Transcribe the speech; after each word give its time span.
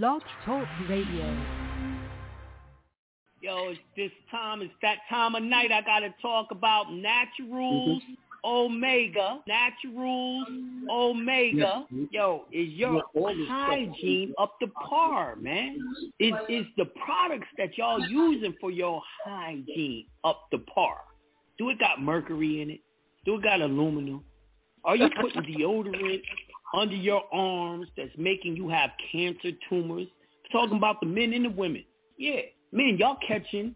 Blog 0.00 0.22
Talk 0.46 0.66
Radio. 0.88 1.36
Yo, 3.42 3.68
it's 3.68 3.80
this 3.94 4.10
time. 4.30 4.62
It's 4.62 4.72
that 4.80 4.96
time 5.10 5.34
of 5.34 5.42
night. 5.42 5.70
I 5.70 5.82
gotta 5.82 6.14
talk 6.22 6.46
about 6.50 6.90
naturals. 6.90 8.00
Mm-hmm. 8.02 8.12
Omega, 8.42 9.40
Naturals, 9.46 10.46
Omega. 10.90 11.84
Yo, 12.10 12.46
is 12.50 12.70
your 12.70 13.02
hygiene 13.14 14.32
up 14.38 14.58
to 14.60 14.66
par, 14.68 15.36
man? 15.36 15.78
Is 16.18 16.32
is 16.48 16.64
the 16.78 16.86
products 17.04 17.48
that 17.58 17.76
y'all 17.76 18.00
using 18.08 18.54
for 18.62 18.70
your 18.70 19.02
hygiene 19.26 20.06
up 20.24 20.48
to 20.52 20.58
par? 20.58 20.96
Do 21.58 21.68
it 21.68 21.78
got 21.78 22.00
mercury 22.00 22.62
in 22.62 22.70
it? 22.70 22.80
Do 23.26 23.36
it 23.36 23.42
got 23.42 23.60
aluminum? 23.60 24.24
Are 24.84 24.96
you 24.96 25.08
putting 25.20 25.42
deodorant 25.58 26.22
under 26.74 26.94
your 26.94 27.22
arms 27.32 27.88
that's 27.96 28.12
making 28.16 28.56
you 28.56 28.68
have 28.68 28.90
cancer 29.10 29.50
tumors? 29.68 30.06
Talking 30.50 30.76
about 30.76 31.00
the 31.00 31.06
men 31.06 31.32
and 31.32 31.46
the 31.46 31.50
women. 31.50 31.84
Yeah, 32.18 32.42
men, 32.72 32.98
y'all 32.98 33.16
catching 33.26 33.74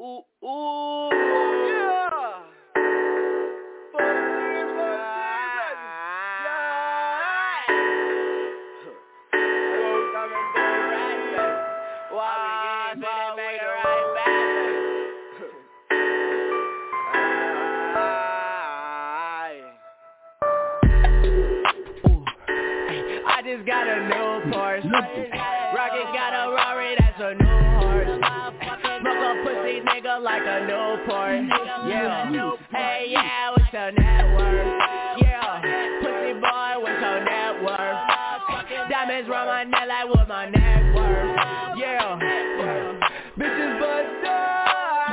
Ooh, 0.00 0.22
ooh, 0.44 1.25
Yeah. 31.44 32.56
Hey, 32.70 33.06
yeah, 33.10 33.50
what's 33.50 33.72
your 33.72 33.92
net 33.92 34.24
worth? 34.36 35.20
Yeah. 35.20 35.60
Pussy 36.00 36.32
boy, 36.40 36.80
what's 36.80 37.00
your 37.00 37.24
net 37.24 37.62
worth? 37.62 38.00
Diamonds 38.88 39.28
round 39.28 39.48
my 39.48 39.64
neck 39.64 39.86
like 39.88 40.08
what 40.08 40.28
my 40.28 40.46
worth. 40.94 41.36
Yeah. 41.76 42.16
Bitches 43.36 43.80
bust 43.80 44.24
down. 44.24 45.12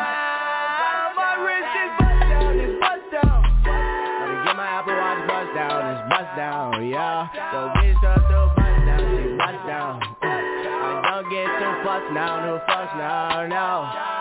My 1.18 1.36
wrist 1.44 1.76
is 1.76 1.92
bust 2.00 2.20
down, 2.24 2.56
it's 2.56 2.80
bust 2.80 3.04
down. 3.12 3.44
Me 3.44 4.34
get 4.48 4.56
my 4.56 4.68
Apple 4.80 4.96
Watch 4.96 5.28
bust 5.28 5.52
down, 5.56 5.82
it's 5.92 6.04
bust 6.10 6.32
down, 6.38 6.88
yeah. 6.88 7.28
Yo, 7.52 7.68
bitch, 7.76 8.00
up 8.00 8.24
bust 8.56 8.80
down, 8.88 9.04
she 9.12 9.24
bust 9.36 9.60
down. 9.68 10.00
I 10.24 11.20
don't 11.20 11.28
get 11.30 11.52
too 11.60 11.74
fucked 11.84 12.12
now, 12.14 12.40
no 12.46 12.62
fucks 12.64 12.96
now, 12.96 13.44
no. 13.48 14.14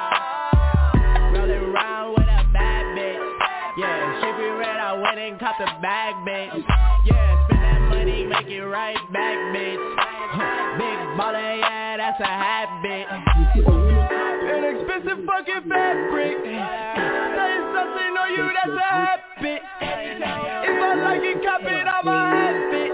Rolling 1.39 1.75
around 1.75 1.92
Went 5.43 5.59
the 5.59 5.67
bag, 5.83 6.15
bitch. 6.25 6.65
Yeah, 7.05 7.47
spend 7.47 7.63
that 7.65 7.81
money, 7.89 8.25
make 8.27 8.47
it 8.47 8.63
right 8.63 8.95
back, 9.13 9.37
bitch. 9.51 9.75
Big 10.79 10.99
baller, 11.19 11.59
yeah, 11.59 11.97
that's 11.97 12.21
a 12.21 12.25
habit. 12.25 13.09
An 14.47 14.63
expensive 14.71 15.27
fucking 15.27 15.69
fabric. 15.69 16.37
Saying 16.47 17.67
something 17.75 18.15
on 18.23 18.31
you, 18.31 18.47
that's 18.55 18.71
a 18.71 18.87
habit. 18.87 19.63
If 19.83 20.79
I 20.79 20.95
like 21.03 21.23
it, 21.23 21.43
cop 21.43 21.63
it, 21.63 21.87
I'm 21.91 22.07
a 22.07 22.31
habit. 22.31 22.93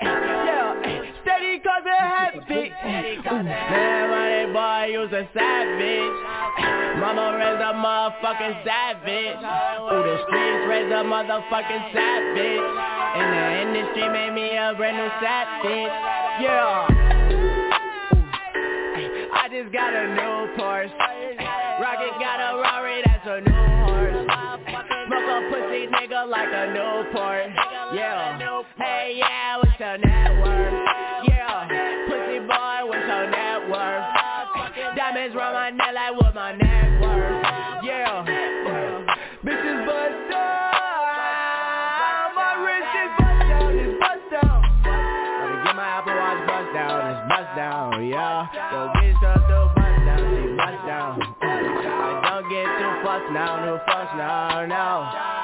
Yeah, 0.00 0.72
steady 1.20 1.60
cause 1.60 1.84
a 1.84 1.88
habit. 2.00 2.72
Man, 3.28 4.10
boy, 4.82 4.92
you's 4.92 5.12
a 5.12 5.28
savage. 5.34 6.18
Mama 6.98 7.36
raised 7.38 7.62
a 7.62 7.72
motherfucking 7.74 8.64
savage. 8.64 9.38
Ooh, 9.38 10.02
the 10.02 10.16
streets 10.26 10.64
raised 10.68 10.92
a 10.92 11.02
motherfucking 11.04 11.92
savage. 11.92 12.66
And 13.14 13.28
the 13.32 13.44
industry 13.62 14.08
made 14.08 14.32
me 14.34 14.56
a 14.56 14.74
brand 14.76 14.96
new 14.96 15.10
savage. 15.20 15.92
Yeah. 16.40 16.86
I 19.34 19.48
just 19.50 19.72
got 19.72 19.94
a 19.94 20.08
new 20.14 20.54
Porsche. 20.56 20.92
Rocket 21.80 22.14
got 22.20 22.38
a 22.40 22.60
Rari, 22.60 23.02
that's 23.04 23.26
a 23.26 23.40
new 23.40 23.64
horse. 23.86 24.26
Smoke 25.06 25.28
a 25.28 25.38
pussy 25.50 25.86
nigga 25.86 26.28
like 26.28 26.48
a 26.52 26.66
Newport. 26.72 27.50
Yeah. 27.94 28.38
Hey, 28.78 29.14
yeah, 29.18 29.31
fucks 54.70 55.41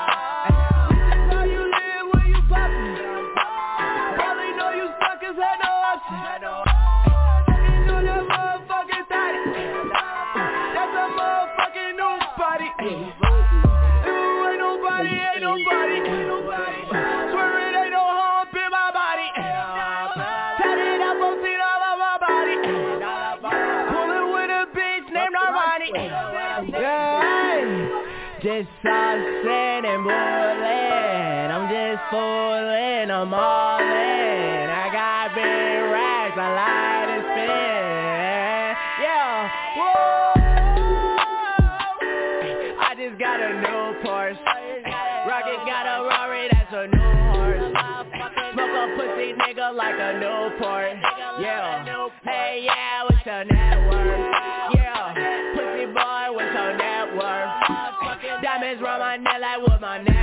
I'm 33.19 33.35
all 33.35 33.81
in. 33.81 34.71
I 34.71 34.87
got 34.95 35.35
big 35.35 35.43
racks, 35.91 36.39
I 36.39 36.55
like 36.55 37.11
to 37.11 37.19
spin. 37.27 38.79
Yeah, 39.03 39.51
whoa. 39.75 40.39
I 42.79 42.95
just 42.95 43.19
got 43.19 43.43
a 43.43 43.59
new 43.59 43.99
Porsche. 44.07 44.39
Rocket 45.27 45.59
got 45.67 45.91
a 45.91 46.07
Rari, 46.07 46.47
that's 46.47 46.71
a 46.71 46.87
new 46.87 47.11
horse. 47.35 47.75
Smoke 48.55 48.71
a 48.71 48.87
pussy 48.95 49.35
nigga 49.35 49.75
like 49.75 49.99
a 49.99 50.15
Newport. 50.23 50.95
Yeah. 51.43 51.83
Hey, 52.23 52.63
yeah, 52.67 53.03
what's 53.03 53.27
your 53.27 53.45
net 53.51 53.83
worth? 53.91 54.31
Yeah. 54.79 55.11
Pussy 55.59 55.91
boy, 55.91 56.39
what's 56.39 56.55
your 56.55 56.71
net 56.79 57.11
worth? 57.19 57.51
Diamonds 58.45 58.81
round 58.81 59.01
my 59.03 59.17
neck 59.17 59.41
like 59.41 59.59
what 59.67 59.81
my 59.81 59.99
net 60.05 60.18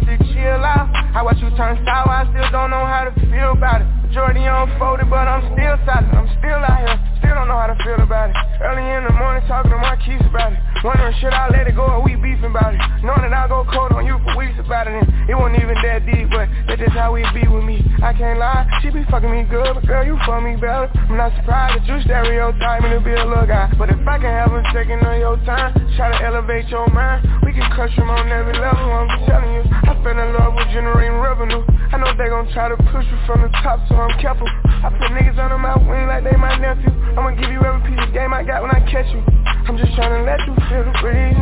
to 0.00 0.16
chill 0.32 0.64
out. 0.64 0.88
I 1.14 1.22
watch 1.22 1.38
you 1.40 1.50
turn 1.56 1.78
sour, 1.84 2.10
I 2.10 2.24
still 2.30 2.50
don't 2.50 2.70
know 2.70 2.84
how 2.86 3.04
to 3.04 3.12
feel 3.30 3.52
about 3.52 3.82
it. 3.82 3.97
Majority 4.08 4.40
unfolded, 4.40 5.12
but 5.12 5.28
I'm 5.28 5.44
still 5.52 5.76
solid. 5.84 6.08
I'm 6.16 6.24
still 6.40 6.64
out 6.64 6.80
here, 6.80 6.96
still 7.20 7.36
don't 7.36 7.44
know 7.44 7.60
how 7.60 7.68
to 7.68 7.76
feel 7.84 8.00
about 8.00 8.32
it. 8.32 8.36
Early 8.56 8.80
in 8.80 9.04
the 9.04 9.12
morning, 9.12 9.44
talking 9.44 9.68
to 9.68 9.76
my 9.76 10.00
keys 10.00 10.24
about 10.24 10.56
it. 10.56 10.58
Wondering 10.80 11.12
should 11.20 11.36
I 11.36 11.52
let 11.52 11.68
it 11.68 11.76
go 11.76 11.84
or 11.84 12.00
we 12.00 12.16
beefing 12.16 12.48
about 12.48 12.72
it. 12.72 12.80
Knowing 13.04 13.28
that 13.28 13.36
I'll 13.36 13.52
go 13.52 13.68
cold 13.68 13.92
on 13.92 14.08
you 14.08 14.16
for 14.24 14.32
weeks 14.40 14.56
about 14.56 14.88
it. 14.88 14.96
And 14.96 15.04
it 15.28 15.36
wasn't 15.36 15.60
even 15.60 15.76
that 15.84 16.08
deep, 16.08 16.32
but 16.32 16.48
that's 16.64 16.80
just 16.80 16.96
how 16.96 17.12
we 17.12 17.20
be 17.36 17.44
with 17.52 17.68
me. 17.68 17.84
I 18.00 18.16
can't 18.16 18.40
lie, 18.40 18.64
she 18.80 18.88
be 18.88 19.04
fucking 19.12 19.28
me 19.28 19.44
good, 19.44 19.76
but 19.76 19.84
girl, 19.84 20.00
you 20.00 20.16
fuck 20.24 20.40
me 20.40 20.56
better. 20.56 20.88
I'm 20.88 21.20
not 21.20 21.36
surprised 21.36 21.76
that 21.76 21.84
you 21.84 22.00
stereotyping 22.00 22.96
to 22.96 23.04
be 23.04 23.12
a 23.12 23.28
little 23.28 23.44
guy. 23.44 23.68
But 23.76 23.92
if 23.92 24.00
I 24.08 24.16
can 24.16 24.32
have 24.32 24.56
a 24.56 24.64
second 24.72 25.04
of 25.04 25.20
your 25.20 25.36
time, 25.44 25.76
try 26.00 26.16
to 26.16 26.18
elevate 26.24 26.72
your 26.72 26.88
mind, 26.96 27.28
we 27.44 27.52
can 27.52 27.68
crush 27.76 27.92
them 27.92 28.08
on 28.08 28.24
every 28.32 28.56
level. 28.56 28.88
I'm 28.88 29.12
telling 29.28 29.52
you, 29.52 29.68
I 29.68 29.92
fell 30.00 30.16
in 30.16 30.32
love 30.32 30.56
with 30.56 30.72
generating 30.72 31.20
revenue. 31.20 31.60
I 31.92 31.96
know 31.96 32.12
they 32.16 32.28
gon' 32.28 32.46
try 32.52 32.68
to 32.68 32.76
push 32.92 33.04
you 33.08 33.18
from 33.26 33.42
the 33.42 33.48
top, 33.64 33.80
so 33.88 33.96
I'm 33.96 34.07
careful. 34.20 34.46
I 34.46 34.88
put 34.88 35.10
niggas 35.12 35.38
under 35.38 35.58
my 35.58 35.76
wing 35.76 36.06
like 36.08 36.24
they 36.24 36.36
my 36.36 36.56
nephew. 36.56 36.90
I'ma 37.18 37.36
give 37.36 37.50
you 37.50 37.60
every 37.60 37.82
piece 37.88 38.00
of 38.00 38.12
game 38.12 38.32
I 38.32 38.42
got 38.42 38.62
when 38.62 38.70
I 38.70 38.80
catch 38.90 39.08
you. 39.12 39.20
I'm 39.68 39.76
just 39.76 39.94
trying 39.94 40.16
to 40.16 40.22
let 40.24 40.40
you 40.46 40.54
feel 40.68 40.84
the 40.86 40.94
breeze. 41.02 41.36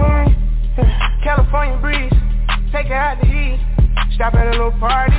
California 1.22 1.78
breeze, 1.80 2.12
take 2.72 2.86
it 2.86 2.92
out 2.92 3.20
to 3.20 3.26
east. 3.26 3.75
Stop 4.14 4.34
at 4.34 4.46
a 4.48 4.50
little 4.56 4.72
party, 4.80 5.16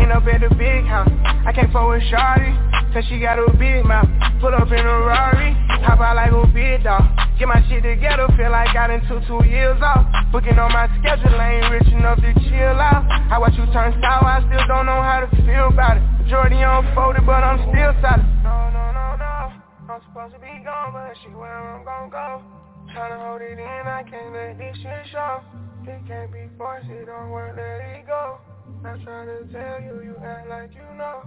end 0.00 0.12
up 0.12 0.24
at 0.26 0.40
the 0.40 0.48
big 0.56 0.84
house. 0.84 1.10
I 1.44 1.52
can't 1.52 1.72
fuck 1.72 1.88
with 1.88 2.02
Shawty, 2.08 2.52
cause 2.92 3.04
she 3.08 3.20
got 3.20 3.38
a 3.38 3.50
big 3.56 3.84
mouth. 3.84 4.08
Pull 4.40 4.54
up 4.54 4.72
in 4.72 4.80
a 4.80 4.96
Rari, 5.04 5.52
hop 5.84 6.00
out 6.00 6.16
like 6.16 6.32
a 6.32 6.46
big 6.48 6.84
dog. 6.84 7.04
Get 7.38 7.48
my 7.48 7.60
shit 7.68 7.82
together, 7.82 8.26
feel 8.36 8.50
like 8.50 8.74
I 8.74 8.88
done 8.88 9.04
took 9.06 9.20
two 9.28 9.44
years 9.46 9.78
off. 9.82 10.06
Booking 10.32 10.58
on 10.58 10.72
my 10.72 10.88
schedule, 10.98 11.38
I 11.38 11.60
ain't 11.60 11.70
rich 11.70 11.92
enough 11.92 12.18
to 12.18 12.32
chill 12.48 12.80
out. 12.80 13.04
I 13.30 13.38
watch 13.38 13.54
you 13.54 13.66
turn 13.72 13.92
sour, 14.00 14.24
I 14.24 14.40
still 14.48 14.66
don't 14.66 14.86
know 14.86 15.02
how 15.02 15.20
to 15.20 15.28
feel 15.44 15.68
about 15.68 15.98
it. 15.98 16.02
Majority 16.24 16.60
unfolded, 16.60 17.24
but 17.24 17.44
I'm 17.44 17.60
still 17.68 17.92
solid. 18.00 18.24
No, 18.42 18.72
no, 18.72 18.84
no, 18.96 19.06
no. 19.20 19.52
I'm 19.92 20.00
supposed 20.08 20.34
to 20.34 20.40
be 20.40 20.52
gone, 20.64 20.92
but 20.92 21.16
she 21.22 21.28
where 21.30 21.52
I'm 21.52 21.84
gon' 21.84 22.10
go. 22.10 22.57
Tryna 22.94 23.26
hold 23.26 23.42
it 23.42 23.58
in, 23.58 23.86
I 23.86 24.02
can't 24.08 24.32
let 24.32 24.58
this 24.58 24.76
shit 24.82 25.06
show. 25.12 25.40
It 25.84 26.00
can't 26.06 26.32
be 26.32 26.48
forced, 26.56 26.88
it 26.88 27.06
don't 27.06 27.30
work, 27.30 27.56
let 27.56 27.80
it 27.98 28.06
go. 28.06 28.38
Trying 28.82 29.26
to 29.26 29.52
tell 29.52 29.80
you, 29.80 30.02
you 30.02 30.16
act 30.24 30.48
like 30.48 30.74
you 30.74 30.96
know. 30.96 31.22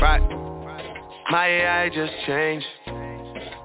Right. 0.00 0.20
My 1.30 1.46
AI 1.46 1.88
just 1.88 2.12
changed. 2.26 2.66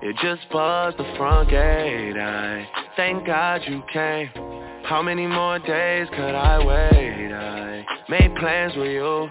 It 0.02 0.16
just 0.24 0.50
buzzed 0.50 0.98
the 0.98 1.14
front 1.18 1.50
gate. 1.50 2.18
I 2.18 2.66
thank 2.96 3.26
God 3.26 3.62
you 3.68 3.84
came. 3.92 4.30
How 4.84 5.02
many 5.04 5.28
more 5.28 5.60
days 5.60 6.08
could 6.10 6.34
I 6.34 6.58
wait? 6.66 7.34
I 7.34 7.86
made 8.10 8.34
plans 8.38 8.74
with 8.78 8.92
you, 8.92 9.28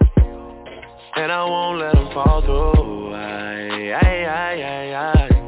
and 1.16 1.32
I 1.32 1.44
won't 1.44 1.80
let 1.80 1.94
them 1.94 2.12
fall 2.12 2.42
through. 2.42 3.14
I, 3.14 3.92
I, 3.92 4.24
I, 4.24 4.52
I, 4.62 4.94
I. 5.12 5.40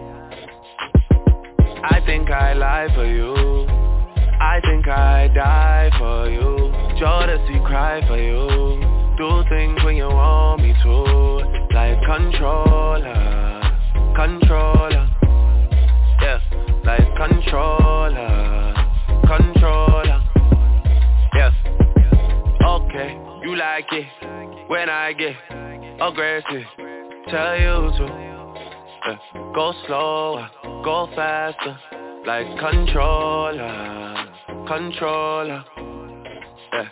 I 1.85 2.07
think 2.07 2.31
I 2.31 2.55
lie 2.55 2.89
for 2.95 3.05
you. 3.05 3.67
I 4.41 4.61
think 4.63 4.89
I 4.89 5.29
die 5.29 5.91
for 5.99 6.31
you. 6.31 6.73
Jodeci 6.99 7.65
cry 7.67 8.01
for 8.09 8.19
you. 8.19 8.81
Do 9.19 9.45
things 9.49 9.85
when 9.85 9.97
you 9.97 10.09
want 10.09 10.63
me 10.63 10.75
to. 10.83 11.32
Like 11.75 12.03
controller, 12.05 13.63
controller. 14.15 15.09
Yeah, 16.21 16.39
like 16.85 17.17
controller, 17.17 18.75
controller. 19.27 20.23
Yes. 21.35 21.53
Okay, 22.63 23.19
you 23.43 23.57
like 23.57 23.87
it 23.91 24.07
when 24.69 24.91
I 24.91 25.15
get 25.15 25.35
aggressive. 25.99 26.67
Tell 27.31 27.57
you 27.59 27.91
to 27.97 28.05
Yeah. 29.07 29.17
Go 29.55 29.73
slower, 29.87 30.51
go 30.85 31.09
faster, 31.17 31.79
like 32.27 32.49
controller, 32.59 34.27
controller. 34.69 35.65
Yeah. 36.75 36.89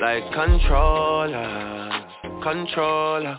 Like 0.00 0.32
controller, 0.32 2.04
controller. 2.42 3.38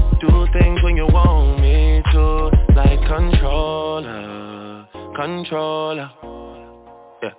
Do 0.21 0.45
things 0.53 0.83
when 0.83 0.95
you 0.95 1.07
want 1.07 1.59
me 1.61 1.99
to 2.11 2.51
like 2.75 2.99
controller, 3.07 4.87
controller, 5.15 6.11
yeah, 7.23 7.33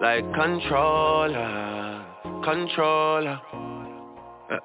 like 0.00 0.22
controller, 0.34 2.06
controller. 2.44 3.40
Yeah. 4.48 4.58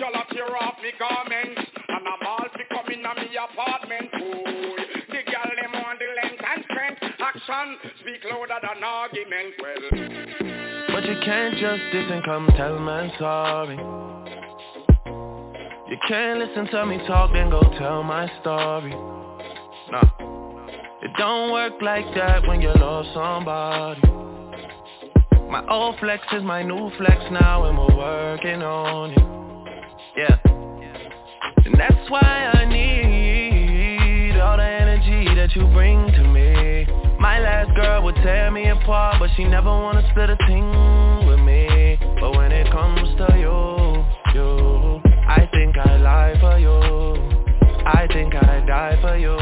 Y'all 0.00 0.24
tear 0.32 0.56
off 0.56 0.74
me 0.82 0.90
garments 0.98 1.60
And 1.88 2.08
I'm 2.08 2.26
all 2.26 2.48
come 2.70 2.92
in 2.92 3.06
a 3.06 3.14
me 3.14 3.36
apartment 3.36 4.10
Boy, 4.10 4.82
the 5.10 5.22
girl 5.30 5.52
them 5.62 5.72
want 5.80 6.00
the 6.00 6.06
length 6.20 6.42
and 6.44 6.64
strength 6.64 7.02
Action 7.20 7.78
speak 8.00 8.24
louder 8.28 8.58
than 8.60 8.82
argument 8.82 9.54
Well 9.62 9.90
But 10.88 11.04
you 11.04 11.20
can't 11.24 11.54
just 11.54 11.82
diss 11.92 12.10
and 12.10 12.24
come 12.24 12.48
tell 12.56 12.80
man 12.80 13.12
sorry 13.16 14.03
you 15.94 16.00
can't 16.08 16.40
listen 16.40 16.66
to 16.72 16.86
me 16.86 16.98
talk, 17.06 17.32
then 17.32 17.50
go 17.50 17.60
tell 17.78 18.02
my 18.02 18.28
story. 18.40 18.90
Nah, 19.92 20.02
it 21.00 21.12
don't 21.16 21.52
work 21.52 21.74
like 21.80 22.04
that 22.16 22.44
when 22.48 22.60
you 22.60 22.72
love 22.74 23.04
somebody. 23.14 24.00
My 25.48 25.64
old 25.70 25.96
flex 26.00 26.24
is 26.32 26.42
my 26.42 26.64
new 26.64 26.90
flex 26.98 27.22
now, 27.30 27.66
and 27.66 27.78
we're 27.78 27.96
working 27.96 28.60
on 28.60 29.12
it. 29.12 29.18
Yeah, 30.16 30.36
and 31.64 31.78
that's 31.78 32.10
why 32.10 32.50
I 32.54 32.64
need 32.64 34.40
all 34.40 34.56
the 34.56 34.64
energy 34.64 35.32
that 35.36 35.54
you 35.54 35.62
bring 35.68 36.10
to 36.10 36.24
me. 36.24 36.86
My 37.20 37.38
last 37.38 37.72
girl 37.76 38.02
would 38.02 38.16
tear 38.16 38.50
me 38.50 38.68
apart, 38.68 39.20
but 39.20 39.30
she 39.36 39.44
never 39.44 39.68
wanna 39.70 40.02
split 40.10 40.28
a 40.28 40.36
thing 40.48 41.26
with 41.28 41.38
me. 41.38 42.00
But 42.18 42.36
when 42.36 42.50
it 42.50 42.68
comes 42.72 43.16
to 43.18 43.38
you, 43.38 43.44
you 43.44 43.83
I 45.84 45.96
lie 45.98 46.36
for 46.40 46.58
you. 46.58 46.78
I 47.86 48.06
think 48.12 48.34
I 48.34 48.64
die 48.66 48.98
for 49.00 49.16
you. 49.16 49.36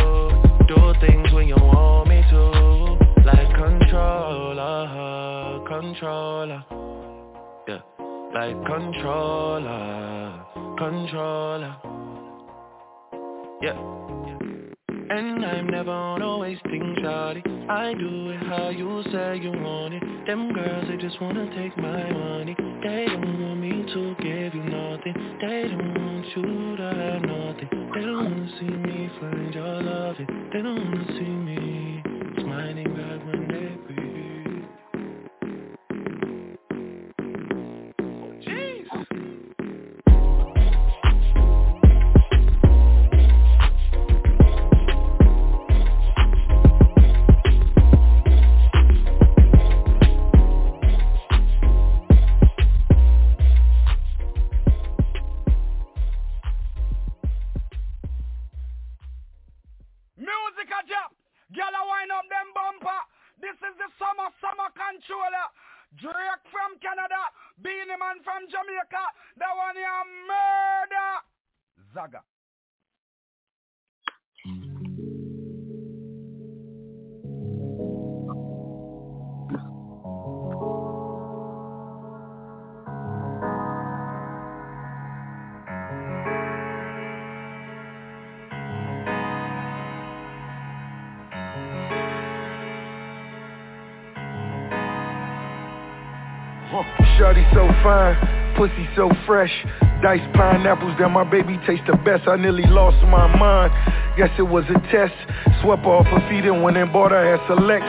Do 0.67 0.93
things 1.01 1.33
when 1.33 1.49
you 1.49 1.57
want 1.57 2.09
me 2.09 2.23
to. 2.31 2.43
Like 3.25 3.55
controller, 3.55 4.85
controller. 5.69 6.65
Yeah, 7.69 7.81
like 8.35 8.65
controller, 8.67 10.33
controller. 10.77 11.77
Yeah 13.63 14.42
and 15.19 15.45
I'm 15.45 15.67
never 15.67 15.91
on 15.91 16.23
a 16.23 16.39
wasting 16.39 16.97
shawty 17.01 17.43
I 17.69 17.95
do 17.95 18.31
it 18.31 18.43
how 18.49 18.71
you 18.71 19.03
say 19.13 19.39
you 19.43 19.51
want 19.51 19.95
it. 19.95 20.03
Them 20.27 20.53
girls, 20.53 20.85
they 20.89 20.97
just 20.97 21.21
wanna 21.21 21.47
take 21.57 21.77
my 21.79 22.11
money. 22.13 22.55
They 22.83 23.07
don't 23.07 23.43
want 23.43 23.61
me 23.61 23.71
to 23.71 24.15
give 24.23 24.55
you 24.55 24.65
nothing. 24.65 25.15
They 25.41 25.69
don't 25.69 25.95
want 25.95 26.27
you 26.37 26.77
to 26.77 26.83
have 26.83 27.23
nothing. 27.23 27.69
They 27.95 28.01
don't 28.01 28.25
wanna 28.25 28.49
see 28.59 28.67
me 28.67 29.11
find 29.21 29.55
your 29.55 29.83
loving. 29.83 30.27
They 30.53 30.61
don't 30.61 30.85
wanna 30.85 31.07
see 31.13 31.35
me 31.49 32.03
smiling 32.43 32.95
back 32.95 33.27
when 33.27 33.49
they 33.49 33.95
breathe 33.95 34.02
Jamaica, 68.49 69.05
that 69.37 69.53
one 69.57 69.77
here 69.77 70.05
murder 70.27 71.11
Zaga. 71.95 72.23
Shorty 97.19 97.45
so 97.53 97.69
fine, 97.83 98.17
pussy 98.57 98.89
so 98.97 99.11
fresh. 99.27 99.53
Diced 100.03 100.33
pineapples 100.35 100.99
that 100.99 101.11
my 101.11 101.23
baby 101.23 101.59
taste 101.67 101.85
the 101.87 101.97
best. 102.05 102.27
I 102.27 102.37
nearly 102.37 102.67
lost 102.67 102.99
my 103.07 103.27
mind. 103.37 103.71
Guess 104.17 104.31
it 104.39 104.43
was 104.43 104.65
a 104.69 104.79
test. 104.91 105.15
Swept 105.63 105.87
off 105.87 106.07
her 106.07 106.21
feet 106.29 106.45
and 106.45 106.63
went 106.63 106.77
and 106.77 106.93
bought 106.93 107.13
her 107.13 107.23
ass 107.23 107.41
select. 107.47 107.87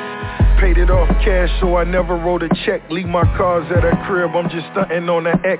Paid 0.62 0.78
it 0.78 0.92
off 0.92 1.10
cash, 1.26 1.50
so 1.60 1.76
I 1.76 1.84
never 1.84 2.16
wrote 2.16 2.44
a 2.44 2.50
check. 2.66 2.82
Leave 2.92 3.08
my 3.08 3.24
cars 3.36 3.66
at 3.76 3.84
her 3.84 3.98
crib, 4.06 4.32
I'm 4.36 4.48
just 4.50 4.68
stunting 4.72 5.10
on 5.10 5.24
the 5.24 5.34
X. 5.44 5.60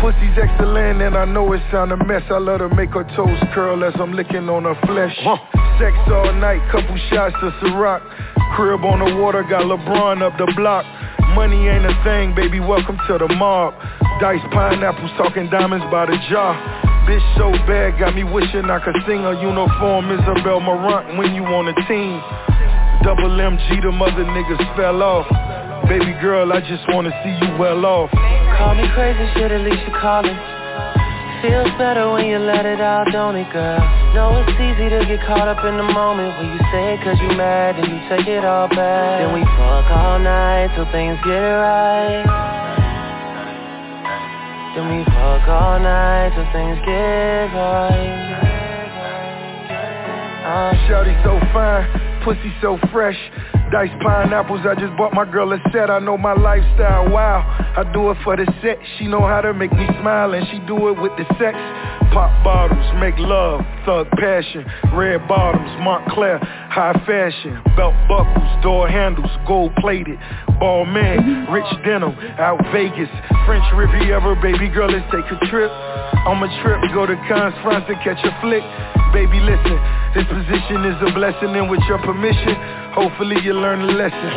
Pussy's 0.00 0.38
excellent, 0.38 1.02
and 1.02 1.16
I 1.18 1.24
know 1.24 1.52
it 1.52 1.60
sound 1.72 1.92
a 1.92 1.96
mess. 2.06 2.22
I 2.30 2.38
let 2.38 2.60
her 2.60 2.68
make 2.70 2.90
her 2.90 3.04
toes 3.16 3.38
curl 3.52 3.82
as 3.84 3.94
I'm 3.98 4.12
licking 4.12 4.48
on 4.48 4.64
her 4.64 4.78
flesh. 4.86 5.16
Sex 5.82 5.96
all 6.06 6.32
night, 6.38 6.62
couple 6.70 6.96
shots 7.10 7.34
to 7.42 7.50
Ciroc. 7.60 8.00
Crib 8.54 8.84
on 8.84 9.00
the 9.02 9.16
water, 9.20 9.42
got 9.42 9.62
LeBron 9.62 10.22
up 10.22 10.38
the 10.38 10.50
block. 10.56 10.86
Money 11.38 11.68
ain't 11.68 11.86
a 11.86 11.94
thing, 12.02 12.34
baby, 12.34 12.58
welcome 12.58 12.98
to 13.06 13.14
the 13.16 13.30
mob. 13.38 13.72
Diced 14.18 14.42
pineapples, 14.50 15.12
talking 15.16 15.48
diamonds 15.48 15.86
by 15.88 16.04
the 16.04 16.18
jar. 16.28 16.50
Bitch 17.06 17.22
so 17.38 17.52
bad, 17.62 17.94
got 17.96 18.16
me 18.16 18.24
wishing 18.24 18.66
I 18.66 18.82
could 18.82 18.98
sing 19.06 19.22
a 19.22 19.38
uniform 19.38 20.10
Isabel 20.10 20.58
Marant 20.58 21.16
when 21.16 21.36
you 21.36 21.46
on 21.46 21.70
a 21.70 21.76
team. 21.86 22.18
Double 23.06 23.30
MG, 23.30 23.80
the 23.80 23.92
mother 23.92 24.26
niggas 24.26 24.58
fell 24.74 25.00
off. 25.00 25.30
Baby 25.88 26.10
girl, 26.20 26.52
I 26.52 26.58
just 26.58 26.82
wanna 26.88 27.14
see 27.22 27.30
you 27.30 27.56
well 27.56 27.86
off. 27.86 28.10
Call 28.58 28.74
me 28.74 28.90
crazy, 28.98 29.22
shit, 29.38 29.52
at 29.52 29.60
least 29.60 29.86
you 29.86 29.94
callin'. 29.94 30.57
Feels 31.42 31.70
better 31.78 32.10
when 32.10 32.26
you 32.26 32.38
let 32.38 32.66
it 32.66 32.80
out, 32.80 33.06
don't 33.12 33.36
it, 33.36 33.46
girl? 33.52 33.78
Know 34.10 34.42
it's 34.42 34.58
easy 34.58 34.90
to 34.90 35.06
get 35.06 35.22
caught 35.22 35.46
up 35.46 35.62
in 35.64 35.76
the 35.76 35.86
moment 35.86 36.34
When 36.34 36.50
you 36.50 36.58
say 36.74 36.94
it 36.94 37.04
cause 37.06 37.14
you 37.22 37.30
mad 37.38 37.78
and 37.78 37.86
you 37.86 38.00
take 38.10 38.26
it 38.26 38.44
all 38.44 38.66
back. 38.66 39.22
Then 39.22 39.30
we 39.32 39.46
fuck 39.54 39.86
all 39.86 40.18
night 40.18 40.74
till 40.74 40.90
things 40.90 41.14
get 41.22 41.38
right. 41.38 42.26
Then 44.74 44.98
we 44.98 45.04
fuck 45.14 45.46
all 45.46 45.78
night 45.78 46.34
till 46.34 46.50
things 46.50 46.78
get 46.82 47.54
right. 47.54 48.38
Uh, 50.42 50.74
so 51.22 51.38
fine, 51.54 52.07
pussy 52.24 52.52
so 52.60 52.78
fresh 52.92 53.18
Diced 53.70 54.00
pineapples, 54.00 54.60
I 54.64 54.74
just 54.74 54.96
bought 54.96 55.12
my 55.12 55.24
girl 55.30 55.52
a 55.52 55.58
set 55.72 55.90
I 55.90 55.98
know 55.98 56.16
my 56.16 56.32
lifestyle, 56.32 57.10
wow 57.10 57.44
I 57.76 57.90
do 57.92 58.10
it 58.10 58.18
for 58.24 58.36
the 58.36 58.46
set 58.62 58.78
She 58.98 59.06
know 59.06 59.20
how 59.20 59.40
to 59.40 59.52
make 59.52 59.72
me 59.72 59.86
smile 60.00 60.34
And 60.34 60.46
she 60.48 60.58
do 60.66 60.88
it 60.88 61.00
with 61.00 61.12
the 61.18 61.26
sex 61.38 61.56
Pop 62.12 62.32
bottles, 62.42 62.94
make 63.00 63.14
love, 63.18 63.60
thug 63.84 64.08
passion. 64.12 64.64
Red 64.94 65.28
bottoms, 65.28 65.68
Moncler, 65.84 66.40
high 66.70 66.94
fashion. 67.04 67.60
Belt 67.76 67.94
buckles, 68.08 68.62
door 68.62 68.88
handles, 68.88 69.30
gold 69.46 69.74
plated. 69.76 70.18
Balmain, 70.60 71.46
rich 71.54 71.70
denim, 71.86 72.12
out 72.38 72.58
Vegas. 72.74 73.08
French 73.46 73.64
Riviera, 73.74 74.34
baby 74.42 74.68
girl, 74.68 74.90
let's 74.90 75.06
take 75.14 75.26
a 75.30 75.38
trip. 75.46 75.70
On 76.26 76.42
a 76.42 76.50
trip, 76.62 76.82
go 76.92 77.06
to 77.06 77.16
Cannes, 77.30 77.54
France 77.62 77.86
to 77.88 77.94
catch 78.02 78.18
a 78.26 78.32
flick. 78.42 78.62
Baby, 79.14 79.40
listen, 79.40 79.78
this 80.12 80.26
position 80.28 80.84
is 80.84 80.98
a 81.00 81.10
blessing, 81.14 81.54
and 81.56 81.70
with 81.70 81.80
your 81.88 81.98
permission, 82.04 82.52
hopefully 82.92 83.40
you 83.42 83.54
learn 83.54 83.80
a 83.80 83.92
lesson. 83.94 84.28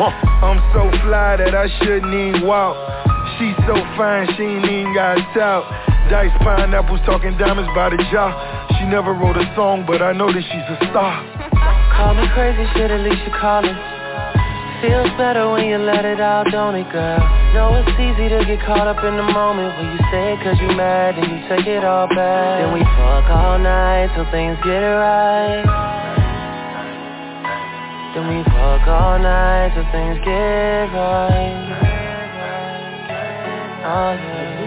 I'm 0.45 0.61
so 0.71 0.87
fly 1.03 1.41
that 1.41 1.53
I 1.57 1.67
shouldn't 1.81 2.13
even 2.13 2.47
walk. 2.47 2.77
She's 3.35 3.57
so 3.67 3.75
fine, 3.97 4.29
she 4.37 4.43
ain't 4.43 4.63
even 4.63 4.93
got 4.93 5.17
out. 5.35 5.65
Dice 6.09 6.31
pineapples 6.39 7.01
talking 7.05 7.35
diamonds 7.37 7.71
by 7.73 7.89
the 7.89 7.97
jar. 8.11 8.31
She 8.77 8.85
never 8.85 9.11
wrote 9.11 9.37
a 9.37 9.47
song, 9.55 9.85
but 9.87 10.01
I 10.01 10.13
know 10.13 10.31
that 10.31 10.43
she's 10.43 10.67
a 10.69 10.77
star. 10.91 11.19
Call 11.97 12.15
me 12.15 12.27
crazy, 12.33 12.63
shit, 12.73 12.91
at 12.91 13.01
least 13.01 13.25
you 13.25 13.33
call 13.35 13.65
it. 13.65 13.90
Feels 14.81 15.13
better 15.13 15.45
when 15.51 15.69
you 15.69 15.77
let 15.77 16.05
it 16.05 16.19
out, 16.19 16.49
don't 16.49 16.73
it, 16.73 16.91
girl? 16.91 17.21
Know 17.53 17.77
it's 17.77 17.93
easy 18.01 18.33
to 18.33 18.41
get 18.49 18.65
caught 18.65 18.87
up 18.89 18.97
in 19.05 19.15
the 19.15 19.21
moment 19.21 19.77
when 19.77 19.93
you 19.93 20.01
say 20.09 20.33
it 20.33 20.41
cause 20.41 20.57
you 20.57 20.73
mad 20.73 21.21
and 21.21 21.29
you 21.29 21.37
take 21.47 21.67
it 21.67 21.85
all 21.85 22.07
back. 22.07 22.65
Then 22.65 22.73
we 22.73 22.81
fuck 22.97 23.29
all 23.29 23.59
night 23.59 24.09
till 24.15 24.25
things 24.33 24.57
get 24.65 24.81
right. 24.81 25.61
Then 28.15 28.25
we 28.25 28.43
fuck 28.43 28.87
all 28.89 29.19
night 29.19 29.69
till 29.77 29.85
things 29.93 30.17
get 30.25 30.89
right. 30.97 31.61
Oh 33.85 34.13
yeah. 34.17 34.60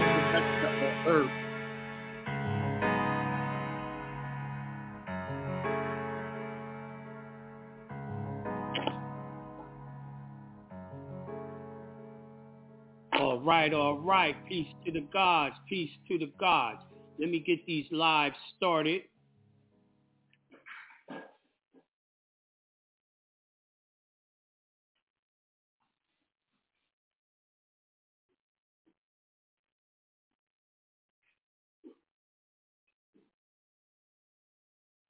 Right, 13.45 13.73
all 13.73 13.99
right. 13.99 14.35
Peace 14.47 14.67
to 14.85 14.91
the 14.91 15.05
gods. 15.13 15.55
Peace 15.69 15.91
to 16.09 16.17
the 16.17 16.31
gods. 16.39 16.79
Let 17.19 17.29
me 17.29 17.39
get 17.39 17.65
these 17.65 17.85
lives 17.91 18.35
started. 18.57 19.03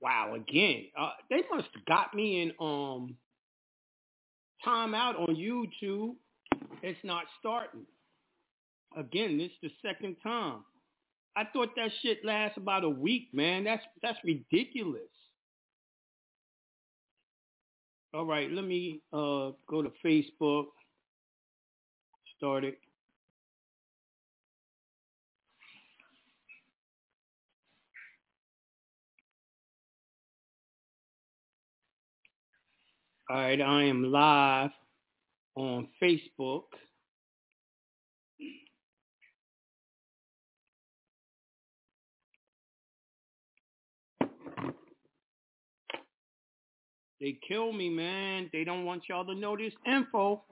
Wow, 0.01 0.35
again, 0.35 0.85
uh, 0.99 1.11
they 1.31 1.41
must 1.51 1.67
have 1.73 1.85
got 1.85 2.13
me 2.13 2.43
in 2.43 2.51
um 2.59 3.15
timeout 4.65 5.19
on 5.19 5.35
YouTube. 5.35 6.15
It's 6.83 6.99
not 7.03 7.23
starting. 7.39 7.85
Again, 8.95 9.37
this 9.37 9.51
is 9.51 9.71
the 9.83 9.89
second 9.89 10.15
time. 10.23 10.63
I 11.35 11.43
thought 11.51 11.69
that 11.75 11.91
shit 12.01 12.23
lasts 12.25 12.57
about 12.57 12.83
a 12.83 12.89
week, 12.89 13.29
man. 13.33 13.65
That's 13.65 13.83
that's 14.01 14.19
ridiculous. 14.23 15.01
All 18.13 18.25
right, 18.25 18.49
let 18.51 18.65
me 18.65 19.01
uh 19.13 19.51
go 19.69 19.81
to 19.83 19.91
Facebook. 20.05 20.65
Start 22.37 22.63
it. 22.65 22.79
All 33.29 33.37
right, 33.37 33.61
I 33.61 33.83
am 33.85 34.11
live 34.11 34.71
on 35.55 35.87
Facebook. 36.01 36.63
They 47.25 47.39
kill 47.47 47.73
me, 47.73 47.89
man. 47.89 48.51
They 48.53 48.63
don't 48.63 48.85
want 48.85 49.09
y'all 49.09 49.25
to 49.25 49.33
know 49.33 49.57
this 49.57 49.73
info. 49.87 50.43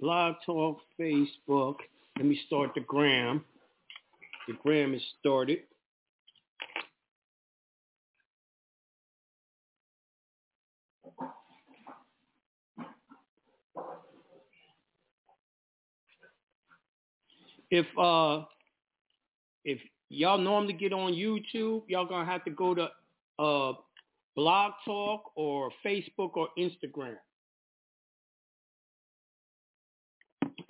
Blog 0.00 0.36
Talk, 0.46 0.78
Facebook. 0.98 1.74
Let 2.16 2.24
me 2.24 2.40
start 2.46 2.70
the 2.74 2.80
gram. 2.80 3.44
The 4.46 4.54
gram 4.62 4.94
is 4.94 5.02
started. 5.20 5.58
If 17.70 17.84
uh 17.98 18.44
y'all 20.08 20.38
normally 20.38 20.72
get 20.72 20.92
on 20.92 21.12
YouTube, 21.12 21.82
y'all 21.88 22.06
gonna 22.06 22.24
have 22.24 22.44
to 22.44 22.50
go 22.50 22.74
to 22.74 22.88
uh 23.38 23.72
Blog 24.36 24.72
Talk 24.84 25.32
or 25.34 25.70
Facebook 25.84 26.36
or 26.36 26.48
Instagram. 26.56 27.16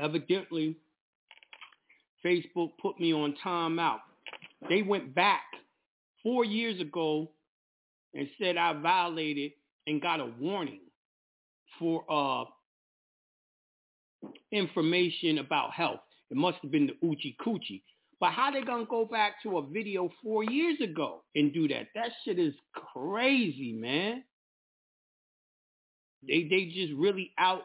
Evidently, 0.01 0.77
Facebook 2.25 2.71
put 2.81 2.99
me 2.99 3.13
on 3.13 3.35
timeout. 3.45 4.01
They 4.69 4.83
went 4.83 5.15
back 5.15 5.43
four 6.23 6.45
years 6.45 6.81
ago 6.81 7.31
and 8.15 8.29
said 8.41 8.57
I 8.57 8.73
violated 8.73 9.53
and 9.87 10.01
got 10.01 10.21
a 10.21 10.33
warning 10.41 10.81
for 11.79 12.05
uh, 12.11 12.45
information 14.51 15.39
about 15.39 15.73
health. 15.73 16.01
It 16.31 16.37
must 16.37 16.59
have 16.63 16.71
been 16.71 16.89
the 16.89 17.07
Uchi 17.07 17.37
Coochie. 17.45 17.83
But 18.21 18.33
how 18.33 18.51
they 18.51 18.63
gonna 18.63 18.87
go 18.87 19.05
back 19.05 19.43
to 19.45 19.59
a 19.59 19.67
video 19.67 20.11
four 20.23 20.45
years 20.45 20.81
ago 20.81 21.23
and 21.35 21.53
do 21.53 21.69
that? 21.69 21.89
That 21.95 22.11
shit 22.25 22.39
is 22.39 22.55
crazy, 22.73 23.73
man. 23.73 24.25
They 26.27 26.49
they 26.51 26.73
just 26.75 26.93
really 26.95 27.33
out 27.39 27.63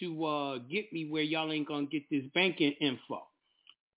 to 0.00 0.24
uh, 0.24 0.58
get 0.70 0.92
me 0.92 1.06
where 1.08 1.22
y'all 1.22 1.52
ain't 1.52 1.68
gonna 1.68 1.86
get 1.86 2.02
this 2.10 2.24
banking 2.34 2.72
info. 2.80 3.26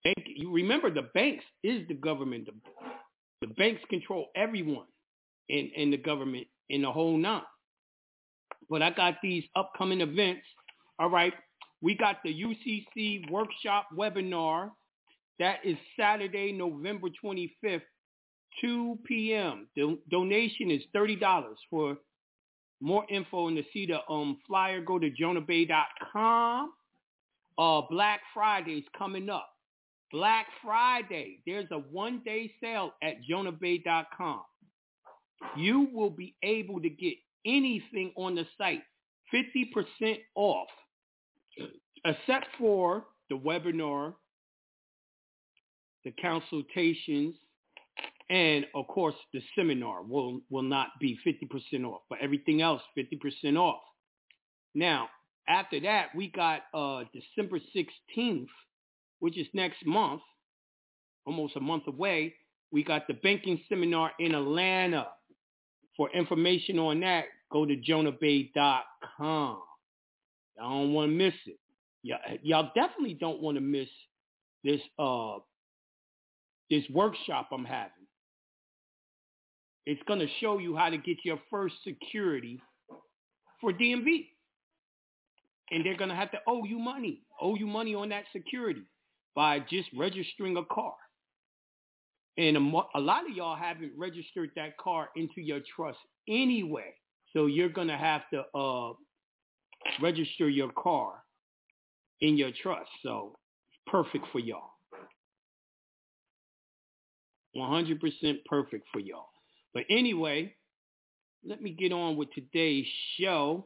Bank, 0.04 0.28
you 0.28 0.52
remember 0.52 0.94
the 0.94 1.10
banks 1.14 1.46
is 1.64 1.88
the 1.88 1.94
government. 1.94 2.48
The, 2.48 3.48
the 3.48 3.54
banks 3.54 3.82
control 3.90 4.28
everyone 4.36 4.86
in, 5.50 5.72
in 5.76 5.92
the 5.92 5.98
government 5.98 6.48
in 6.70 6.82
the 6.82 6.92
whole 6.92 7.18
nine. 7.18 7.42
But 8.70 8.82
I 8.82 8.92
got 8.92 9.16
these 9.24 9.44
upcoming 9.56 10.02
events. 10.02 10.46
All 11.00 11.10
right. 11.10 11.34
We 11.82 11.96
got 11.96 12.18
the 12.24 12.34
UCC 12.34 13.30
workshop 13.30 13.88
webinar. 13.98 14.72
That 15.40 15.60
is 15.64 15.78
Saturday, 16.00 16.52
November 16.52 17.10
25th, 17.24 17.82
2 18.62 19.00
p.m. 19.06 19.68
The 19.76 19.98
donation 20.10 20.72
is 20.72 20.82
$30 20.96 21.56
for 21.70 21.98
more 22.82 23.06
info 23.10 23.48
and 23.48 23.58
to 23.58 23.64
see 23.74 23.86
the 23.86 24.00
um, 24.12 24.38
flyer, 24.48 24.82
go 24.82 25.00
to 25.00 25.10
jonahbey.com. 25.10 26.72
Uh, 27.58 27.82
Black 27.90 28.22
Friday 28.34 28.74
is 28.74 28.86
coming 28.98 29.30
up. 29.30 29.50
Black 30.12 30.46
Friday, 30.64 31.40
there's 31.46 31.68
a 31.72 31.78
one-day 31.78 32.54
sale 32.62 32.94
at 33.04 33.16
jonahbey.com. 33.30 34.42
You 35.56 35.90
will 35.94 36.10
be 36.10 36.36
able 36.44 36.80
to 36.82 36.90
get 36.90 37.14
anything 37.46 38.12
on 38.16 38.36
the 38.36 38.46
site 38.58 38.82
50% 39.34 40.18
off, 40.36 40.68
except 42.06 42.48
for 42.58 43.06
the 43.30 43.38
webinar, 43.38 44.14
the 46.08 46.22
consultations, 46.22 47.36
and 48.30 48.66
of 48.74 48.88
course 48.88 49.16
the 49.34 49.42
seminar 49.56 50.04
will, 50.04 50.40
will 50.50 50.62
not 50.62 50.88
be 51.02 51.18
50% 51.28 51.86
off, 51.86 52.02
but 52.10 52.20
everything 52.22 52.62
else 52.62 52.82
50% 52.98 53.58
off. 53.58 53.82
Now, 54.74 55.10
after 55.50 55.82
that, 55.82 56.08
we 56.16 56.30
got 56.30 56.62
uh, 56.74 57.04
December 57.14 57.60
16th, 57.76 58.48
which 59.20 59.38
is 59.38 59.48
next 59.54 59.86
month, 59.86 60.22
almost 61.26 61.58
a 61.58 61.60
month 61.60 61.88
away. 61.88 62.36
We 62.72 62.84
got 62.84 63.08
the 63.08 63.14
banking 63.16 63.60
seminar 63.68 64.12
in 64.20 64.34
Atlanta. 64.34 65.08
For 65.98 66.10
information 66.12 66.80
on 66.80 67.00
that, 67.02 67.26
go 67.52 67.66
to 67.66 67.76
jonahbey.com. 67.76 68.54
Y'all 70.58 70.70
don't 70.70 70.94
want 70.94 71.12
to 71.12 71.16
miss 71.16 71.34
it. 71.48 71.60
Y'all 72.44 72.72
definitely 72.76 73.16
don't 73.16 73.42
want 73.42 73.58
to 73.58 73.62
miss 73.62 73.90
this 74.64 74.82
uh 75.00 75.38
this 76.72 76.84
workshop 76.94 77.50
I'm 77.54 77.66
having. 77.66 77.92
It's 79.86 80.02
going 80.08 80.20
to 80.20 80.28
show 80.42 80.60
you 80.60 80.76
how 80.78 80.90
to 80.90 80.98
get 80.98 81.18
your 81.26 81.40
first 81.52 81.76
security 81.86 82.62
for 83.62 83.74
DMV. 83.74 84.28
and 85.72 85.86
they're 85.86 85.98
going 85.98 86.10
to 86.10 86.16
have 86.16 86.32
to 86.32 86.40
owe 86.48 86.64
you 86.66 86.80
money, 86.80 87.22
owe 87.42 87.56
you 87.56 87.68
money 87.68 87.96
on 87.96 88.10
that 88.10 88.26
security 88.34 88.84
by 89.36 89.60
just 89.60 89.90
registering 89.98 90.58
a 90.58 90.66
car. 90.66 90.94
And 92.38 92.58
a, 92.58 92.82
a 92.96 93.00
lot 93.02 93.30
of 93.30 93.36
y'all 93.36 93.56
haven't 93.58 93.94
registered 93.98 94.52
that 94.56 94.78
car 94.78 95.10
into 95.16 95.42
your 95.42 95.62
trust 95.76 96.00
anyway. 96.30 96.94
So 97.34 97.48
you're 97.48 97.70
going 97.70 97.90
to 97.90 97.98
have 97.98 98.24
to 98.34 98.44
uh, 98.58 98.94
register 100.02 100.50
your 100.50 100.72
car 100.72 101.24
in 102.22 102.38
your 102.38 102.52
trust. 102.64 102.90
So 103.04 103.38
perfect 103.88 104.26
for 104.32 104.40
y'all. 104.40 104.72
100% 107.58 108.46
perfect 108.46 108.88
for 108.94 109.00
y'all. 109.00 109.30
But 109.74 109.84
anyway, 109.90 110.54
let 111.46 111.62
me 111.62 111.72
get 111.72 111.92
on 111.92 112.18
with 112.18 112.32
today's 112.34 112.86
show. 113.20 113.66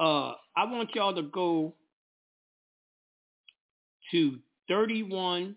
Uh, 0.00 0.34
I 0.56 0.64
want 0.64 0.94
y'all 0.94 1.14
to 1.14 1.22
go 1.22 1.74
to 4.12 4.38
31 4.68 5.56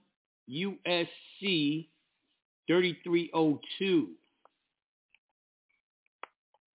USC 0.50 1.88
3302. 2.68 4.10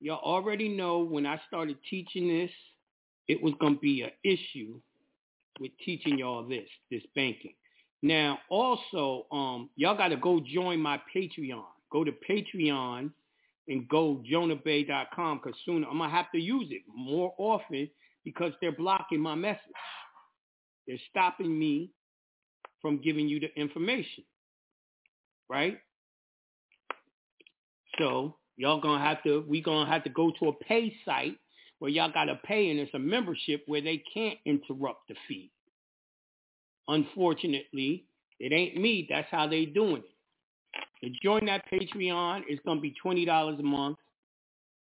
Y'all 0.01 0.21
already 0.23 0.69
know 0.69 0.99
when 0.99 1.27
I 1.27 1.41
started 1.49 1.79
teaching 1.89 2.29
this, 2.29 2.51
it 3.29 3.43
was 3.43 3.55
going 3.61 3.75
to 3.75 3.81
be 3.81 4.03
an 4.03 4.11
issue 4.23 4.81
with 5.59 5.73
teaching 5.85 6.19
y'all 6.19 6.47
this, 6.47 6.69
this 6.91 7.03
banking. 7.15 7.55
Now, 8.03 8.39
also, 8.51 9.27
um, 9.33 9.71
y'all 9.77 9.97
got 9.97 10.09
to 10.09 10.17
go 10.17 10.41
join 10.41 10.81
my 10.81 11.01
Patreon. 11.15 11.65
Go 11.91 12.05
to 12.05 12.13
Patreon 12.29 13.11
and 13.69 13.89
go 13.89 14.23
jonahbey.com 14.31 15.41
because 15.43 15.59
soon 15.65 15.85
I'm 15.85 15.99
going 15.99 16.11
to 16.11 16.17
have 16.17 16.31
to 16.33 16.41
use 16.41 16.69
it 16.71 16.83
more 16.95 17.35
often 17.39 17.89
because 18.25 18.53
they're 18.61 18.73
blocking 18.73 19.21
my 19.21 19.35
message. 19.35 19.61
They're 20.87 20.99
stopping 21.11 21.59
me 21.59 21.91
from 22.83 23.01
giving 23.01 23.29
you 23.29 23.41
the 23.41 23.53
information. 23.61 24.25
Right? 25.49 25.79
So 27.99 28.37
y'all 28.57 28.81
gonna 28.81 29.03
have 29.03 29.23
to 29.23 29.45
we 29.49 29.63
gonna 29.63 29.91
have 29.91 30.05
to 30.05 30.11
go 30.11 30.33
to 30.41 30.49
a 30.49 30.53
pay 30.65 30.95
site 31.05 31.37
where 31.79 31.91
y'all 31.91 32.11
gotta 32.13 32.39
pay 32.45 32.71
and 32.71 32.81
it's 32.81 32.95
a 32.95 32.99
membership 32.99 33.63
where 33.67 33.81
they 33.81 34.03
can't 34.13 34.39
interrupt 34.45 35.09
the 35.09 35.15
feed. 35.29 35.51
Unfortunately, 36.89 38.07
it 38.41 38.53
ain't 38.53 38.77
me. 38.77 39.07
That's 39.11 39.29
how 39.31 39.47
they 39.49 39.67
doing 39.67 40.03
it. 40.03 41.05
To 41.05 41.11
join 41.23 41.47
that 41.47 41.65
Patreon, 41.71 42.43
it's 42.49 42.63
gonna 42.65 42.81
be 42.81 42.95
twenty 43.03 43.25
dollars 43.25 43.59
a 43.61 43.65
month. 43.65 43.99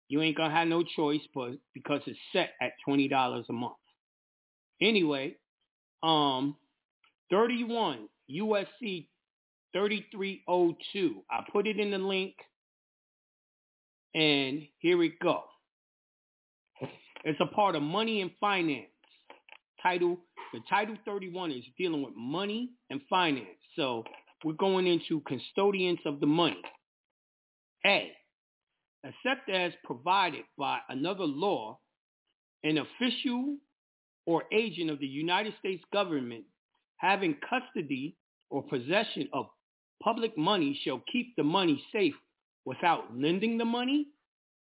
You 0.09 0.23
ain't 0.23 0.37
gonna 0.37 0.55
have 0.55 0.69
no 0.69 0.83
choice, 0.97 1.23
but 1.35 1.53
because 1.75 2.01
it's 2.07 2.19
set 2.33 2.51
at 2.61 2.73
twenty 2.85 3.09
dollars 3.09 3.47
a 3.49 3.53
month. 3.53 3.75
Anyway, 4.81 5.37
um, 6.03 6.57
31 7.31 8.09
USC 8.31 9.09
3302. 9.75 11.23
I 11.31 11.45
put 11.53 11.67
it 11.67 11.79
in 11.81 11.90
the 11.90 11.99
link 11.99 12.35
and 14.14 14.62
here 14.79 14.97
we 14.97 15.14
go. 15.23 15.45
It's 17.25 17.40
a 17.40 17.47
part 17.47 17.75
of 17.75 17.83
money 17.83 18.21
and 18.23 18.31
finance. 18.40 18.87
Title, 19.83 20.19
the 20.55 20.61
title 20.71 20.97
31 21.05 21.51
is 21.51 21.64
dealing 21.77 22.03
with 22.03 22.14
money 22.17 22.71
and 22.88 23.01
finance. 23.11 23.59
So 23.75 24.05
we're 24.45 24.53
going 24.53 24.87
into 24.87 25.21
custodians 25.23 25.99
of 26.07 26.21
the 26.21 26.27
money. 26.27 26.62
A, 27.85 28.12
except 29.03 29.51
as 29.51 29.73
provided 29.83 30.45
by 30.57 30.79
another 30.88 31.25
law, 31.25 31.81
an 32.62 32.79
official 32.79 33.57
or 34.27 34.45
agent 34.53 34.90
of 34.90 35.01
the 35.01 35.07
United 35.07 35.55
States 35.59 35.83
government 35.93 36.45
having 36.99 37.37
custody 37.51 38.17
or 38.49 38.62
possession 38.62 39.29
of 39.33 39.47
public 40.03 40.38
money 40.38 40.79
shall 40.85 41.03
keep 41.11 41.35
the 41.37 41.43
money 41.43 41.83
safe 41.93 42.14
without 42.64 43.05
lending 43.14 43.59
the 43.59 43.64
money, 43.64 44.07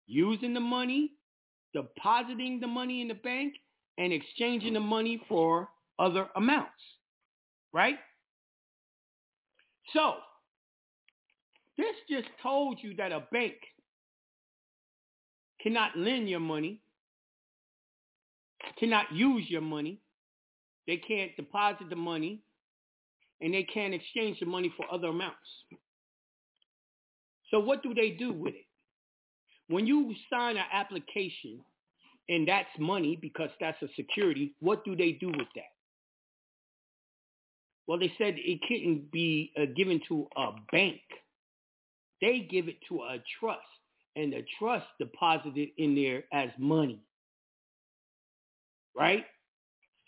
using 0.08 0.54
the 0.54 0.60
money, 0.62 1.12
depositing 1.74 2.62
the 2.62 2.68
money 2.68 3.02
in 3.02 3.10
the 3.10 3.14
bank, 3.14 3.54
and 3.98 4.12
exchanging 4.12 4.74
the 4.74 4.80
money 4.80 5.22
for 5.28 5.70
other 6.00 6.28
amounts. 6.36 6.72
Right? 7.74 7.98
So, 9.94 10.16
this 11.78 11.96
just 12.10 12.28
told 12.42 12.80
you 12.82 12.96
that 12.96 13.12
a 13.12 13.24
bank 13.32 13.56
cannot 15.62 15.98
lend 15.98 16.30
your 16.30 16.40
money, 16.40 16.80
cannot 18.80 19.12
use 19.14 19.46
your 19.50 19.62
money, 19.62 20.00
they 20.88 20.98
can't 20.98 21.36
deposit 21.36 21.90
the 21.90 21.96
money, 21.96 22.42
and 23.42 23.54
they 23.54 23.64
can't 23.64 23.94
exchange 23.94 24.40
the 24.40 24.46
money 24.46 24.74
for 24.78 24.86
other 24.92 25.08
amounts. 25.08 25.38
So 27.52 27.60
what 27.60 27.84
do 27.84 27.94
they 27.94 28.12
do 28.12 28.32
with 28.32 28.56
it? 28.56 28.66
When 29.68 29.88
you 29.88 30.14
sign 30.30 30.58
an 30.58 30.66
application 30.72 31.62
and 32.30 32.48
that's 32.48 32.70
money 32.80 33.18
because 33.22 33.50
that's 33.60 33.82
a 33.82 33.88
security, 33.96 34.54
what 34.60 34.84
do 34.84 34.96
they 34.96 35.12
do 35.14 35.28
with 35.28 35.48
that? 35.56 35.72
Well, 37.88 38.00
they 38.00 38.12
said 38.18 38.36
it 38.38 38.60
couldn't 38.68 39.12
be 39.12 39.52
uh, 39.60 39.66
given 39.76 40.02
to 40.08 40.28
a 40.36 40.52
bank. 40.72 41.02
They 42.22 42.48
give 42.50 42.68
it 42.68 42.78
to 42.90 43.02
a 43.02 43.18
trust, 43.40 43.60
and 44.16 44.34
the 44.34 44.44
trust 44.58 44.86
deposited 45.00 45.70
in 45.78 45.94
there 45.94 46.24
as 46.34 46.50
money. 46.58 47.00
Right? 48.98 49.26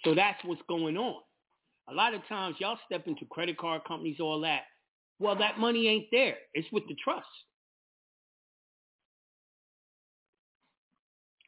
So 0.04 0.16
that's 0.16 0.44
what's 0.44 0.62
going 0.68 0.98
on. 0.98 1.22
A 1.90 1.94
lot 1.94 2.14
of 2.14 2.22
times 2.28 2.56
y'all 2.60 2.80
step 2.86 3.08
into 3.08 3.26
credit 3.26 3.58
card 3.58 3.82
companies, 3.88 4.18
all 4.20 4.42
that. 4.42 4.62
Well, 5.20 5.36
that 5.38 5.60
money 5.60 5.88
ain't 5.88 6.08
there. 6.12 6.36
It's 6.54 6.68
with 6.72 6.88
the 6.88 6.96
trust. 7.04 7.28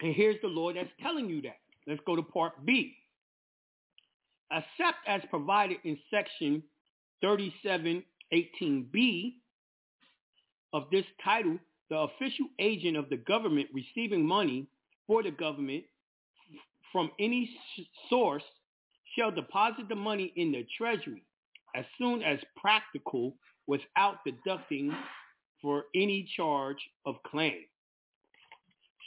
And 0.01 0.15
here's 0.15 0.39
the 0.41 0.47
law 0.47 0.73
that's 0.73 0.89
telling 1.01 1.29
you 1.29 1.41
that. 1.43 1.59
Let's 1.87 2.01
go 2.05 2.15
to 2.15 2.21
part 2.21 2.65
B. 2.65 2.95
Except 4.51 4.97
as 5.07 5.21
provided 5.29 5.77
in 5.83 5.97
section 6.09 6.63
3718B 7.23 9.33
of 10.73 10.89
this 10.91 11.05
title, 11.23 11.57
the 11.89 11.97
official 11.97 12.47
agent 12.59 12.97
of 12.97 13.09
the 13.09 13.17
government 13.17 13.67
receiving 13.73 14.25
money 14.25 14.67
for 15.07 15.23
the 15.23 15.31
government 15.31 15.83
from 16.91 17.11
any 17.19 17.49
source 18.09 18.43
shall 19.17 19.31
deposit 19.31 19.89
the 19.89 19.95
money 19.95 20.31
in 20.35 20.51
the 20.51 20.67
treasury 20.77 21.23
as 21.75 21.85
soon 21.97 22.21
as 22.23 22.39
practical 22.55 23.35
without 23.67 24.17
deducting 24.25 24.91
for 25.61 25.85
any 25.95 26.27
charge 26.35 26.77
of 27.05 27.15
claim. 27.23 27.65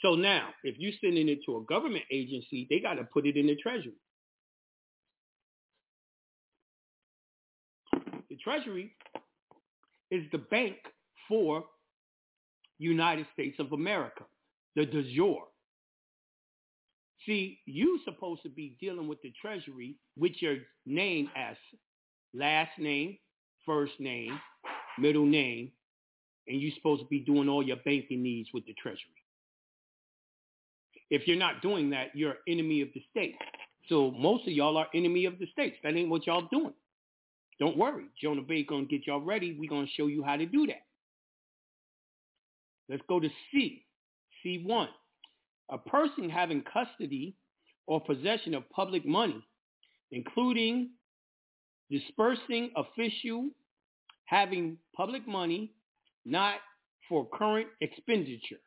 So 0.03 0.15
now, 0.15 0.49
if 0.65 0.75
you're 0.77 0.91
sending 1.01 1.29
it 1.29 1.39
to 1.45 1.57
a 1.57 1.63
government 1.63 2.03
agency, 2.11 2.67
they 2.69 2.79
got 2.79 2.95
to 2.95 3.05
put 3.05 3.25
it 3.25 3.37
in 3.37 3.47
the 3.47 3.55
treasury. 3.55 3.93
The 8.29 8.35
treasury 8.43 8.93
is 10.11 10.23
the 10.33 10.39
bank 10.39 10.75
for 11.27 11.63
United 12.79 13.27
States 13.33 13.55
of 13.59 13.71
America, 13.71 14.23
the 14.75 14.85
de 14.85 15.03
jure. 15.13 15.45
See, 17.25 17.59
you're 17.65 17.99
supposed 18.03 18.43
to 18.43 18.49
be 18.49 18.75
dealing 18.81 19.07
with 19.07 19.21
the 19.21 19.31
treasury 19.41 19.95
with 20.17 20.33
your 20.39 20.57
name 20.85 21.29
as 21.37 21.55
last 22.33 22.77
name, 22.77 23.17
first 23.65 23.93
name, 23.99 24.37
middle 24.99 25.25
name, 25.25 25.71
and 26.49 26.59
you're 26.59 26.75
supposed 26.75 27.01
to 27.03 27.07
be 27.07 27.19
doing 27.19 27.47
all 27.47 27.63
your 27.63 27.77
banking 27.77 28.21
needs 28.21 28.49
with 28.53 28.65
the 28.65 28.73
treasury. 28.73 29.22
If 31.13 31.27
you're 31.27 31.37
not 31.37 31.61
doing 31.61 31.91
that, 31.91 32.07
you're 32.15 32.37
enemy 32.47 32.81
of 32.81 32.89
the 32.95 33.03
state. 33.11 33.35
So 33.87 34.09
most 34.11 34.47
of 34.47 34.53
y'all 34.53 34.77
are 34.77 34.87
enemy 34.95 35.25
of 35.25 35.37
the 35.37 35.45
states. 35.51 35.77
That 35.83 35.95
ain't 35.95 36.09
what 36.09 36.25
y'all 36.25 36.47
doing. 36.51 36.73
Don't 37.59 37.77
worry. 37.77 38.05
Jonah 38.19 38.41
Bey 38.41 38.63
gonna 38.63 38.85
get 38.85 39.05
y'all 39.05 39.21
ready. 39.21 39.55
We're 39.59 39.69
gonna 39.69 39.85
show 39.95 40.07
you 40.07 40.23
how 40.23 40.37
to 40.37 40.47
do 40.47 40.65
that. 40.65 40.85
Let's 42.89 43.03
go 43.07 43.19
to 43.19 43.29
C. 43.51 43.85
C1 44.43 44.87
a 45.69 45.77
person 45.77 46.31
having 46.31 46.63
custody 46.63 47.35
or 47.85 48.01
possession 48.01 48.55
of 48.55 48.67
public 48.71 49.05
money, 49.05 49.45
including 50.11 50.89
dispersing 51.91 52.71
official 52.75 53.49
having 54.25 54.77
public 54.95 55.27
money 55.27 55.73
not 56.25 56.55
for 57.07 57.27
current 57.33 57.67
expenditure, 57.81 58.61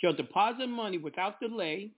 shall 0.00 0.12
deposit 0.12 0.68
money 0.68 0.98
without 0.98 1.40
delay 1.40 1.90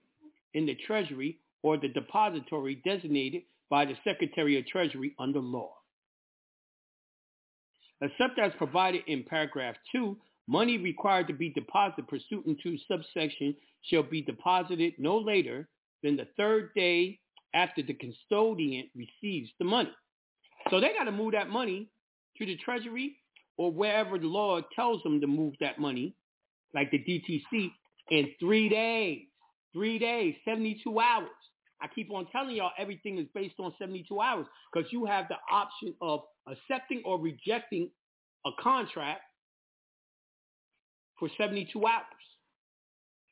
in 0.53 0.65
the 0.65 0.75
Treasury 0.87 1.37
or 1.63 1.77
the 1.77 1.89
depository 1.89 2.81
designated 2.85 3.43
by 3.69 3.85
the 3.85 3.95
Secretary 4.03 4.57
of 4.57 4.65
Treasury 4.67 5.13
under 5.19 5.39
law. 5.39 5.73
Except 8.01 8.39
as 8.39 8.53
provided 8.57 9.01
in 9.07 9.23
paragraph 9.23 9.75
2, 9.91 10.17
Money 10.49 10.79
required 10.79 11.27
to 11.27 11.33
be 11.33 11.49
deposited 11.51 12.07
pursuant 12.07 12.59
to 12.63 12.75
subsection 12.87 13.55
shall 13.83 14.01
be 14.01 14.23
deposited 14.23 14.93
no 14.97 15.15
later 15.15 15.69
than 16.01 16.17
the 16.17 16.25
third 16.37 16.71
day 16.73 17.19
after 17.53 17.83
the 17.83 17.93
custodian 17.93 18.89
receives 18.95 19.51
the 19.59 19.65
money. 19.65 19.91
So 20.71 20.79
they 20.79 20.91
got 20.97 21.03
to 21.03 21.11
move 21.11 21.33
that 21.33 21.51
money 21.51 21.87
to 22.39 22.47
the 22.47 22.57
Treasury 22.65 23.17
or 23.57 23.71
wherever 23.71 24.17
the 24.17 24.25
law 24.25 24.59
tells 24.75 25.03
them 25.03 25.21
to 25.21 25.27
move 25.27 25.53
that 25.59 25.77
money, 25.77 26.15
like 26.73 26.89
the 26.89 26.97
DTC, 26.97 27.69
in 28.11 28.29
three 28.39 28.69
days. 28.69 29.23
Three 29.73 29.99
days, 29.99 30.35
72 30.45 30.99
hours. 30.99 31.29
I 31.81 31.87
keep 31.87 32.11
on 32.11 32.25
telling 32.31 32.55
y'all 32.55 32.71
everything 32.77 33.17
is 33.19 33.27
based 33.33 33.55
on 33.59 33.73
72 33.79 34.19
hours 34.19 34.47
because 34.73 34.91
you 34.91 35.05
have 35.05 35.27
the 35.29 35.35
option 35.51 35.93
of 36.01 36.21
accepting 36.47 37.01
or 37.05 37.19
rejecting 37.19 37.89
a 38.45 38.49
contract 38.61 39.21
for 41.19 41.29
72 41.37 41.85
hours. 41.85 42.03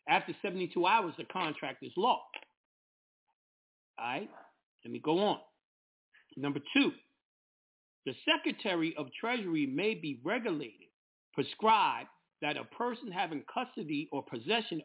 After 0.08 0.34
72 0.42 0.86
hours, 0.86 1.14
the 1.18 1.26
contract 1.26 1.84
is 1.84 1.92
law. 1.98 2.22
All 4.00 4.06
right, 4.06 4.30
let 4.86 4.92
me 4.92 5.00
go 5.04 5.20
on. 5.20 5.40
Number 6.38 6.60
two, 6.74 6.92
the 8.06 8.14
Secretary 8.26 8.94
of 8.98 9.08
Treasury 9.20 9.66
may 9.66 9.96
be 9.96 10.22
regulated, 10.24 10.88
prescribed 11.34 12.10
that 12.42 12.58
a 12.58 12.64
person 12.66 13.12
having 13.12 13.44
custody 13.52 14.10
or 14.12 14.24
possession 14.24 14.82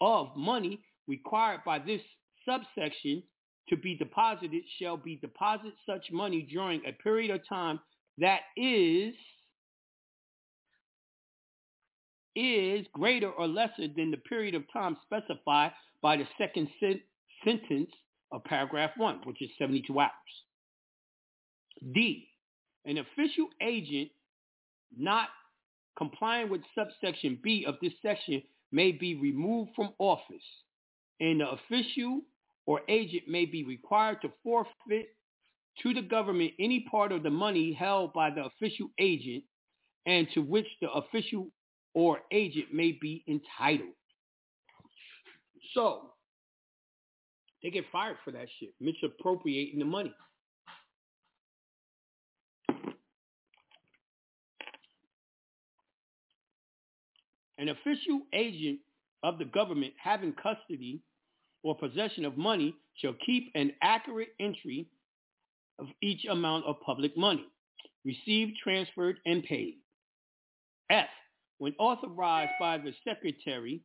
of 0.00 0.36
money 0.36 0.80
required 1.06 1.60
by 1.64 1.78
this 1.78 2.00
subsection 2.48 3.22
to 3.68 3.76
be 3.76 3.96
deposited 3.96 4.62
shall 4.78 4.96
be 4.96 5.16
deposit 5.16 5.72
such 5.86 6.10
money 6.10 6.42
during 6.42 6.82
a 6.86 6.92
period 7.02 7.30
of 7.30 7.40
time 7.48 7.80
that 8.18 8.40
is 8.56 9.14
is 12.34 12.86
greater 12.94 13.30
or 13.30 13.46
lesser 13.46 13.88
than 13.94 14.10
the 14.10 14.16
period 14.16 14.54
of 14.54 14.64
time 14.72 14.96
specified 15.04 15.72
by 16.00 16.16
the 16.16 16.26
second 16.38 16.68
sen- 16.80 17.02
sentence 17.44 17.90
of 18.32 18.42
paragraph 18.44 18.90
1, 18.96 19.20
which 19.24 19.42
is 19.42 19.50
72 19.58 19.98
hours. 20.00 20.10
D, 21.94 22.28
an 22.86 22.98
official 22.98 23.48
agent 23.60 24.10
not 24.96 25.28
complying 25.96 26.48
with 26.48 26.62
subsection 26.74 27.38
B 27.42 27.64
of 27.66 27.76
this 27.80 27.92
section 28.02 28.42
may 28.70 28.92
be 28.92 29.14
removed 29.14 29.72
from 29.76 29.92
office, 29.98 30.44
and 31.20 31.40
the 31.40 31.50
official 31.50 32.22
or 32.66 32.80
agent 32.88 33.24
may 33.28 33.44
be 33.44 33.64
required 33.64 34.22
to 34.22 34.30
forfeit 34.42 35.08
to 35.82 35.94
the 35.94 36.02
government 36.02 36.52
any 36.58 36.86
part 36.90 37.12
of 37.12 37.22
the 37.22 37.30
money 37.30 37.72
held 37.72 38.12
by 38.12 38.30
the 38.30 38.44
official 38.44 38.88
agent 38.98 39.42
and 40.06 40.26
to 40.34 40.40
which 40.40 40.66
the 40.80 40.90
official 40.90 41.48
or 41.94 42.20
agent 42.30 42.66
may 42.72 42.92
be 43.00 43.24
entitled. 43.28 43.94
So 45.74 46.12
they 47.62 47.70
get 47.70 47.84
fired 47.92 48.16
for 48.24 48.32
that 48.32 48.48
shit, 48.58 48.70
misappropriating 48.80 49.78
the 49.78 49.84
money. 49.84 50.12
An 57.58 57.68
official 57.68 58.22
agent 58.32 58.80
of 59.22 59.38
the 59.38 59.44
government 59.44 59.92
having 60.02 60.32
custody 60.32 61.00
or 61.62 61.76
possession 61.76 62.24
of 62.24 62.36
money 62.36 62.74
shall 62.94 63.14
keep 63.24 63.50
an 63.54 63.72
accurate 63.82 64.30
entry 64.40 64.88
of 65.78 65.86
each 66.02 66.24
amount 66.24 66.64
of 66.66 66.80
public 66.84 67.16
money 67.16 67.46
received, 68.04 68.56
transferred, 68.62 69.18
and 69.26 69.44
paid. 69.44 69.76
F. 70.90 71.06
When 71.58 71.74
authorized 71.78 72.52
by 72.58 72.78
the 72.78 72.92
Secretary, 73.04 73.80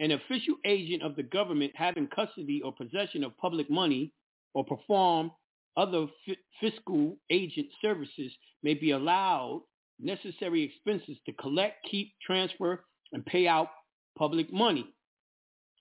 an 0.00 0.12
official 0.12 0.56
agent 0.64 1.02
of 1.02 1.16
the 1.16 1.22
government 1.24 1.72
having 1.74 2.08
custody 2.08 2.62
or 2.64 2.72
possession 2.72 3.24
of 3.24 3.36
public 3.38 3.68
money 3.70 4.12
or 4.54 4.64
perform 4.64 5.30
other 5.76 6.06
f- 6.28 6.36
fiscal 6.60 7.16
agent 7.30 7.66
services 7.80 8.32
may 8.62 8.74
be 8.74 8.92
allowed 8.92 9.62
necessary 10.02 10.62
expenses 10.62 11.16
to 11.26 11.32
collect, 11.32 11.76
keep, 11.90 12.12
transfer, 12.24 12.84
and 13.12 13.24
pay 13.24 13.46
out 13.46 13.68
public 14.16 14.52
money 14.52 14.86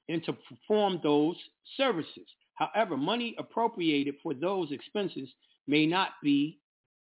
and 0.10 0.24
to 0.26 0.34
perform 0.34 1.00
those 1.04 1.36
services. 1.78 2.28
However, 2.56 2.98
money 2.98 3.36
appropriated 3.40 4.16
for 4.22 4.34
those 4.34 4.72
expenses 4.72 5.30
may 5.68 5.86
not 5.86 6.10
be 6.22 6.60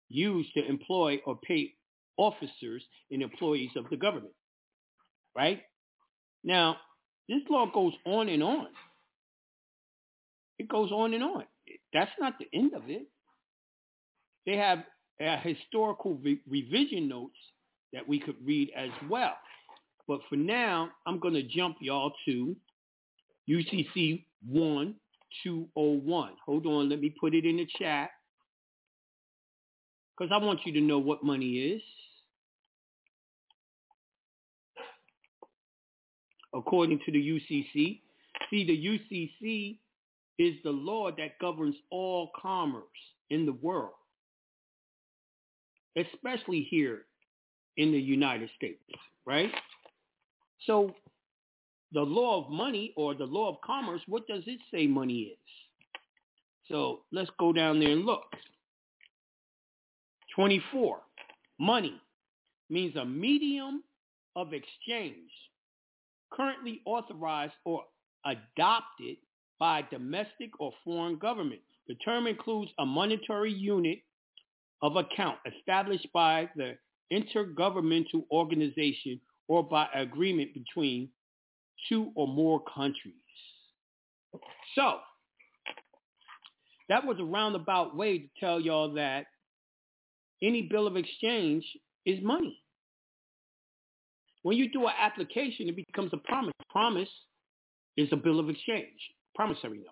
used 0.09 0.53
to 0.55 0.67
employ 0.67 1.21
or 1.27 1.39
pay 1.47 1.73
officers 2.17 2.83
and 3.11 3.23
employees 3.23 3.71
of 3.77 3.85
the 3.91 3.97
government. 3.97 4.35
Right? 5.37 5.63
Now, 6.43 6.77
this 7.29 7.43
law 7.49 7.71
goes 7.73 7.93
on 8.05 8.29
and 8.29 8.43
on. 8.43 8.69
It 10.59 10.69
goes 10.69 10.93
on 10.93 11.15
and 11.15 11.25
on. 11.25 11.45
That's 11.93 12.11
not 12.21 12.35
the 12.39 12.47
end 12.53 12.75
of 12.75 12.83
it. 12.89 13.07
They 14.47 14.57
have 14.57 14.85
uh, 15.21 15.39
historical 15.43 16.15
re- 16.23 16.41
revision 16.49 17.09
notes 17.09 17.37
that 17.93 18.07
we 18.07 18.19
could 18.19 18.37
read 18.45 18.71
as 18.77 18.91
well. 19.09 19.35
But 20.07 20.21
for 20.29 20.37
now, 20.37 20.91
I'm 21.07 21.19
going 21.19 21.35
to 21.35 21.43
jump 21.43 21.77
y'all 21.81 22.13
to 22.27 22.57
UCC 23.49 24.25
1201. 24.47 26.33
Hold 26.47 26.67
on, 26.67 26.89
let 26.89 27.01
me 27.01 27.15
put 27.21 27.35
it 27.35 27.45
in 27.45 27.57
the 27.57 27.67
chat 27.79 28.11
because 30.17 30.33
I 30.33 30.45
want 30.45 30.61
you 30.65 30.73
to 30.75 30.81
know 30.81 30.99
what 30.99 31.25
money 31.25 31.59
is. 31.59 31.83
According 36.55 37.01
to 37.05 37.13
the 37.13 37.19
UCC, 37.19 38.01
see 38.51 38.65
the 38.65 39.01
UCC 39.13 39.79
is 40.39 40.55
the 40.63 40.71
law 40.71 41.11
that 41.11 41.39
governs 41.41 41.75
all 41.91 42.31
commerce 42.41 42.83
in 43.31 43.45
the 43.45 43.53
world, 43.53 43.95
especially 45.97 46.67
here 46.71 47.07
in 47.77 47.93
the 47.93 47.99
United 47.99 48.51
States, 48.57 48.83
right? 49.27 49.51
So 50.67 50.95
the 51.93 52.01
law 52.03 52.45
of 52.45 52.51
money 52.51 52.93
or 52.97 53.15
the 53.15 53.25
law 53.25 53.49
of 53.51 53.57
commerce, 53.65 54.01
what 54.07 54.27
does 54.27 54.43
it 54.47 54.61
say 54.73 54.87
money 54.87 55.21
is? 55.33 55.39
So 56.69 57.01
let's 57.13 57.31
go 57.39 57.53
down 57.53 57.79
there 57.79 57.91
and 57.91 58.05
look. 58.05 58.25
24. 60.35 60.99
Money 61.59 62.01
means 62.71 62.97
a 62.97 63.05
medium 63.05 63.85
of 64.35 64.53
exchange 64.53 65.31
currently 66.33 66.81
authorized 66.85 67.53
or 67.65 67.85
adopted 68.27 69.17
by 69.61 69.83
domestic 69.91 70.51
or 70.59 70.73
foreign 70.85 71.17
government. 71.19 71.61
The 71.87 71.95
term 71.97 72.27
includes 72.27 72.73
a 72.79 72.87
monetary 72.87 73.53
unit 73.53 73.99
of 74.85 74.97
account 74.97 75.39
established 75.47 76.07
by 76.13 76.47
the 76.57 76.77
intergovernmental 77.11 78.25
organization 78.31 79.19
or 79.49 79.63
by 79.63 79.87
agreement 79.95 80.51
between 80.53 81.09
two 81.89 82.13
or 82.15 82.29
more 82.29 82.63
countries. 82.75 83.15
So 84.75 84.99
that 86.91 87.07
was 87.07 87.17
a 87.19 87.25
roundabout 87.25 87.97
way 87.97 88.19
to 88.19 88.29
tell 88.39 88.61
y'all 88.61 88.93
that 88.95 89.25
any 90.43 90.69
bill 90.71 90.87
of 90.87 90.97
exchange 90.97 91.65
is 92.05 92.23
money. 92.23 92.61
When 94.43 94.59
you 94.59 94.71
do 94.71 94.87
an 94.87 94.93
application, 94.99 95.67
it 95.71 95.77
becomes 95.77 96.11
a 96.13 96.19
promise. 96.19 96.53
Promise 96.69 97.09
is 97.97 98.11
a 98.13 98.17
bill 98.17 98.39
of 98.39 98.51
exchange, 98.51 98.99
promissory 99.35 99.79
note. 99.79 99.87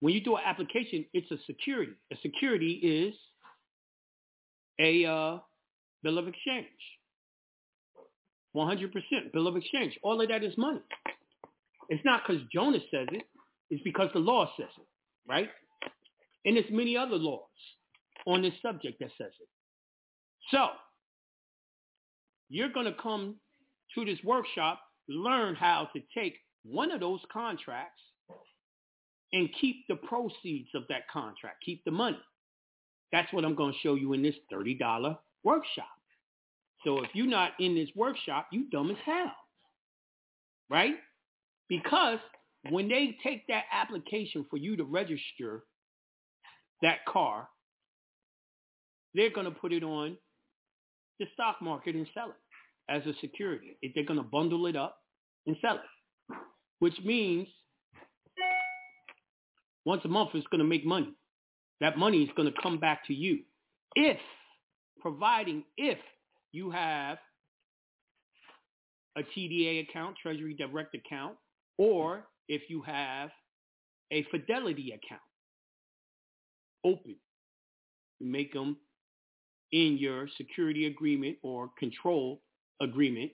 When 0.00 0.14
you 0.14 0.20
do 0.20 0.34
an 0.34 0.42
application, 0.44 1.04
it's 1.12 1.30
a 1.30 1.36
security. 1.46 1.92
A 2.12 2.16
security 2.22 2.72
is 2.82 3.14
a 4.80 5.04
uh, 5.04 5.38
bill 6.02 6.18
of 6.18 6.28
exchange. 6.28 6.66
100% 8.56 8.92
bill 9.32 9.48
of 9.48 9.56
exchange. 9.56 9.98
All 10.02 10.20
of 10.20 10.28
that 10.28 10.44
is 10.44 10.56
money. 10.56 10.80
It's 11.88 12.04
not 12.04 12.22
because 12.26 12.42
Jonas 12.52 12.82
says 12.90 13.08
it. 13.12 13.24
It's 13.70 13.82
because 13.82 14.10
the 14.12 14.20
law 14.20 14.50
says 14.56 14.68
it, 14.78 14.86
right? 15.28 15.48
And 16.44 16.56
there's 16.56 16.70
many 16.70 16.96
other 16.96 17.16
laws 17.16 17.40
on 18.26 18.42
this 18.42 18.54
subject 18.62 19.00
that 19.00 19.10
says 19.18 19.32
it. 19.40 19.48
So, 20.50 20.68
you're 22.48 22.72
going 22.72 22.86
to 22.86 22.94
come 23.02 23.36
to 23.94 24.04
this 24.04 24.18
workshop, 24.24 24.80
learn 25.08 25.54
how 25.54 25.88
to 25.94 26.00
take 26.16 26.34
one 26.64 26.90
of 26.90 27.00
those 27.00 27.20
contracts 27.32 28.02
and 29.32 29.48
keep 29.60 29.76
the 29.88 29.96
proceeds 29.96 30.68
of 30.74 30.84
that 30.88 31.08
contract, 31.12 31.56
keep 31.64 31.82
the 31.84 31.90
money. 31.90 32.18
That's 33.14 33.32
what 33.32 33.44
I'm 33.44 33.54
going 33.54 33.72
to 33.72 33.78
show 33.78 33.94
you 33.94 34.12
in 34.12 34.22
this 34.22 34.34
$30 34.52 35.16
workshop. 35.44 35.86
So 36.82 36.98
if 37.04 37.10
you're 37.14 37.28
not 37.28 37.52
in 37.60 37.76
this 37.76 37.88
workshop, 37.94 38.48
you 38.50 38.68
dumb 38.70 38.90
as 38.90 38.96
hell. 39.06 39.30
Right? 40.68 40.96
Because 41.68 42.18
when 42.70 42.88
they 42.88 43.16
take 43.22 43.46
that 43.46 43.66
application 43.72 44.44
for 44.50 44.56
you 44.56 44.76
to 44.78 44.82
register 44.82 45.62
that 46.82 47.06
car, 47.06 47.48
they're 49.14 49.30
going 49.30 49.46
to 49.46 49.52
put 49.52 49.72
it 49.72 49.84
on 49.84 50.16
the 51.20 51.26
stock 51.34 51.62
market 51.62 51.94
and 51.94 52.08
sell 52.14 52.30
it 52.30 52.92
as 52.92 53.06
a 53.06 53.16
security. 53.20 53.76
If 53.80 53.94
they're 53.94 54.02
going 54.02 54.18
to 54.18 54.24
bundle 54.24 54.66
it 54.66 54.74
up 54.74 54.98
and 55.46 55.56
sell 55.60 55.76
it, 55.76 56.36
which 56.80 56.98
means 57.04 57.46
once 59.84 60.02
a 60.04 60.08
month 60.08 60.30
it's 60.34 60.48
going 60.48 60.58
to 60.58 60.64
make 60.64 60.84
money. 60.84 61.14
That 61.80 61.98
money 61.98 62.22
is 62.22 62.30
going 62.36 62.52
to 62.52 62.62
come 62.62 62.78
back 62.78 63.06
to 63.06 63.14
you 63.14 63.40
if, 63.94 64.18
providing 65.00 65.64
if 65.76 65.98
you 66.52 66.70
have 66.70 67.18
a 69.16 69.22
TDA 69.22 69.88
account, 69.88 70.16
Treasury 70.20 70.54
Direct 70.54 70.94
account, 70.94 71.36
or 71.78 72.24
if 72.48 72.62
you 72.68 72.82
have 72.82 73.30
a 74.12 74.24
Fidelity 74.30 74.92
account 74.92 75.20
open. 76.84 77.16
You 78.20 78.30
make 78.30 78.52
them 78.52 78.76
in 79.72 79.96
your 79.98 80.28
security 80.36 80.86
agreement 80.86 81.36
or 81.42 81.70
control 81.78 82.40
agreement. 82.80 83.32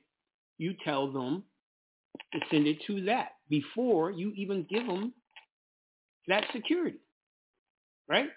You 0.58 0.74
tell 0.84 1.10
them 1.10 1.44
to 2.32 2.40
send 2.50 2.66
it 2.66 2.78
to 2.86 3.04
that 3.04 3.32
before 3.48 4.10
you 4.10 4.32
even 4.36 4.66
give 4.70 4.86
them 4.86 5.12
that 6.28 6.44
security. 6.52 6.98
Right? 8.10 8.28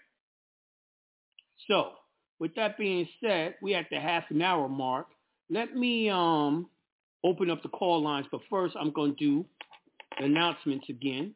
So, 1.67 1.93
with 2.39 2.55
that 2.55 2.77
being 2.77 3.07
said, 3.21 3.55
we 3.61 3.73
at 3.73 3.87
the 3.89 3.99
half 3.99 4.25
an 4.29 4.41
hour 4.41 4.69
mark. 4.69 5.07
Let 5.49 5.75
me 5.75 6.09
um 6.09 6.69
open 7.23 7.49
up 7.49 7.63
the 7.63 7.69
call 7.69 8.03
lines, 8.03 8.27
but 8.31 8.41
first 8.49 8.75
I'm 8.79 8.91
going 8.91 9.15
to 9.15 9.17
do 9.17 9.45
announcements 10.19 10.87
again. 10.89 11.33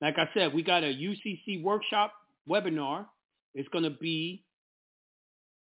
Like 0.00 0.18
I 0.18 0.28
said, 0.34 0.52
we 0.52 0.62
got 0.62 0.82
a 0.82 0.86
UCC 0.86 1.62
workshop 1.62 2.12
webinar. 2.48 3.06
It's 3.54 3.68
going 3.68 3.84
to 3.84 3.90
be 3.90 4.42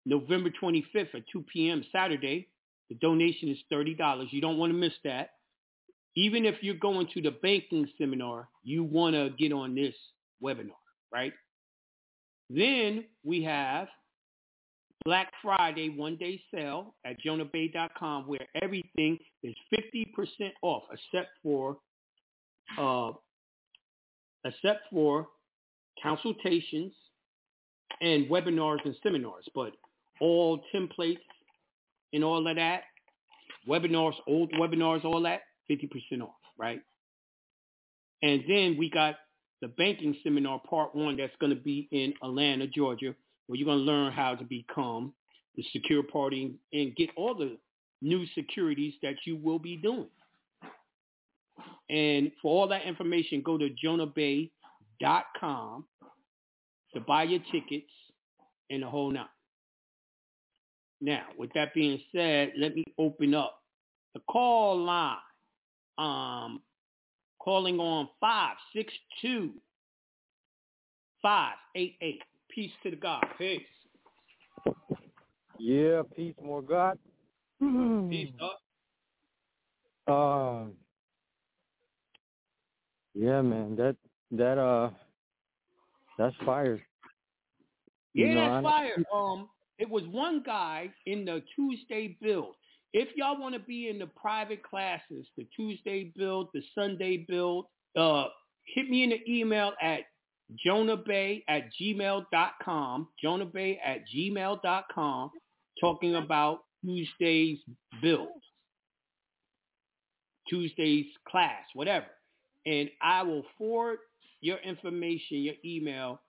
November 0.05 0.51
25th 0.63 1.15
at 1.15 1.23
2 1.33 1.45
p.m. 1.53 1.85
Saturday. 1.93 2.49
The 2.91 2.97
donation 2.97 3.49
is 3.49 3.59
$30. 3.73 4.27
You 4.31 4.41
don't 4.41 4.59
want 4.59 4.73
to 4.73 4.79
miss 4.79 4.93
that. 5.05 5.31
Even 6.17 6.45
if 6.45 6.57
you're 6.63 6.75
going 6.75 7.09
to 7.15 7.23
the 7.23 7.31
banking 7.31 7.89
seminar, 7.97 8.49
you 8.65 8.83
want 8.83 9.15
to 9.15 9.31
get 9.39 9.53
on 9.53 9.75
this 9.75 9.95
webinar, 10.43 10.73
right? 11.13 11.33
Then 12.51 13.05
we 13.25 13.43
have 13.45 13.89
Black 15.05 15.33
Friday 15.43 15.91
one-day 15.91 16.41
sale 16.53 16.95
at 17.05 17.17
jonahbey.com 17.25 18.27
where 18.27 18.47
everything 18.63 19.19
is 19.43 19.55
50% 19.73 20.07
off 20.63 20.85
except 20.93 21.31
for 21.43 21.79
uh, 22.79 23.13
except 24.45 24.83
for 24.91 25.29
consultations 26.03 26.93
and 28.01 28.29
webinars 28.29 28.79
and 28.85 28.95
seminars. 29.03 29.45
But 29.55 29.73
all 30.21 30.61
templates 30.75 31.19
and 32.13 32.25
all 32.25 32.47
of 32.47 32.57
that, 32.57 32.83
webinars, 33.69 34.15
old 34.27 34.53
webinars, 34.53 35.05
all 35.05 35.23
that, 35.23 35.43
50% 35.71 36.23
off, 36.23 36.31
right? 36.59 36.81
And 38.23 38.43
then 38.49 38.77
we 38.79 38.91
got 38.91 39.17
the 39.61 39.69
banking 39.69 40.17
seminar 40.23 40.61
part 40.61 40.95
one 40.95 41.17
that's 41.17 41.35
going 41.41 41.55
to 41.55 41.61
be 41.61 41.89
in 41.91 42.15
Atlanta, 42.23 42.67
Georgia, 42.67 43.15
where 43.47 43.59
you're 43.59 43.67
going 43.67 43.79
to 43.79 43.85
learn 43.85 44.13
how 44.13 44.35
to 44.35 44.45
become 44.45 45.13
the 45.57 45.65
secure 45.73 46.03
party 46.03 46.55
and 46.73 46.95
get 46.97 47.11
all 47.17 47.35
the 47.35 47.57
new 48.01 48.25
securities 48.35 48.95
that 49.03 49.15
you 49.25 49.37
will 49.37 49.59
be 49.59 49.77
doing. 49.77 50.07
And 51.91 52.31
for 52.41 52.53
all 52.53 52.69
that 52.69 52.85
information, 52.85 53.43
go 53.43 53.59
to 53.59 53.71
jonahbey.com 53.85 55.85
to 56.95 57.01
buy 57.01 57.25
your 57.25 57.41
tickets 57.51 57.91
and 58.71 58.83
the 58.83 58.87
whole 58.87 59.11
nine. 59.11 59.27
Now, 61.01 61.23
with 61.39 61.51
that 61.55 61.75
being 61.75 62.01
said, 62.15 62.53
let 62.59 62.75
me 62.75 62.85
open 62.99 63.35
up 63.35 63.63
the 64.15 64.21
call 64.31 64.85
line. 64.85 65.17
Um, 65.97 66.61
calling 67.49 67.81
on 67.81 68.07
562 68.21 69.55
588. 71.23 72.23
Peace 72.51 72.71
to 72.83 72.91
the 72.91 72.97
God. 72.97 73.25
Peace. 73.39 73.63
Yeah, 75.59 76.03
peace, 76.15 76.35
more 76.45 76.61
God. 76.61 76.99
Peace, 77.59 78.29
up. 78.39 80.15
Um, 80.15 80.73
yeah, 83.15 83.41
man, 83.41 83.75
that 83.77 83.97
that 84.33 84.59
uh, 84.59 84.91
that's 86.19 86.37
fire. 86.45 86.79
Yeah, 88.13 88.27
You 88.27 88.35
know, 88.35 88.41
that's 88.41 88.67
I- 88.67 88.71
fire. 88.71 89.05
Um, 89.11 89.49
it 89.79 89.89
was 89.89 90.03
one 90.11 90.43
guy 90.45 90.91
in 91.07 91.25
the 91.25 91.43
Tuesday 91.57 92.19
build. 92.21 92.57
If 92.93 93.09
y'all 93.17 93.39
want 93.39 93.55
to 93.55 93.61
be 93.61 93.89
in 93.89 93.99
the 93.99 94.07
private 94.07 94.63
classes, 94.63 95.27
the 95.37 95.47
Tuesday 95.55 96.13
build, 96.17 96.49
the 96.55 96.63
Sunday 96.75 97.25
build, 97.29 97.67
uh, 97.97 98.27
hit 98.75 98.89
me 98.89 99.05
in 99.05 99.11
the 99.11 99.21
email 99.29 99.73
at 99.81 100.01
jonahbey 100.67 101.45
at 101.49 101.65
gmail.com, 101.81 103.09
jonahbey 103.23 103.79
at 103.85 103.99
gmail.com, 104.15 105.31
talking 105.81 106.15
about 106.15 106.61
Tuesday's 106.85 107.59
build, 108.01 108.29
Tuesday's 110.49 111.07
class, 111.29 111.65
whatever. 111.75 112.07
And 112.65 112.89
I 113.03 113.23
will 113.23 113.45
forward 113.59 113.99
your 114.41 114.59
information, 114.59 115.39
your 115.39 115.55
email 115.65 116.21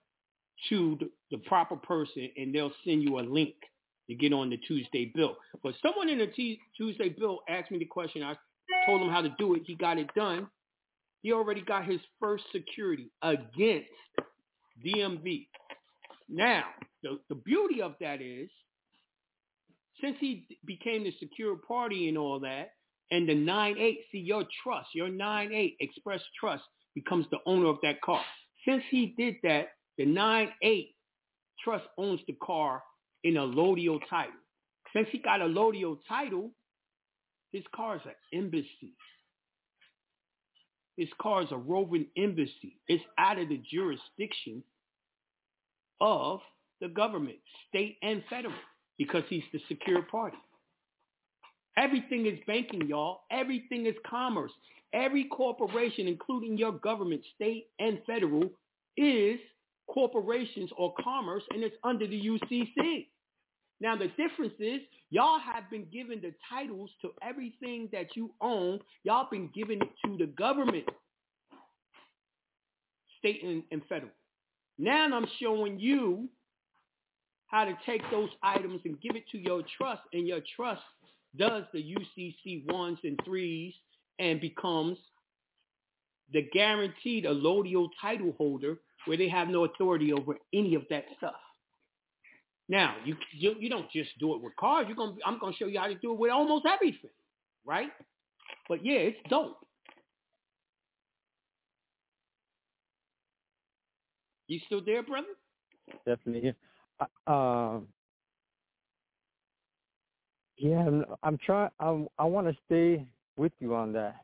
to 0.68 0.98
the, 1.00 1.10
the 1.30 1.38
proper 1.38 1.76
person 1.76 2.28
and 2.36 2.54
they'll 2.54 2.72
send 2.84 3.02
you 3.02 3.18
a 3.18 3.22
link 3.22 3.54
to 4.10 4.16
get 4.16 4.32
on 4.32 4.50
the 4.50 4.56
Tuesday 4.56 5.12
bill. 5.14 5.36
But 5.62 5.74
someone 5.80 6.08
in 6.08 6.18
the 6.18 6.26
T- 6.26 6.60
Tuesday 6.76 7.10
bill 7.10 7.40
asked 7.48 7.70
me 7.70 7.78
the 7.78 7.84
question. 7.84 8.22
I 8.24 8.34
told 8.84 9.00
him 9.00 9.08
how 9.08 9.22
to 9.22 9.32
do 9.38 9.54
it. 9.54 9.62
He 9.64 9.76
got 9.76 9.98
it 9.98 10.12
done. 10.14 10.48
He 11.22 11.32
already 11.32 11.62
got 11.62 11.84
his 11.84 12.00
first 12.18 12.44
security 12.50 13.10
against 13.22 13.88
DMV. 14.84 15.46
Now, 16.28 16.64
the, 17.02 17.20
the 17.28 17.36
beauty 17.36 17.82
of 17.82 17.94
that 18.00 18.20
is, 18.20 18.48
since 20.00 20.16
he 20.18 20.46
became 20.66 21.04
the 21.04 21.14
secure 21.20 21.56
party 21.56 22.08
and 22.08 22.18
all 22.18 22.40
that, 22.40 22.70
and 23.12 23.28
the 23.28 23.34
9-8, 23.34 23.96
see 24.10 24.18
your 24.18 24.44
trust, 24.62 24.88
your 24.94 25.08
9-8 25.08 25.76
Express 25.80 26.20
Trust 26.38 26.62
becomes 26.94 27.26
the 27.30 27.38
owner 27.46 27.66
of 27.66 27.78
that 27.82 28.00
car. 28.00 28.22
Since 28.66 28.82
he 28.90 29.14
did 29.16 29.36
that, 29.42 29.68
the 29.98 30.06
9-8 30.06 30.88
Trust 31.62 31.84
owns 31.98 32.20
the 32.26 32.36
car 32.42 32.82
in 33.24 33.34
allodial 33.34 34.00
title. 34.08 34.32
Since 34.94 35.08
he 35.12 35.18
got 35.18 35.40
allodial 35.40 35.98
title, 36.08 36.50
his 37.52 37.64
car 37.74 37.96
is 37.96 38.02
an 38.04 38.38
embassy. 38.38 38.94
His 40.96 41.08
car 41.20 41.42
is 41.42 41.48
a 41.50 41.56
roving 41.56 42.06
embassy. 42.16 42.78
It's 42.88 43.02
out 43.18 43.38
of 43.38 43.48
the 43.48 43.60
jurisdiction 43.70 44.62
of 46.00 46.40
the 46.80 46.88
government, 46.88 47.36
state 47.68 47.96
and 48.02 48.22
federal, 48.28 48.54
because 48.98 49.22
he's 49.28 49.42
the 49.52 49.60
secure 49.68 50.02
party. 50.02 50.36
Everything 51.76 52.26
is 52.26 52.38
banking, 52.46 52.86
y'all. 52.88 53.20
Everything 53.30 53.86
is 53.86 53.94
commerce. 54.08 54.52
Every 54.92 55.24
corporation, 55.24 56.08
including 56.08 56.58
your 56.58 56.72
government, 56.72 57.22
state 57.34 57.68
and 57.78 58.00
federal, 58.06 58.50
is 58.96 59.38
corporations 59.92 60.70
or 60.76 60.94
commerce, 61.02 61.42
and 61.50 61.62
it's 61.62 61.76
under 61.84 62.06
the 62.06 62.20
UCC. 62.20 63.08
Now, 63.80 63.96
the 63.96 64.08
difference 64.08 64.54
is 64.58 64.80
y'all 65.10 65.38
have 65.38 65.70
been 65.70 65.86
given 65.92 66.20
the 66.20 66.32
titles 66.48 66.90
to 67.02 67.10
everything 67.22 67.88
that 67.92 68.14
you 68.14 68.30
own. 68.40 68.80
Y'all 69.04 69.28
been 69.30 69.50
giving 69.54 69.80
it 69.80 69.88
to 70.04 70.16
the 70.18 70.26
government, 70.26 70.84
state 73.18 73.42
and, 73.42 73.62
and 73.70 73.82
federal. 73.88 74.12
Now 74.78 75.04
I'm 75.14 75.26
showing 75.38 75.78
you 75.78 76.28
how 77.48 77.64
to 77.64 77.76
take 77.84 78.02
those 78.10 78.30
items 78.42 78.80
and 78.84 79.00
give 79.00 79.16
it 79.16 79.24
to 79.32 79.38
your 79.38 79.62
trust, 79.76 80.02
and 80.12 80.26
your 80.26 80.40
trust 80.56 80.82
does 81.36 81.64
the 81.72 81.82
UCC 81.82 82.70
ones 82.72 82.98
and 83.04 83.18
threes 83.24 83.74
and 84.18 84.40
becomes 84.40 84.98
the 86.32 86.42
guaranteed 86.52 87.24
allodial 87.24 87.88
title 88.00 88.34
holder 88.38 88.78
where 89.06 89.16
they 89.16 89.28
have 89.28 89.48
no 89.48 89.64
authority 89.64 90.12
over 90.12 90.36
any 90.52 90.74
of 90.74 90.82
that 90.90 91.04
stuff. 91.16 91.34
Now, 92.68 92.94
you 93.04 93.16
you, 93.32 93.54
you 93.58 93.68
don't 93.68 93.90
just 93.90 94.10
do 94.20 94.34
it 94.34 94.42
with 94.42 94.54
cars. 94.56 94.86
You're 94.86 94.96
gonna 94.96 95.16
I'm 95.26 95.38
gonna 95.38 95.56
show 95.56 95.66
you 95.66 95.80
how 95.80 95.88
to 95.88 95.94
do 95.96 96.12
it 96.12 96.18
with 96.18 96.30
almost 96.30 96.66
everything, 96.66 97.10
right? 97.64 97.90
But 98.68 98.84
yeah, 98.84 98.98
it's 98.98 99.18
dope. 99.28 99.56
You 104.46 104.60
still 104.66 104.82
there, 104.84 105.02
brother? 105.02 105.28
definitely. 106.06 106.54
Uh, 107.00 107.30
um, 107.30 107.88
yeah, 110.56 110.86
I'm, 110.86 111.04
I'm 111.22 111.38
trying. 111.38 111.70
I 111.80 112.04
I 112.18 112.24
want 112.24 112.46
to 112.46 112.56
stay 112.66 113.04
with 113.36 113.52
you 113.60 113.74
on 113.74 113.92
that. 113.94 114.16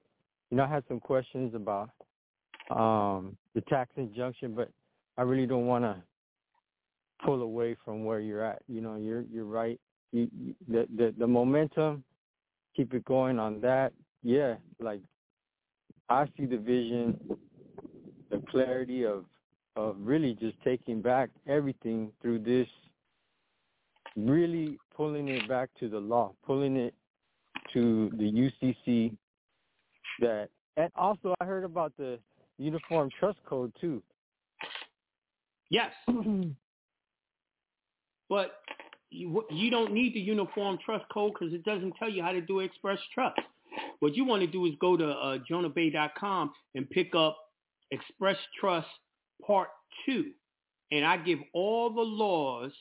You 0.51 0.59
know, 0.59 0.65
I 0.65 0.69
had 0.69 0.85
some 0.87 1.01
questions 1.01 1.55
about 1.55 1.91
um, 2.71 3.37
the 3.55 3.61
tax 3.63 3.91
injunction, 3.97 4.55
but 4.55 4.71
I 5.17 5.23
really 5.23 5.47
don't 5.47 5.67
want 5.67 5.85
to 5.85 5.97
pull 7.25 7.43
away 7.43 7.77
from 7.85 8.05
where 8.05 8.21
you're 8.21 8.45
at. 8.45 8.63
You 8.69 8.81
know, 8.81 8.97
you're 8.97 9.23
you're 9.33 9.45
right. 9.45 9.81
you, 10.13 10.29
you, 10.39 10.55
the, 10.69 10.87
the 10.97 11.15
the 11.19 11.27
momentum, 11.27 12.05
keep 12.75 12.93
it 12.95 13.05
going 13.05 13.39
on 13.39 13.61
that. 13.61 13.93
Yeah, 14.23 14.57
like 14.81 15.01
I 16.09 16.27
see 16.37 16.47
the 16.47 16.59
vision, 16.59 17.19
the 18.31 18.43
clarity 18.51 19.05
of 19.05 19.25
of 19.77 19.97
really 20.01 20.35
just 20.35 20.57
taking 20.65 21.03
back 21.03 21.31
everything 21.47 22.11
through 22.23 22.39
this, 22.41 22.67
really 24.17 24.79
pulling 24.97 25.29
it 25.29 25.47
back 25.49 25.69
to 25.79 25.89
the 25.89 25.99
law, 25.99 26.33
pulling 26.45 26.77
it 26.77 26.95
to 27.73 28.11
the 28.17 28.51
UCC. 28.65 29.17
That 30.21 30.49
and 30.77 30.91
also 30.97 31.35
I 31.41 31.45
heard 31.45 31.65
about 31.65 31.93
the 31.99 32.19
Uniform 32.59 33.11
Trust 33.19 33.39
Code 33.49 33.73
too. 33.81 34.03
Yes. 35.71 35.91
but 38.29 38.53
you, 39.11 39.45
you 39.51 39.71
don't 39.71 39.93
need 39.93 40.15
the 40.15 40.21
Uniform 40.21 40.79
Trust 40.85 41.05
Code 41.13 41.33
because 41.39 41.55
it 41.55 41.65
doesn't 41.65 41.95
tell 41.99 42.09
you 42.09 42.23
how 42.23 42.33
to 42.33 42.41
do 42.41 42.61
Express 42.61 42.99
Trust. 43.15 43.41
What 44.01 44.15
you 44.15 44.25
want 44.25 44.43
to 44.43 44.47
do 44.47 44.67
is 44.67 44.73
go 44.81 44.97
to 44.97 45.09
uh, 45.09 45.39
jonahbey.com 45.51 46.53
and 46.75 46.89
pick 46.89 47.15
up 47.15 47.37
Express 47.91 48.37
Trust 48.59 48.89
Part 49.47 49.69
2. 50.07 50.25
And 50.93 51.05
I 51.05 51.17
give 51.19 51.39
all 51.53 51.91
the 51.91 52.01
laws 52.01 52.73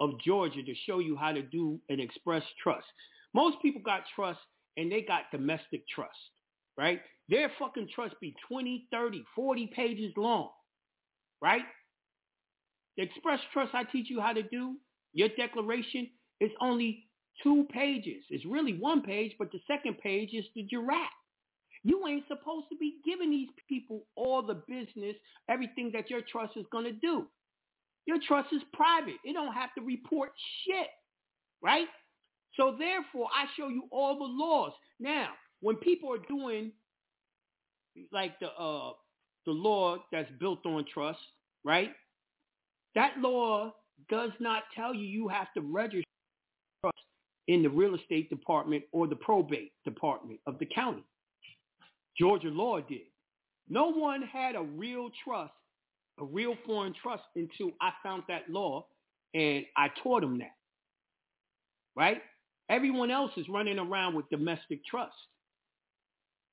of 0.00 0.10
Georgia 0.24 0.62
to 0.62 0.74
show 0.86 0.98
you 0.98 1.16
how 1.16 1.32
to 1.32 1.42
do 1.42 1.80
an 1.88 2.00
express 2.00 2.42
trust. 2.62 2.86
Most 3.34 3.56
people 3.62 3.82
got 3.84 4.02
trust 4.14 4.40
and 4.76 4.90
they 4.90 5.02
got 5.02 5.22
domestic 5.32 5.86
trust, 5.88 6.16
right? 6.76 7.00
Their 7.28 7.50
fucking 7.58 7.88
trust 7.94 8.14
be 8.20 8.34
20, 8.48 8.86
30, 8.92 9.24
40 9.34 9.70
pages 9.74 10.12
long, 10.16 10.50
right? 11.42 11.64
The 12.96 13.02
express 13.02 13.40
trust 13.52 13.74
I 13.74 13.84
teach 13.84 14.08
you 14.08 14.20
how 14.20 14.32
to 14.32 14.42
do, 14.42 14.76
your 15.12 15.28
declaration 15.36 16.08
is 16.40 16.50
only 16.60 17.04
two 17.42 17.66
pages. 17.70 18.24
It's 18.30 18.44
really 18.46 18.78
one 18.78 19.02
page, 19.02 19.32
but 19.38 19.50
the 19.52 19.60
second 19.66 19.98
page 19.98 20.30
is 20.32 20.44
the 20.54 20.62
giraffe. 20.62 21.10
You 21.82 22.06
ain't 22.06 22.26
supposed 22.26 22.66
to 22.70 22.76
be 22.76 22.96
giving 23.04 23.30
these 23.30 23.48
people 23.68 24.06
all 24.16 24.42
the 24.42 24.62
business, 24.68 25.16
everything 25.48 25.90
that 25.94 26.10
your 26.10 26.20
trust 26.20 26.56
is 26.56 26.66
going 26.72 26.84
to 26.84 26.92
do. 26.92 27.26
Your 28.06 28.18
trust 28.26 28.48
is 28.52 28.62
private. 28.72 29.16
It 29.24 29.34
don't 29.34 29.52
have 29.52 29.74
to 29.76 29.84
report 29.84 30.30
shit, 30.64 30.88
right? 31.62 31.86
So 32.54 32.76
therefore, 32.78 33.28
I 33.34 33.46
show 33.56 33.68
you 33.68 33.84
all 33.90 34.18
the 34.18 34.24
laws. 34.24 34.72
Now, 34.98 35.30
when 35.60 35.76
people 35.76 36.12
are 36.12 36.26
doing 36.28 36.72
like 38.12 38.38
the 38.40 38.48
uh, 38.48 38.92
the 39.46 39.52
law 39.52 39.98
that's 40.12 40.30
built 40.40 40.64
on 40.66 40.84
trust, 40.92 41.20
right? 41.64 41.90
That 42.94 43.18
law 43.18 43.74
does 44.08 44.30
not 44.40 44.64
tell 44.74 44.94
you 44.94 45.06
you 45.06 45.28
have 45.28 45.48
to 45.54 45.60
register 45.60 46.02
trust 46.82 46.98
in 47.48 47.62
the 47.62 47.68
real 47.68 47.94
estate 47.94 48.28
department 48.30 48.84
or 48.92 49.06
the 49.06 49.16
probate 49.16 49.72
department 49.84 50.40
of 50.46 50.58
the 50.58 50.66
county. 50.66 51.04
Georgia 52.18 52.48
law 52.48 52.80
did. 52.80 53.02
No 53.68 53.90
one 53.90 54.22
had 54.22 54.54
a 54.54 54.62
real 54.62 55.10
trust, 55.24 55.52
a 56.20 56.24
real 56.24 56.56
foreign 56.66 56.94
trust 57.02 57.24
until 57.34 57.72
I 57.80 57.90
found 58.02 58.24
that 58.28 58.48
law 58.48 58.86
and 59.34 59.64
I 59.76 59.88
taught 60.02 60.22
them 60.22 60.38
that. 60.38 60.54
Right? 61.94 62.22
Everyone 62.70 63.10
else 63.10 63.32
is 63.36 63.48
running 63.48 63.78
around 63.78 64.14
with 64.14 64.28
domestic 64.30 64.84
trust. 64.84 65.14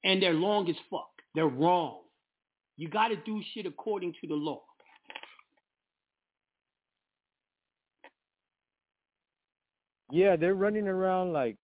And 0.04 0.22
they're 0.22 0.34
long 0.34 0.70
as 0.70 0.76
fuck. 0.90 1.13
They're 1.36 1.48
wrong. 1.48 2.00
You 2.78 2.90
got 2.90 3.10
to 3.10 3.16
do 3.16 3.42
shit 3.54 3.66
according 3.66 4.14
to 4.22 4.28
the 4.28 4.34
law. 4.34 4.62
Yeah, 10.12 10.36
they're 10.36 10.54
running 10.54 10.88
around 10.88 11.34
like 11.34 11.58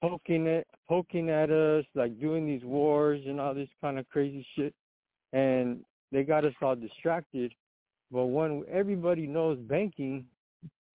poking 0.00 0.46
at 0.46 0.66
poking 0.88 1.30
at 1.30 1.50
us, 1.50 1.84
like 1.94 2.20
doing 2.20 2.46
these 2.46 2.64
wars 2.64 3.20
and 3.26 3.40
all 3.40 3.54
this 3.54 3.68
kind 3.80 3.98
of 3.98 4.08
crazy 4.08 4.46
shit, 4.56 4.74
and 5.32 5.80
they 6.12 6.22
got 6.22 6.44
us 6.44 6.52
all 6.62 6.76
distracted. 6.76 7.52
But 8.12 8.26
when 8.26 8.64
everybody 8.70 9.26
knows 9.26 9.58
banking, 9.58 10.26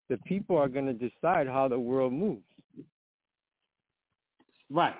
the 0.09 0.17
people 0.19 0.57
are 0.57 0.67
going 0.67 0.85
to 0.85 0.93
decide 0.93 1.47
how 1.47 1.67
the 1.67 1.79
world 1.79 2.13
moves. 2.13 2.43
Right. 4.69 4.95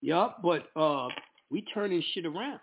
Yup, 0.00 0.40
but 0.42 0.68
uh, 0.76 1.08
we 1.50 1.62
turning 1.74 2.02
shit 2.14 2.26
around. 2.26 2.60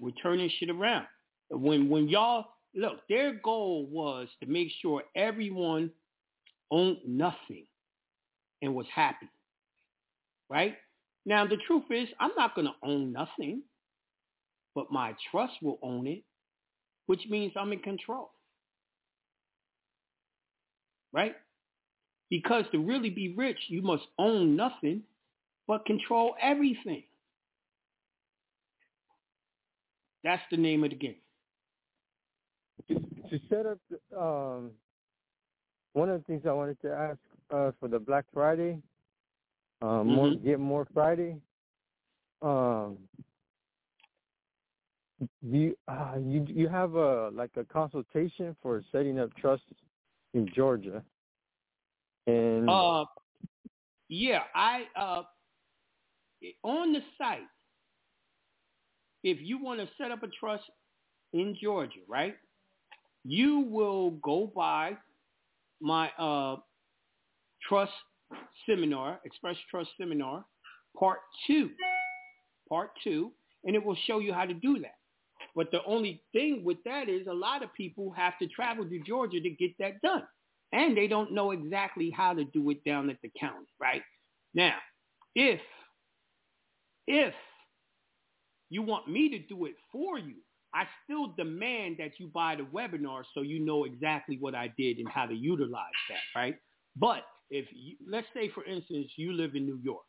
We're 0.00 0.10
turning 0.22 0.50
shit 0.58 0.70
around. 0.70 1.06
When 1.50 1.88
when 1.88 2.08
y'all 2.08 2.46
look, 2.74 3.00
their 3.08 3.34
goal 3.34 3.86
was 3.90 4.28
to 4.40 4.48
make 4.48 4.68
sure 4.80 5.02
everyone 5.16 5.90
owned 6.70 6.98
nothing 7.06 7.66
and 8.62 8.74
was 8.74 8.86
happy. 8.94 9.28
Right? 10.48 10.76
Now, 11.26 11.46
the 11.46 11.58
truth 11.66 11.84
is, 11.90 12.08
I'm 12.20 12.30
not 12.36 12.54
to 12.66 12.72
own 12.82 13.12
nothing, 13.12 13.62
but 14.74 14.90
my 14.90 15.14
trust 15.30 15.54
will 15.60 15.78
own 15.82 16.06
it, 16.06 16.22
which 17.06 17.20
means 17.28 17.52
I'm 17.56 17.72
in 17.72 17.80
control. 17.80 18.30
Right? 21.12 21.34
Because 22.30 22.64
to 22.72 22.78
really 22.78 23.10
be 23.10 23.34
rich, 23.36 23.58
you 23.68 23.82
must 23.82 24.04
own 24.18 24.56
nothing, 24.56 25.02
but 25.68 25.84
control 25.84 26.34
everything. 26.42 27.04
That's 30.24 30.42
the 30.50 30.56
name 30.56 30.82
of 30.82 30.90
the 30.90 30.96
game. 30.96 31.16
To 32.88 33.38
set 33.50 33.66
up, 33.66 33.78
um, 34.18 34.70
one 35.92 36.08
of 36.08 36.18
the 36.18 36.24
things 36.26 36.42
I 36.46 36.52
wanted 36.52 36.80
to 36.80 36.90
ask 36.90 37.18
uh, 37.54 37.70
for 37.78 37.88
the 37.88 37.98
Black 37.98 38.24
Friday, 38.32 38.78
um, 39.82 39.88
mm-hmm. 39.88 40.10
more, 40.10 40.34
get 40.34 40.58
more 40.58 40.88
Friday. 40.94 41.36
Um, 42.40 42.96
you 45.42 45.76
uh, 45.88 46.14
you 46.24 46.46
you 46.48 46.68
have 46.68 46.94
a 46.94 47.30
like 47.30 47.50
a 47.56 47.64
consultation 47.64 48.56
for 48.62 48.82
setting 48.92 49.18
up 49.18 49.34
trusts 49.36 49.66
in 50.32 50.48
Georgia, 50.54 51.02
and 52.26 52.70
uh, 52.70 53.04
yeah, 54.08 54.42
I 54.54 54.84
uh, 54.96 55.22
on 56.62 56.92
the 56.92 57.00
site. 57.16 57.40
If 59.24 59.38
you 59.40 59.62
want 59.62 59.80
to 59.80 59.88
set 60.00 60.10
up 60.10 60.22
a 60.22 60.28
trust 60.28 60.64
in 61.32 61.56
Georgia, 61.60 62.00
right? 62.08 62.36
You 63.24 63.60
will 63.60 64.12
go 64.22 64.50
by 64.54 64.96
my 65.80 66.10
uh, 66.18 66.56
trust 67.68 67.92
seminar, 68.66 69.20
Express 69.24 69.56
Trust 69.70 69.90
Seminar, 70.00 70.44
part 70.98 71.18
two, 71.46 71.70
part 72.68 72.90
two, 73.02 73.32
and 73.64 73.74
it 73.74 73.84
will 73.84 73.96
show 74.06 74.18
you 74.20 74.32
how 74.32 74.44
to 74.44 74.54
do 74.54 74.78
that. 74.80 74.94
But 75.54 75.70
the 75.70 75.82
only 75.84 76.22
thing 76.32 76.62
with 76.64 76.78
that 76.84 77.08
is 77.08 77.26
a 77.26 77.32
lot 77.32 77.62
of 77.62 77.72
people 77.74 78.12
have 78.16 78.38
to 78.38 78.46
travel 78.46 78.84
to 78.88 79.00
Georgia 79.00 79.40
to 79.40 79.50
get 79.50 79.72
that 79.78 80.00
done. 80.02 80.22
And 80.72 80.96
they 80.96 81.06
don't 81.06 81.32
know 81.32 81.50
exactly 81.50 82.10
how 82.10 82.34
to 82.34 82.44
do 82.44 82.68
it 82.70 82.84
down 82.84 83.08
at 83.10 83.16
the 83.22 83.30
county, 83.40 83.66
right? 83.80 84.02
Now, 84.54 84.74
if, 85.34 85.60
if 87.08 87.34
you 88.68 88.82
want 88.82 89.08
me 89.08 89.30
to 89.30 89.38
do 89.38 89.64
it 89.64 89.74
for 89.90 90.18
you, 90.18 90.34
I 90.74 90.84
still 91.04 91.28
demand 91.28 91.96
that 91.98 92.12
you 92.18 92.28
buy 92.28 92.54
the 92.54 92.64
webinar 92.64 93.22
so 93.32 93.40
you 93.40 93.58
know 93.60 93.84
exactly 93.84 94.36
what 94.38 94.54
I 94.54 94.72
did 94.76 94.98
and 94.98 95.08
how 95.08 95.24
to 95.24 95.34
utilize 95.34 95.86
that, 96.10 96.38
right? 96.38 96.56
But 96.94 97.22
if 97.50 97.66
you, 97.72 97.96
let's 98.06 98.26
say, 98.34 98.50
for 98.54 98.62
instance, 98.64 99.08
you 99.16 99.32
live 99.32 99.54
in 99.54 99.64
New 99.64 99.80
York. 99.82 100.04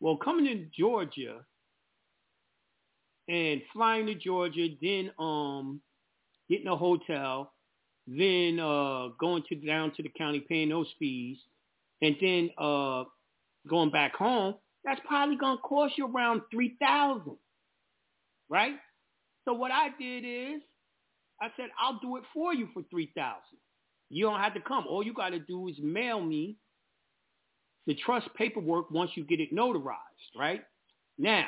Well, 0.00 0.16
coming 0.16 0.46
to 0.46 0.66
Georgia 0.76 1.46
and 3.28 3.62
flying 3.72 4.06
to 4.06 4.16
Georgia, 4.16 4.66
then 4.82 5.12
um, 5.20 5.80
getting 6.50 6.66
a 6.66 6.76
hotel, 6.76 7.52
then 8.08 8.58
uh, 8.58 9.10
going 9.20 9.44
to 9.50 9.54
down 9.54 9.92
to 9.94 10.02
the 10.02 10.10
county, 10.18 10.40
paying 10.40 10.70
those 10.70 10.92
fees, 10.98 11.38
and 12.00 12.16
then 12.20 12.50
uh, 12.58 13.04
going 13.68 13.90
back 13.90 14.16
home, 14.16 14.56
that's 14.84 15.00
probably 15.06 15.36
going 15.36 15.56
to 15.56 15.62
cost 15.62 15.94
you 15.96 16.06
around 16.06 16.42
three 16.50 16.76
thousand, 16.80 17.36
right? 18.48 18.74
So 19.44 19.52
what 19.54 19.70
I 19.70 19.88
did 19.98 20.24
is, 20.24 20.62
I 21.40 21.48
said 21.56 21.66
I'll 21.80 21.98
do 22.00 22.16
it 22.16 22.24
for 22.32 22.54
you 22.54 22.68
for 22.72 22.82
three 22.90 23.10
thousand. 23.16 23.58
You 24.10 24.26
don't 24.26 24.40
have 24.40 24.54
to 24.54 24.60
come. 24.60 24.84
All 24.88 25.02
you 25.02 25.14
got 25.14 25.30
to 25.30 25.38
do 25.38 25.68
is 25.68 25.76
mail 25.82 26.20
me 26.20 26.56
the 27.86 27.94
trust 27.94 28.28
paperwork 28.36 28.90
once 28.90 29.10
you 29.14 29.24
get 29.24 29.40
it 29.40 29.54
notarized, 29.54 29.96
right? 30.38 30.62
Now, 31.18 31.46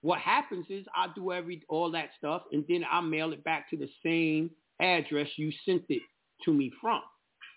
what 0.00 0.18
happens 0.18 0.66
is 0.68 0.84
I 0.94 1.08
do 1.14 1.32
every 1.32 1.62
all 1.68 1.90
that 1.92 2.10
stuff 2.18 2.42
and 2.52 2.64
then 2.68 2.84
I 2.90 3.00
mail 3.00 3.32
it 3.32 3.42
back 3.44 3.70
to 3.70 3.76
the 3.76 3.88
same 4.04 4.50
address 4.80 5.28
you 5.36 5.52
sent 5.64 5.82
it 5.88 6.02
to 6.44 6.52
me 6.52 6.70
from. 6.80 7.00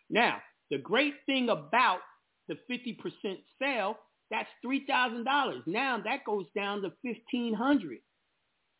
Now, 0.09 0.37
the 0.71 0.77
great 0.77 1.13
thing 1.25 1.49
about 1.49 1.99
the 2.47 2.55
50% 2.71 2.97
sale, 3.61 3.97
that's 4.30 4.49
$3,000. 4.65 5.25
Now 5.67 6.01
that 6.03 6.25
goes 6.25 6.45
down 6.55 6.82
to 6.82 6.91
1500 7.01 7.99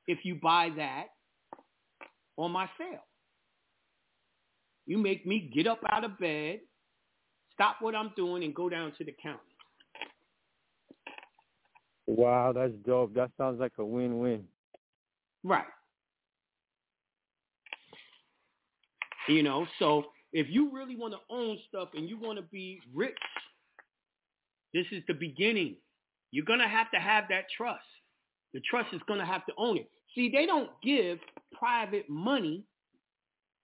if 0.08 0.20
you 0.24 0.36
buy 0.42 0.70
that 0.78 1.06
on 2.38 2.52
my 2.52 2.70
sale. 2.78 3.04
You 4.86 4.98
make 4.98 5.26
me 5.26 5.52
get 5.54 5.68
up 5.68 5.82
out 5.90 6.06
of 6.06 6.18
bed, 6.18 6.60
stop 7.54 7.78
what 7.82 7.96
I'm 7.96 8.12
doing, 8.16 8.44
and 8.44 8.56
go 8.56 8.70
down 8.70 8.94
to 8.98 9.04
the 9.04 9.14
county. 9.22 9.40
Wow, 12.08 12.54
that's 12.54 12.72
dope. 12.86 13.14
That 13.16 13.32
sounds 13.38 13.60
like 13.60 13.74
a 13.80 13.86
win-win. 13.86 14.46
Right. 15.44 15.66
You 19.28 19.44
know, 19.44 19.68
so 19.78 20.06
if 20.32 20.48
you 20.50 20.72
really 20.74 20.96
want 20.96 21.14
to 21.14 21.20
own 21.30 21.58
stuff 21.68 21.90
and 21.94 22.08
you 22.08 22.18
want 22.18 22.38
to 22.40 22.44
be 22.44 22.80
rich, 22.94 23.18
this 24.78 24.86
is 24.92 25.04
the 25.08 25.14
beginning. 25.16 25.76
You're 26.30 26.46
going 26.46 26.60
to 26.60 26.68
have 26.68 26.92
to 26.92 27.00
have 27.00 27.24
that 27.30 27.46
trust. 27.56 27.82
The 28.54 28.62
trust 28.70 28.94
is 28.94 29.02
going 29.08 29.20
to 29.20 29.26
have 29.26 29.44
to 29.48 29.54
own 29.58 29.78
it. 29.78 29.90
See, 30.14 30.30
they 30.30 30.46
don't 30.46 30.70
give 30.84 31.18
private 31.52 32.08
money 32.08 32.64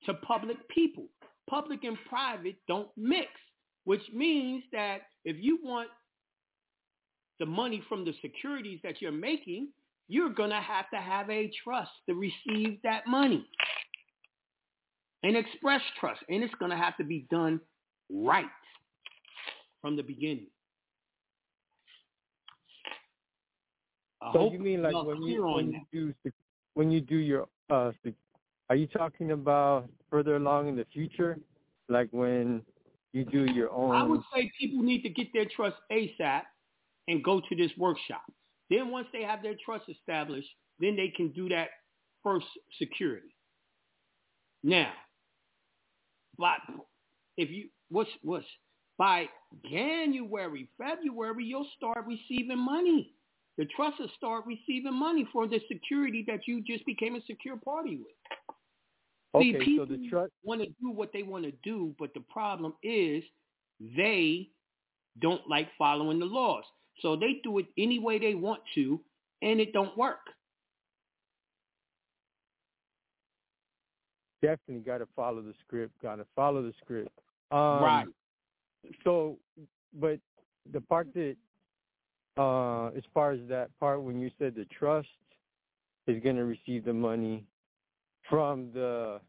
to 0.06 0.16
public 0.16 0.58
people. 0.70 1.06
Public 1.48 1.84
and 1.84 1.98
private 2.10 2.56
don't 2.68 2.88
mix, 2.98 3.28
which 3.84 4.02
means 4.12 4.64
that 4.72 5.02
if 5.24 5.38
you 5.40 5.60
want 5.62 5.90
the 7.40 7.46
money 7.46 7.84
from 7.88 8.06
the 8.06 8.14
securities 8.20 8.80
that 8.84 9.00
you're 9.00 9.12
making, 9.12 9.68
you're 10.08 10.34
going 10.34 10.50
to 10.50 10.62
have 10.62 10.90
to 10.96 11.00
have 11.00 11.30
a 11.30 11.52
trust 11.64 11.92
to 12.10 12.16
receive 12.16 12.80
that 12.84 13.06
money. 13.06 13.46
An 15.22 15.36
express 15.36 15.82
trust. 16.00 16.22
And 16.28 16.44
it's 16.44 16.56
going 16.56 16.72
to 16.72 16.78
have 16.78 16.98
to 16.98 17.04
be 17.04 17.28
done 17.30 17.60
right 18.10 18.46
from 19.80 19.96
the 19.96 20.02
beginning. 20.02 20.48
I 24.23 24.23
So 24.34 24.52
you 24.52 24.60
mean 24.60 24.82
like 24.82 24.94
when 24.94 25.22
you 25.24 25.44
when 25.46 25.72
you 25.72 25.82
do 25.92 26.32
when 26.74 26.92
you 26.92 27.02
do 27.02 27.18
your 27.18 27.48
uh 27.70 27.92
are 28.70 28.76
you 28.76 28.88
talking 28.88 29.32
about 29.32 29.90
further 30.10 30.38
along 30.38 30.70
in 30.70 30.76
the 30.76 30.86
future, 30.94 31.38
like 31.90 32.08
when 32.12 32.62
you 33.12 33.26
do 33.26 33.46
your 33.46 33.72
own? 33.72 33.96
I 33.96 34.04
would 34.04 34.22
say 34.34 34.52
people 34.60 34.82
need 34.82 35.02
to 35.04 35.10
get 35.10 35.28
their 35.34 35.46
trust 35.46 35.76
ASAP 35.92 36.42
and 37.08 37.24
go 37.24 37.42
to 37.42 37.56
this 37.56 37.72
workshop. 37.78 38.24
Then 38.70 38.90
once 38.90 39.08
they 39.14 39.24
have 39.24 39.44
their 39.44 39.56
trust 39.64 39.86
established, 39.90 40.48
then 40.80 40.96
they 40.96 41.10
can 41.16 41.30
do 41.30 41.50
that 41.50 41.68
first 42.24 42.48
security. 42.80 43.36
Now, 44.64 44.94
but 46.38 46.60
if 47.38 47.50
you 47.52 47.68
what's 47.90 48.10
what's 48.24 48.46
by 48.98 49.28
January, 49.70 50.70
February, 50.78 51.46
you'll 51.46 51.68
start 51.78 52.06
receiving 52.08 52.60
money. 52.60 53.14
The 53.58 53.66
trusts 53.66 54.00
will 54.00 54.10
start 54.18 54.46
receiving 54.46 54.94
money 54.94 55.28
for 55.32 55.48
the 55.48 55.60
security 55.72 56.24
that 56.28 56.48
you 56.48 56.62
just 56.62 56.86
became 56.86 57.16
a 57.16 57.22
secure 57.28 57.58
party 57.58 57.98
with. 57.98 59.42
See, 59.42 59.56
okay, 59.56 59.60
so 59.60 59.66
people 59.66 59.86
the 59.86 60.10
trust. 60.10 60.32
want 60.44 60.62
to 60.62 60.68
do 60.68 60.90
what 60.90 61.12
they 61.14 61.24
want 61.24 61.46
to 61.46 61.54
do, 61.64 61.96
but 62.00 62.14
the 62.14 62.24
problem 62.32 62.74
is 62.84 63.24
they 63.80 64.50
don't 65.20 65.42
like 65.48 65.70
following 65.78 66.20
the 66.20 66.26
laws. 66.26 66.64
So 67.02 67.16
they 67.16 67.42
do 67.44 67.60
it 67.60 67.66
any 67.78 68.00
way 68.00 68.20
they 68.20 68.36
want 68.36 68.62
to, 68.76 69.00
and 69.42 69.60
it 69.60 69.74
don't 69.74 69.96
work. 69.98 70.20
definitely 74.44 74.84
got 74.84 74.98
to 74.98 75.08
follow 75.16 75.42
the 75.42 75.54
script. 75.66 75.94
Got 76.02 76.18
to 76.18 76.26
follow 76.36 76.62
the 76.62 76.74
script. 76.84 77.18
Um, 77.52 77.60
right. 77.60 78.06
So, 79.04 79.38
but 80.00 80.20
the 80.72 80.82
part 80.82 81.08
that, 81.14 81.36
uh, 82.38 82.88
as 82.88 83.04
far 83.14 83.32
as 83.32 83.40
that 83.50 83.70
part 83.80 84.02
when 84.02 84.20
you 84.20 84.32
said 84.40 84.56
the 84.56 84.66
trust 84.66 85.08
is 86.08 86.22
going 86.24 86.36
to 86.36 86.46
receive 86.46 86.86
the 86.86 86.94
money 86.94 87.46
from 88.30 88.70
the 88.74 89.20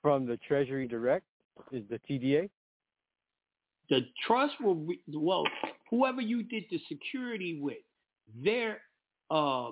from 0.00 0.26
the 0.26 0.36
Treasury 0.38 0.88
Direct, 0.88 1.24
is 1.70 1.84
the 1.88 2.00
TDA? 2.10 2.50
The 3.88 4.00
trust 4.26 4.54
will 4.60 4.74
re- 4.74 5.00
well, 5.14 5.44
whoever 5.90 6.20
you 6.20 6.42
did 6.42 6.64
the 6.70 6.80
security 6.88 7.60
with, 7.62 7.76
their 8.42 8.78
uh, 9.30 9.70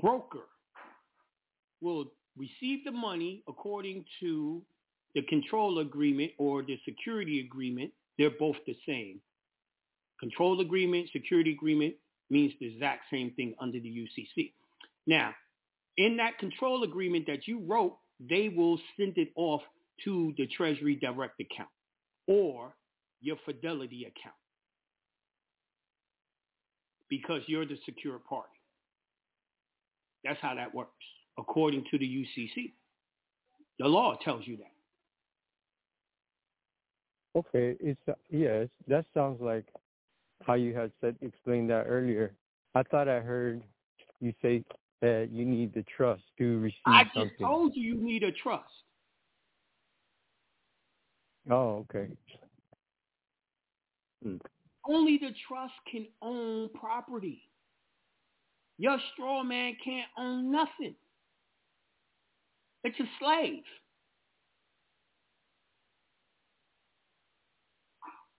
broker 0.00 0.46
will 1.80 2.12
receive 2.36 2.84
the 2.84 2.92
money 2.92 3.42
according 3.48 4.04
to 4.20 4.62
the 5.14 5.22
control 5.22 5.80
agreement 5.80 6.30
or 6.38 6.62
the 6.62 6.78
security 6.84 7.40
agreement. 7.40 7.90
They're 8.16 8.30
both 8.30 8.56
the 8.66 8.76
same. 8.86 9.20
Control 10.20 10.60
agreement, 10.60 11.08
security 11.12 11.52
agreement 11.52 11.94
means 12.28 12.52
the 12.60 12.66
exact 12.66 13.04
same 13.10 13.32
thing 13.32 13.54
under 13.60 13.80
the 13.80 13.88
UCC. 13.88 14.52
Now, 15.06 15.34
in 15.96 16.16
that 16.18 16.38
control 16.38 16.84
agreement 16.84 17.26
that 17.26 17.48
you 17.48 17.60
wrote, 17.66 17.96
they 18.28 18.48
will 18.48 18.78
send 18.96 19.16
it 19.16 19.30
off 19.34 19.62
to 20.04 20.34
the 20.36 20.46
Treasury 20.46 20.94
Direct 20.96 21.40
account 21.40 21.70
or 22.26 22.74
your 23.20 23.36
Fidelity 23.44 24.02
account 24.02 24.36
because 27.08 27.42
you're 27.46 27.66
the 27.66 27.78
secure 27.84 28.18
party. 28.18 28.48
That's 30.24 30.38
how 30.40 30.54
that 30.54 30.74
works, 30.74 30.90
according 31.38 31.84
to 31.90 31.98
the 31.98 32.06
UCC. 32.06 32.72
The 33.78 33.88
law 33.88 34.16
tells 34.22 34.46
you 34.46 34.58
that. 34.58 34.70
Okay, 37.38 37.76
it's 37.80 38.00
yes, 38.30 38.68
that 38.88 39.06
sounds 39.14 39.40
like 39.40 39.64
how 40.46 40.54
you 40.54 40.74
had 40.74 40.92
said 41.00 41.16
explained 41.22 41.70
that 41.70 41.84
earlier. 41.86 42.34
I 42.74 42.82
thought 42.84 43.08
I 43.08 43.20
heard 43.20 43.62
you 44.20 44.32
say 44.42 44.64
that 45.00 45.28
you 45.32 45.44
need 45.44 45.74
the 45.74 45.84
trust 45.96 46.22
to 46.38 46.58
receive 46.58 46.74
I 46.86 47.04
just 47.14 47.32
told 47.40 47.72
you 47.74 47.94
you 47.94 48.02
need 48.02 48.22
a 48.22 48.32
trust. 48.32 48.64
Oh, 51.50 51.86
okay. 51.90 52.08
Hmm. 54.22 54.36
Only 54.86 55.18
the 55.18 55.30
trust 55.48 55.74
can 55.90 56.06
own 56.22 56.68
property. 56.70 57.42
Your 58.78 58.98
straw 59.12 59.42
man 59.42 59.76
can't 59.84 60.08
own 60.18 60.50
nothing. 60.50 60.94
It's 62.84 62.98
a 62.98 63.04
slave. 63.18 63.62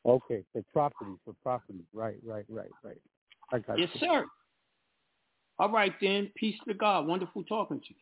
Okay, 0.05 0.43
for 0.51 0.63
property, 0.73 1.11
for 1.23 1.33
property. 1.43 1.85
Right, 1.93 2.15
right, 2.25 2.45
right, 2.49 2.71
right. 2.83 2.97
I 3.51 3.59
got 3.59 3.77
Yes, 3.77 3.89
you. 3.93 3.99
sir. 3.99 4.25
All 5.59 5.71
right, 5.71 5.93
then. 6.01 6.31
Peace 6.35 6.55
to 6.67 6.73
God. 6.73 7.05
Wonderful 7.05 7.43
talking 7.43 7.79
to 7.79 7.85
you. 7.89 7.95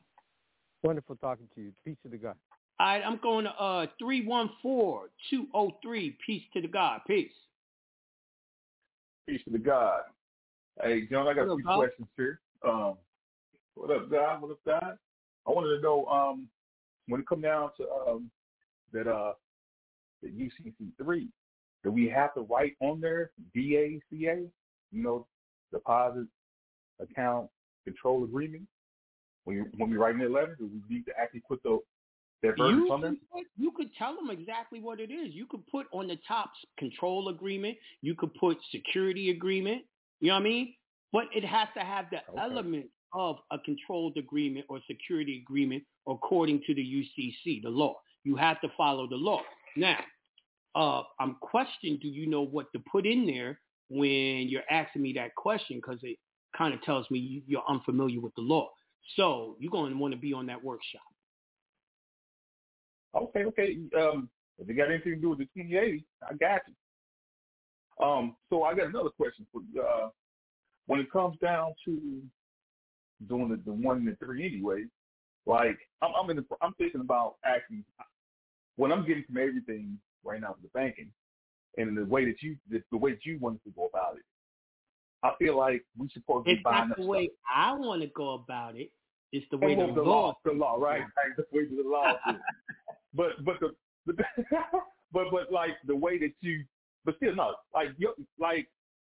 Wonderful 0.84 1.18
talking 1.18 1.50
to 1.56 1.62
you. 1.62 1.74
Peace 1.84 1.98
to 2.04 2.10
the 2.10 2.18
God. 2.18 2.36
All 2.80 2.88
right, 2.88 3.04
I'm 3.06 3.18
going 3.22 3.44
to 3.44 3.52
uh 3.52 3.88
314-203. 4.02 6.16
Peace 6.26 6.44
to 6.54 6.62
the 6.62 6.70
God. 6.70 7.02
Peace. 7.06 7.34
Peace 9.28 9.42
to 9.44 9.52
the 9.52 9.60
God. 9.60 10.04
Hey, 10.82 11.06
John, 11.08 11.28
I 11.28 11.34
got 11.34 11.48
What 11.48 11.54
a 11.54 11.58
few 11.58 11.66
God? 11.66 11.80
questions 11.80 12.08
here. 12.16 12.40
Um, 12.66 12.96
what 13.76 13.92
up, 13.92 14.10
God? 14.10 14.42
What 14.42 14.52
up, 14.52 14.60
God? 14.66 14.98
I 15.46 15.52
wanted 15.52 15.76
to 15.76 15.82
know 15.82 16.06
um, 16.06 16.48
when 17.10 17.20
it 17.20 17.28
come 17.28 17.42
down 17.42 17.72
to 17.78 17.84
um, 18.08 18.32
that 18.94 19.08
uh, 19.08 19.34
the 20.24 20.30
UCC 20.30 20.94
three, 20.98 21.28
do 21.84 21.92
we 21.92 22.10
have 22.10 22.34
to 22.34 22.42
write 22.42 22.76
on 22.82 23.00
there 23.02 23.32
DACA? 23.56 24.02
You 24.12 25.04
know, 25.04 25.28
deposit 25.72 26.28
account 27.00 27.50
control 27.86 28.24
agreement. 28.24 28.64
When 29.46 29.58
you, 29.58 29.66
when 29.78 29.90
we 29.90 29.98
write 29.98 30.16
in 30.16 30.22
that 30.22 30.32
letter, 30.32 30.56
do 30.60 30.68
we 30.68 30.96
need 30.96 31.06
to 31.06 31.12
actually 31.20 31.44
put 31.48 31.62
the 31.64 31.80
that 32.42 32.58
verbiage 32.58 32.76
You 32.76 32.92
on 32.92 33.02
there? 33.02 33.12
put, 33.32 33.46
you 33.58 33.72
could 33.76 33.94
tell 33.98 34.16
them 34.16 34.30
exactly 34.30 34.80
what 34.80 35.00
it 35.00 35.12
is. 35.12 35.34
You 35.34 35.46
could 35.46 35.66
put 35.68 35.88
on 35.92 36.08
the 36.08 36.18
top 36.28 36.52
control 36.78 37.30
agreement. 37.30 37.78
You 38.02 38.16
could 38.16 38.34
put 38.36 38.58
security 38.72 39.30
agreement. 39.30 39.84
You 40.20 40.30
know 40.30 40.36
what 40.36 40.42
I 40.42 40.44
mean? 40.44 40.74
But 41.12 41.24
it 41.36 41.44
has 41.46 41.68
to 41.76 41.82
have 41.84 42.06
the 42.12 42.20
Okay. 42.30 42.40
element 42.40 42.86
of 43.14 43.38
a 43.52 43.58
controlled 43.60 44.18
agreement 44.18 44.66
or 44.70 44.80
security 44.86 45.42
agreement 45.42 45.84
according 46.08 46.62
to 46.68 46.76
the 46.76 46.82
UCC, 46.82 47.62
the 47.64 47.70
law. 47.70 47.96
You 48.24 48.36
have 48.36 48.62
to 48.62 48.70
follow 48.78 49.08
the 49.08 49.16
law. 49.16 49.42
Now, 49.76 49.98
uh, 50.76 51.04
I'm 51.20 51.36
questioning, 51.42 52.00
do 52.02 52.08
you 52.08 52.28
know 52.28 52.42
what 52.42 52.72
to 52.74 52.80
put 52.92 53.06
in 53.06 53.26
there 53.26 53.60
when 53.90 54.48
you're 54.48 54.70
asking 54.70 55.02
me 55.02 55.14
that 55.14 55.36
question? 55.36 55.78
Because 55.78 56.00
it 56.04 56.18
kind 56.56 56.74
of 56.74 56.82
tells 56.84 57.10
me 57.10 57.20
you- 57.20 57.44
you're 57.48 57.66
unfamiliar 57.68 58.20
with 58.20 58.34
the 58.36 58.42
law. 58.42 58.70
So 59.16 59.56
you're 59.60 59.72
going 59.72 59.92
to 59.92 59.98
want 59.98 60.14
to 60.14 60.20
be 60.20 60.34
on 60.34 60.46
that 60.48 60.64
workshop. 60.64 61.02
Okay, 63.16 63.46
okay. 63.46 63.80
Um, 63.98 64.30
if 64.60 64.70
it 64.70 64.74
got 64.76 64.92
anything 64.92 65.16
to 65.16 65.20
do 65.22 65.30
with 65.30 65.40
the 65.40 65.46
2080, 65.56 66.06
I 66.22 66.34
got 66.36 66.62
you. 66.68 68.06
Um, 68.06 68.38
so 68.50 68.64
I 68.64 68.76
got 68.76 68.88
another 68.88 69.10
question 69.10 69.46
for 69.52 69.62
you. 69.74 69.82
Uh, 69.82 70.10
when 70.86 71.00
it 71.00 71.12
comes 71.12 71.38
down 71.40 71.74
to 71.86 72.22
doing 73.28 73.50
the, 73.50 73.58
the 73.66 73.74
one 73.74 73.98
and 73.98 74.08
the 74.08 74.16
three 74.24 74.46
anyway, 74.46 74.86
like 75.46 75.78
I'm, 76.02 76.12
I'm 76.16 76.30
in 76.30 76.38
the, 76.38 76.46
I'm 76.62 76.74
thinking 76.76 77.02
about 77.02 77.36
actually 77.44 77.84
what 78.76 78.92
I'm 78.92 79.06
getting 79.06 79.24
from 79.26 79.38
everything 79.38 79.98
right 80.24 80.42
now 80.42 80.56
with 80.62 80.72
the 80.72 80.80
banking 80.80 81.12
and 81.78 81.98
the 81.98 82.06
way 82.06 82.26
that 82.26 82.42
you 82.42 82.56
the, 82.70 82.82
the 82.92 82.98
way 82.98 83.12
that 83.12 83.26
you 83.26 83.38
wanted 83.40 83.64
to 83.64 83.72
go 83.72 83.86
about 83.94 84.16
it. 84.16 84.24
I 85.22 85.32
feel 85.38 85.58
like 85.58 85.84
we 85.98 86.10
supposed 86.14 86.46
to 86.46 86.52
be 86.52 86.54
It's 86.54 86.64
buying 86.64 86.90
not 86.90 86.92
up 86.92 86.98
the 86.98 87.06
way 87.06 87.30
I 87.54 87.74
want 87.74 88.02
to 88.02 88.08
go 88.16 88.36
about 88.36 88.76
it. 88.78 88.90
It's 89.32 89.46
the 89.52 89.58
way 89.58 89.76
the, 89.76 89.92
the 89.94 90.02
law. 90.02 90.34
the 90.44 90.52
law, 90.52 90.76
right? 90.78 91.02
Right, 91.02 91.10
The 91.38 91.46
way 91.52 91.66
the 91.66 91.88
law 91.88 92.14
is. 92.30 92.36
but 93.14 93.44
but 93.46 93.60
the 93.60 93.76
but, 94.06 94.16
but 95.14 95.26
but 95.32 95.52
like 95.52 95.72
the 95.86 95.96
way 95.96 96.18
that 96.20 96.32
you 96.42 96.64
but 97.06 97.16
still 97.18 97.36
no 97.36 97.56
like 97.74 97.90
you 97.98 98.14
like 98.40 98.68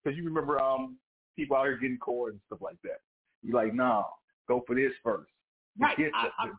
because 0.04 0.18
you 0.18 0.24
remember 0.24 0.60
um 0.62 0.98
people 1.36 1.56
out 1.58 1.66
here 1.66 1.78
getting 1.78 1.98
cord 1.98 2.34
and 2.34 2.42
stuff 2.48 2.60
like 2.62 2.78
that. 2.84 3.00
You're 3.44 3.56
like 3.56 3.74
nah, 3.74 4.04
go 4.48 4.64
for 4.66 4.76
this 4.76 4.92
first. 5.04 5.30
Right. 5.80 5.98
Get 5.98 6.12
I, 6.14 6.30
I, 6.40 6.50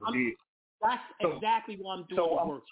that's 0.82 1.03
So- 1.20 1.32
exactly 1.32 1.76
what 1.80 1.93
I'm 1.99 2.05
doing 2.09 2.16
so 2.16 2.38
I'm-. 2.38 2.62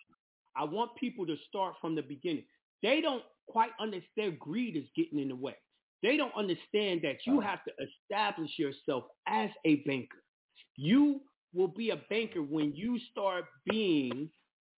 I 0.59 0.65
want 0.65 0.91
people 0.97 1.27
to 1.27 1.37
start 1.49 1.75
from 1.81 1.95
the 1.95 2.03
beginning. 2.03 2.45
They 2.83 3.01
don't 3.01 3.23
quite 3.49 3.71
understand 3.81 4.39
greed 4.39 4.77
is 4.77 4.85
getting 4.97 5.19
in 5.19 5.29
the 5.29 5.37
way. 5.37 5.57
They 6.03 6.17
don't 6.17 6.35
understand 6.37 7.01
that 7.03 7.19
you 7.27 7.41
have 7.41 7.61
to 7.65 7.73
establish 7.83 8.51
yourself 8.59 9.05
as 9.27 9.51
a 9.65 9.77
banker. 9.87 10.23
You 10.77 11.21
will 11.55 11.69
be 11.69 11.91
a 11.91 12.01
banker 12.09 12.43
when 12.43 12.73
you 12.75 12.99
start 13.11 13.45
being 13.69 14.31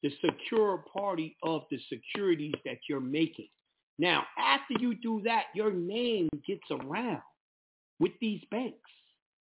the 0.03 0.11
secure 0.25 0.85
party 0.97 1.37
of 1.43 1.63
the 1.71 1.79
securities 1.93 2.55
that 2.65 2.79
you're 2.89 3.01
making. 3.01 3.49
Now, 3.99 4.25
after 4.39 4.75
you 4.81 4.95
do 4.95 5.21
that, 5.25 5.45
your 5.55 5.73
name 5.73 6.31
gets 6.47 6.65
around 6.71 7.21
with 7.99 8.13
these 8.21 8.41
banks 8.51 8.79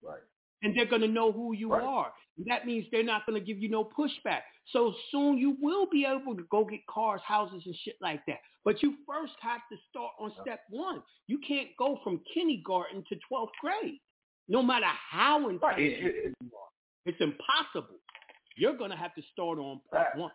right. 0.05 0.21
And 0.65 0.77
they're 0.77 0.87
going 0.87 1.03
to 1.03 1.09
know 1.09 1.31
who 1.31 1.55
you 1.55 1.71
Right. 1.73 1.83
are. 1.85 2.13
That 2.47 2.67
means 2.67 2.87
they're 2.91 3.05
not 3.05 3.25
going 3.27 3.39
to 3.41 3.47
give 3.47 3.59
you 3.59 3.69
no 3.69 3.85
pushback. 3.85 4.41
So 4.73 4.93
soon 5.13 5.39
you 5.39 5.57
will 5.61 5.87
be 5.89 6.05
able 6.05 6.35
to 6.35 6.43
go 6.51 6.65
get 6.65 6.81
cars, 6.87 7.21
houses, 7.25 7.63
and 7.67 7.77
shit 7.85 7.95
like 8.01 8.25
that. 8.27 8.39
But 8.65 8.83
you 8.83 8.95
first 9.07 9.35
have 9.41 9.61
to 9.71 9.77
start 9.91 10.11
on 10.19 10.33
step 10.43 10.61
one. 10.71 11.03
You 11.29 11.39
can't 11.47 11.69
go 11.79 12.01
from 12.03 12.21
kindergarten 12.33 13.05
to 13.09 13.17
12th 13.31 13.53
grade, 13.61 14.01
no 14.49 14.63
matter 14.63 14.87
how 14.87 15.47
Right. 15.49 15.79
It- 15.79 16.05
it- 16.05 16.35
you 16.41 16.51
are. 16.57 16.69
It's 17.07 17.21
impossible. 17.21 18.01
You're 18.57 18.77
going 18.77 18.91
to 18.91 18.97
have 18.97 19.15
to 19.17 19.23
start 19.33 19.59
on 19.59 19.81
part 19.91 20.07
Facts, 20.07 20.19
one. 20.19 20.33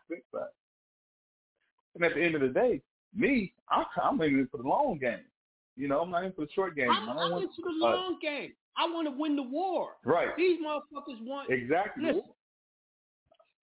And 1.95 2.05
at 2.05 2.13
the 2.13 2.21
end 2.21 2.35
of 2.35 2.41
the 2.41 2.49
day, 2.49 2.81
me, 3.13 3.53
I'm, 3.69 3.85
I'm 4.01 4.21
in 4.21 4.39
it 4.39 4.51
for 4.51 4.57
the 4.57 4.67
long 4.67 4.99
game. 4.99 5.25
You 5.75 5.87
know, 5.87 6.01
I'm 6.01 6.11
not 6.11 6.23
in 6.23 6.33
for 6.33 6.45
the 6.45 6.51
short 6.51 6.75
game. 6.75 6.89
I'm, 6.91 7.09
I'm 7.09 7.31
want, 7.31 7.43
into 7.43 7.61
the 7.61 7.85
uh, 7.85 7.89
long 7.95 8.19
game. 8.21 8.53
I 8.77 8.85
want 8.85 9.07
to 9.07 9.13
win 9.17 9.35
the 9.35 9.43
war. 9.43 9.91
Right. 10.05 10.29
These 10.37 10.59
motherfuckers 10.65 11.25
want 11.25 11.49
Exactly. 11.49 12.05
Listen, 12.05 12.23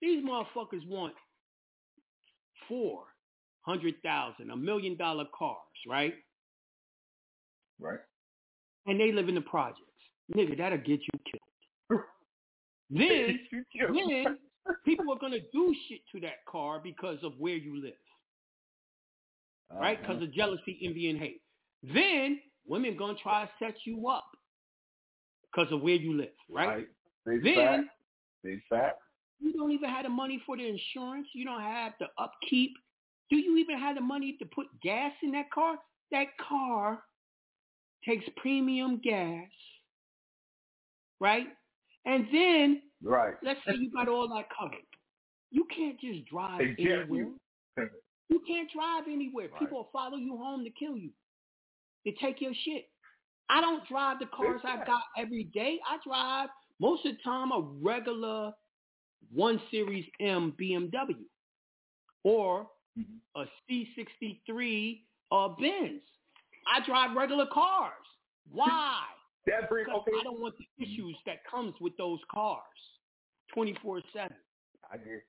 these 0.01 0.25
motherfuckers 0.25 0.87
want 0.87 1.15
four 2.69 3.05
hundred 3.63 3.95
thousand, 4.03 4.51
a 4.51 4.57
million 4.57 4.97
dollar 4.97 5.25
cars, 5.37 5.57
right? 5.89 6.15
Right. 7.81 7.99
And 8.87 9.01
they 9.01 9.13
live 9.13 9.29
in 9.29 9.35
the 9.35 9.41
projects. 9.41 9.83
Nigga, 10.35 10.57
that'll 10.59 10.79
get 10.79 11.01
you 11.01 11.21
killed. 11.31 12.03
Then, 12.89 13.41
then 13.49 14.39
people 14.85 15.13
are 15.13 15.19
gonna 15.19 15.41
do 15.53 15.75
shit 15.89 16.01
to 16.13 16.21
that 16.21 16.45
car 16.49 16.81
because 16.81 17.19
of 17.25 17.33
where 17.37 17.57
you 17.57 17.83
live, 17.83 17.95
right? 19.73 19.99
Uh-huh. 19.99 20.07
Because 20.07 20.23
of 20.23 20.33
jealousy, 20.33 20.79
envy, 20.85 21.11
and 21.11 21.19
hate. 21.19 21.41
Then 21.83 22.39
women 22.65 22.97
gonna 22.97 23.19
try 23.21 23.45
to 23.45 23.51
set 23.59 23.75
you 23.85 24.09
up 24.09 24.31
because 25.57 25.73
of 25.73 25.83
where 25.83 25.95
you 25.95 26.17
live, 26.17 26.29
right? 26.51 26.69
Right. 26.69 26.87
Big 27.27 27.43
Then 27.45 27.55
fact. 27.55 27.89
Big 28.45 28.61
fact. 28.69 28.99
You 29.41 29.53
don't 29.53 29.71
even 29.73 29.89
have 29.91 30.05
the 30.05 30.11
money 30.11 30.43
for 30.47 30.57
the 30.57 30.67
insurance. 30.67 31.29
You 31.35 31.45
don't 31.45 31.61
have 31.61 31.93
the 32.01 32.07
upkeep. 32.19 32.73
Do 33.31 33.37
you 33.37 33.57
even 33.59 33.79
have 33.79 33.97
the 33.97 34.01
money 34.03 34.37
to 34.39 34.47
put 34.47 34.67
gas 34.83 35.13
in 35.23 35.33
that 35.33 35.51
car? 35.51 35.77
That 36.13 36.27
car 36.49 37.03
takes 38.05 38.25
premium 38.37 39.01
gas, 39.03 39.49
right? 41.21 41.49
And 42.05 42.27
then 42.33 42.83
Right. 43.03 43.35
let's 43.43 43.59
say 43.67 43.75
you 43.75 43.91
got 43.91 44.09
all 44.09 44.29
that 44.29 44.49
covered. 44.57 44.79
You 45.51 45.65
can't 45.65 45.99
just 46.01 46.25
drive 46.27 46.59
They 46.61 46.75
anywhere. 46.79 47.07
you. 47.19 47.39
You 48.29 48.41
can't 48.47 48.71
drive 48.73 49.05
anywhere. 49.09 49.49
People 49.59 49.79
will 49.79 49.91
follow 49.93 50.17
you 50.17 50.37
home 50.37 50.65
to 50.65 50.71
kill 50.71 50.97
you. 50.97 51.11
They 52.05 52.13
take 52.13 52.41
your 52.41 52.55
shit. 52.55 52.89
I 53.49 53.61
don't 53.61 53.87
drive 53.89 54.19
the 54.19 54.27
cars 54.27 54.61
I 54.65 54.85
got 54.85 55.03
every 55.17 55.45
day. 55.45 55.79
I 55.89 55.99
drive 56.07 56.49
most 56.81 57.07
of 57.07 57.13
the 57.17 57.23
time 57.23 57.53
a 57.53 57.61
regular 57.81 58.53
one 59.33 59.61
series 59.71 60.05
M 60.21 60.55
BMW 60.61 61.15
or 62.25 62.67
a 63.37 63.45
C63 63.71 65.01
uh, 65.31 65.49
Benz. 65.61 66.03
I 66.67 66.85
drive 66.87 67.17
regular 67.17 67.47
cars. 67.53 67.93
Why? 68.51 69.01
That 69.47 69.69
brings 69.69 69.89
okay. 69.89 70.13
I 70.21 70.25
don't 70.25 70.41
want 70.41 70.55
the 70.59 70.85
issues 70.85 71.17
that 71.27 71.37
comes 71.49 71.75
with 71.81 71.97
those 71.97 72.19
cars 72.33 72.63
24-7. 73.57 74.03
I 74.17 74.29
hear. 75.05 75.25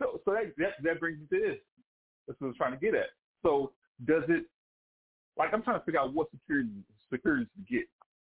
So 0.00 0.20
so 0.24 0.32
that, 0.32 0.52
that 0.58 0.72
that 0.82 1.00
brings 1.00 1.20
me 1.20 1.26
to 1.38 1.44
this. 1.44 1.58
That's 2.26 2.40
what 2.40 2.46
I 2.46 2.48
was 2.48 2.56
trying 2.56 2.72
to 2.72 2.78
get 2.78 2.94
at. 2.94 3.10
So 3.44 3.72
does 4.06 4.24
it 4.28 4.46
like 5.36 5.50
I'm 5.52 5.62
trying 5.62 5.78
to 5.78 5.84
figure 5.84 6.00
out 6.00 6.12
what 6.12 6.28
security 6.32 6.70
securities 7.12 7.48
to 7.56 7.74
get, 7.74 7.84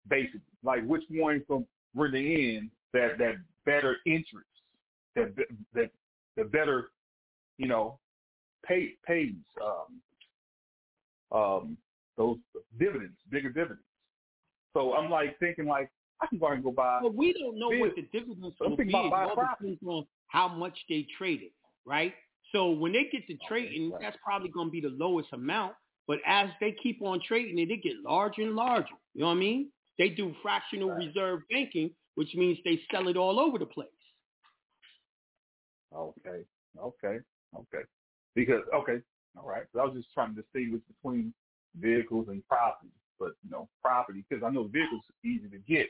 basically. 0.09 0.41
Like 0.63 0.85
which 0.85 1.03
one 1.09 1.43
from 1.47 1.65
bringing 1.93 2.25
in 2.25 2.71
that 2.93 3.17
that 3.17 3.35
better 3.65 3.97
interest, 4.05 4.47
that 5.15 5.33
that 5.73 5.91
the 6.35 6.43
better, 6.43 6.89
you 7.57 7.67
know, 7.67 7.99
pay 8.65 8.93
pays 9.05 9.33
um 9.63 11.37
um 11.37 11.77
those 12.17 12.37
dividends, 12.79 13.17
bigger 13.29 13.49
dividends. 13.49 13.81
So 14.73 14.93
I'm 14.93 15.09
like 15.09 15.37
thinking 15.39 15.65
like 15.65 15.89
I 16.21 16.27
can 16.27 16.37
go 16.37 16.47
and 16.47 16.63
go 16.63 16.71
buy 16.71 16.99
But 17.01 17.15
we 17.15 17.33
don't 17.33 17.59
know 17.59 17.69
what 17.69 17.95
the 17.95 18.03
dividends 18.11 18.55
will 18.59 18.75
be. 18.75 18.83
It 18.83 18.91
buying 18.91 19.11
all 19.13 19.35
property. 19.35 19.71
depends 19.71 19.79
on 19.85 20.05
how 20.27 20.47
much 20.47 20.77
they 20.89 21.05
traded, 21.17 21.51
right? 21.85 22.13
So 22.51 22.69
when 22.69 22.93
they 22.93 23.09
get 23.11 23.27
to 23.27 23.37
trading, 23.47 23.91
right. 23.91 24.01
that's 24.01 24.17
probably 24.23 24.49
going 24.49 24.67
to 24.67 24.71
be 24.71 24.81
the 24.81 24.95
lowest 24.97 25.29
amount. 25.33 25.73
But 26.07 26.19
as 26.25 26.49
they 26.59 26.71
keep 26.71 27.01
on 27.01 27.19
trading 27.25 27.57
it, 27.59 27.71
it 27.71 27.83
get 27.83 27.97
larger 28.03 28.43
and 28.43 28.55
larger. 28.55 28.95
You 29.13 29.21
know 29.21 29.27
what 29.27 29.33
I 29.33 29.39
mean? 29.39 29.71
They 29.97 30.09
do 30.09 30.35
fractional 30.41 30.91
Right. 30.91 31.07
reserve 31.07 31.41
banking, 31.49 31.95
which 32.15 32.35
means 32.35 32.59
they 32.63 32.81
sell 32.91 33.07
it 33.07 33.17
all 33.17 33.39
over 33.39 33.57
the 33.57 33.65
place. 33.65 33.89
Okay, 35.93 36.45
okay, 36.77 37.19
okay. 37.55 37.83
Because 38.35 38.61
okay, 38.73 39.01
all 39.37 39.47
right. 39.47 39.63
So 39.73 39.79
I 39.79 39.85
was 39.85 39.95
just 39.95 40.13
trying 40.13 40.35
to 40.35 40.41
distinguish 40.41 40.81
between 40.87 41.33
vehicles 41.79 42.27
and 42.29 42.45
property, 42.47 42.91
but 43.19 43.31
you 43.43 43.51
know, 43.51 43.69
property 43.81 44.25
because 44.27 44.43
I 44.43 44.49
know 44.49 44.65
vehicles 44.65 45.03
are 45.09 45.27
easy 45.27 45.47
to 45.49 45.57
get 45.59 45.87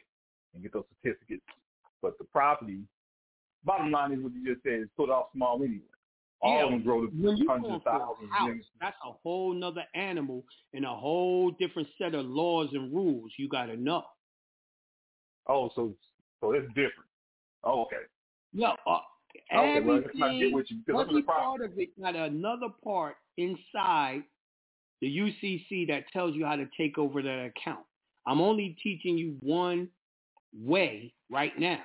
and 0.53 0.61
get 0.61 0.73
those 0.73 0.85
certificates, 1.01 1.43
but 2.01 2.17
the 2.17 2.25
property. 2.25 2.81
Bottom 3.63 3.91
line 3.91 4.11
is 4.11 4.19
what 4.19 4.31
you 4.35 4.45
just 4.45 4.61
said 4.63 4.79
is 4.81 4.89
put 4.95 5.09
off 5.09 5.31
small 5.33 5.63
anyway. 5.63 5.81
All 6.41 6.57
Yeah, 6.57 6.65
of 6.65 6.71
them 6.71 6.83
grow 6.83 7.05
to 7.07 7.11
hundreds 7.47 7.73
of 7.75 7.81
thousands. 7.83 8.31
house, 8.31 8.63
that's 8.79 8.97
a 9.05 9.11
whole 9.11 9.53
nother 9.53 9.85
animal 9.95 10.43
and 10.73 10.85
a 10.85 10.93
whole 10.93 11.51
different 11.51 11.87
set 11.97 12.13
of 12.13 12.25
laws 12.25 12.69
and 12.73 12.93
rules 12.93 13.31
you 13.37 13.47
got 13.49 13.67
to 13.67 13.77
know. 13.77 14.03
Oh, 15.47 15.69
so 15.75 15.93
so 16.41 16.51
it's 16.51 16.67
different. 16.69 17.09
Oh, 17.63 17.83
okay. 17.83 18.03
No, 18.53 18.75
uh, 18.85 18.99
Okay, 19.53 19.79
well, 19.81 19.97
everything, 19.97 20.39
get 20.39 20.53
with 20.53 20.65
you 20.69 20.77
because 20.85 21.01
I'm 21.01 21.09
in 21.09 21.09
every 21.09 21.23
part 21.23 21.61
of 21.61 21.77
it 21.77 22.01
got 22.01 22.15
another 22.15 22.67
part 22.83 23.17
inside 23.37 24.23
the 25.01 25.07
UCC 25.07 25.87
that 25.87 26.05
tells 26.13 26.35
you 26.35 26.45
how 26.45 26.55
to 26.55 26.67
take 26.77 26.97
over 26.97 27.21
that 27.21 27.45
account. 27.45 27.85
I'm 28.25 28.41
only 28.41 28.75
teaching 28.81 29.17
you 29.17 29.35
one 29.41 29.89
way 30.53 31.13
right 31.29 31.57
now 31.59 31.81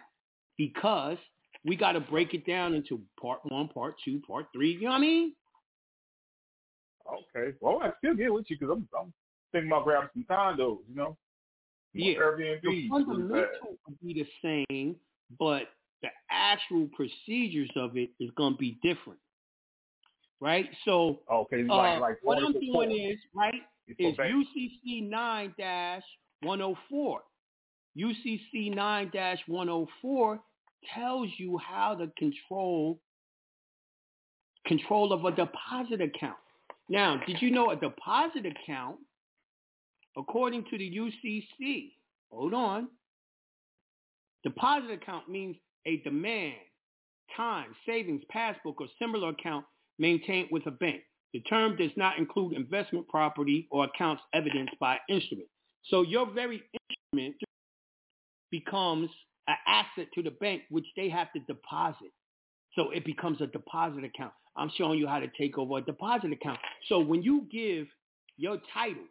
because 0.56 1.18
we 1.64 1.76
got 1.76 1.92
to 1.92 2.00
break 2.00 2.34
it 2.34 2.44
down 2.46 2.74
into 2.74 3.00
part 3.20 3.40
one, 3.44 3.68
part 3.68 3.94
two, 4.04 4.20
part 4.26 4.46
three. 4.54 4.72
You 4.72 4.82
know 4.82 4.88
what 4.90 4.96
I 4.96 5.00
mean? 5.00 5.32
Okay. 7.36 7.56
Well, 7.60 7.80
I 7.82 7.90
still 7.98 8.14
get 8.14 8.32
with 8.32 8.46
you 8.48 8.56
because 8.58 8.74
I'm, 8.76 8.88
I'm 8.98 9.12
thinking 9.52 9.70
about 9.70 9.84
grabbing 9.84 10.08
some 10.14 10.24
condos. 10.30 10.78
You 10.88 10.94
know. 10.96 11.16
Yeah. 11.92 12.14
Airbnb. 12.14 12.62
The 12.62 12.88
fundamental 12.88 13.76
would 13.86 14.00
be 14.00 14.26
the 14.42 14.64
same, 14.70 14.96
but 15.38 15.64
the 16.02 16.08
actual 16.30 16.88
procedures 16.94 17.70
of 17.76 17.96
it 17.96 18.10
is 18.20 18.30
going 18.36 18.54
to 18.54 18.58
be 18.58 18.78
different. 18.82 19.18
Right? 20.40 20.70
So 20.86 21.20
Okay, 21.30 21.64
uh, 21.68 21.76
like 21.76 22.00
like 22.00 22.18
what 22.22 22.38
I'm 22.38 22.52
doing 22.52 22.72
four. 22.72 22.84
is, 22.84 23.18
right, 23.34 23.60
It's 23.86 24.00
is. 24.00 24.16
UCC 24.16 25.10
9-104. 25.10 27.18
UCC 27.98 28.74
9-104 28.74 30.38
tells 30.94 31.28
you 31.38 31.58
how 31.58 31.94
to 31.94 32.10
control 32.18 33.00
control 34.66 35.12
of 35.12 35.24
a 35.24 35.30
deposit 35.30 36.00
account. 36.00 36.36
Now, 36.88 37.20
did 37.26 37.40
you 37.40 37.50
know 37.50 37.70
a 37.70 37.76
deposit 37.76 38.44
account, 38.46 38.96
according 40.16 40.64
to 40.70 40.78
the 40.78 40.90
UCC, 40.90 41.92
hold 42.30 42.54
on, 42.54 42.88
deposit 44.44 44.90
account 44.90 45.28
means 45.28 45.56
a 45.86 45.98
demand, 45.98 46.54
time, 47.36 47.74
savings, 47.86 48.22
passbook, 48.30 48.80
or 48.80 48.86
similar 48.98 49.30
account 49.30 49.64
maintained 49.98 50.48
with 50.50 50.66
a 50.66 50.70
bank. 50.70 51.02
The 51.32 51.40
term 51.42 51.76
does 51.76 51.92
not 51.96 52.18
include 52.18 52.54
investment 52.54 53.08
property 53.08 53.68
or 53.70 53.84
accounts 53.84 54.22
evidenced 54.34 54.74
by 54.80 54.98
instrument. 55.08 55.48
So 55.84 56.02
your 56.02 56.30
very 56.30 56.62
instrument 57.12 57.36
becomes 58.50 59.10
an 59.50 59.56
asset 59.66 60.08
to 60.14 60.22
the 60.22 60.30
bank, 60.30 60.62
which 60.70 60.86
they 60.96 61.08
have 61.08 61.32
to 61.32 61.40
deposit. 61.40 62.12
So 62.74 62.90
it 62.90 63.04
becomes 63.04 63.40
a 63.40 63.46
deposit 63.48 64.04
account. 64.04 64.32
I'm 64.56 64.70
showing 64.76 64.98
you 64.98 65.06
how 65.08 65.20
to 65.20 65.28
take 65.38 65.58
over 65.58 65.78
a 65.78 65.82
deposit 65.82 66.32
account. 66.32 66.58
So 66.88 67.00
when 67.00 67.22
you 67.22 67.46
give 67.50 67.86
your 68.36 68.58
title 68.72 69.04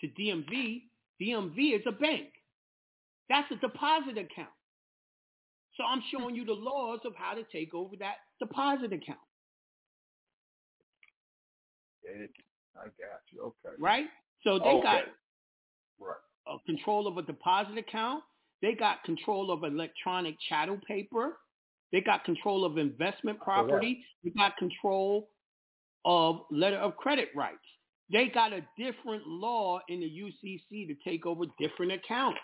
to 0.00 0.06
DMV, 0.08 0.82
DMV 1.20 1.76
is 1.76 1.82
a 1.86 1.92
bank. 1.92 2.28
That's 3.28 3.50
a 3.52 3.56
deposit 3.56 4.18
account. 4.18 4.50
So 5.76 5.84
I'm 5.84 6.02
showing 6.12 6.34
you 6.34 6.44
the 6.44 6.52
laws 6.52 7.00
of 7.04 7.14
how 7.16 7.34
to 7.34 7.42
take 7.52 7.74
over 7.74 7.96
that 7.96 8.16
deposit 8.38 8.92
account. 8.92 9.18
It, 12.04 12.30
I 12.76 12.84
got 12.84 13.22
you. 13.32 13.42
Okay. 13.42 13.74
Right? 13.78 14.06
So 14.44 14.58
they 14.58 14.66
Okay. 14.66 14.82
got 14.82 15.04
Right. 15.98 16.16
uh, 16.46 16.58
control 16.66 17.06
of 17.06 17.16
a 17.18 17.22
deposit 17.22 17.78
account. 17.78 18.24
They 18.62 18.74
got 18.74 19.04
control 19.04 19.50
of 19.50 19.64
electronic 19.64 20.36
chattel 20.48 20.78
paper. 20.86 21.38
They 21.92 22.00
got 22.00 22.24
control 22.24 22.64
of 22.64 22.78
investment 22.78 23.40
property. 23.40 24.04
They 24.22 24.30
got 24.30 24.56
control 24.56 25.28
of 26.04 26.40
letter 26.50 26.78
of 26.78 26.96
credit 26.96 27.28
rights. 27.34 27.58
They 28.10 28.26
got 28.28 28.52
a 28.52 28.60
different 28.78 29.26
law 29.26 29.80
in 29.88 30.00
the 30.00 30.06
UCC 30.06 30.86
to 30.88 30.94
take 31.08 31.26
over 31.26 31.44
different 31.58 31.92
accounts. 31.92 32.40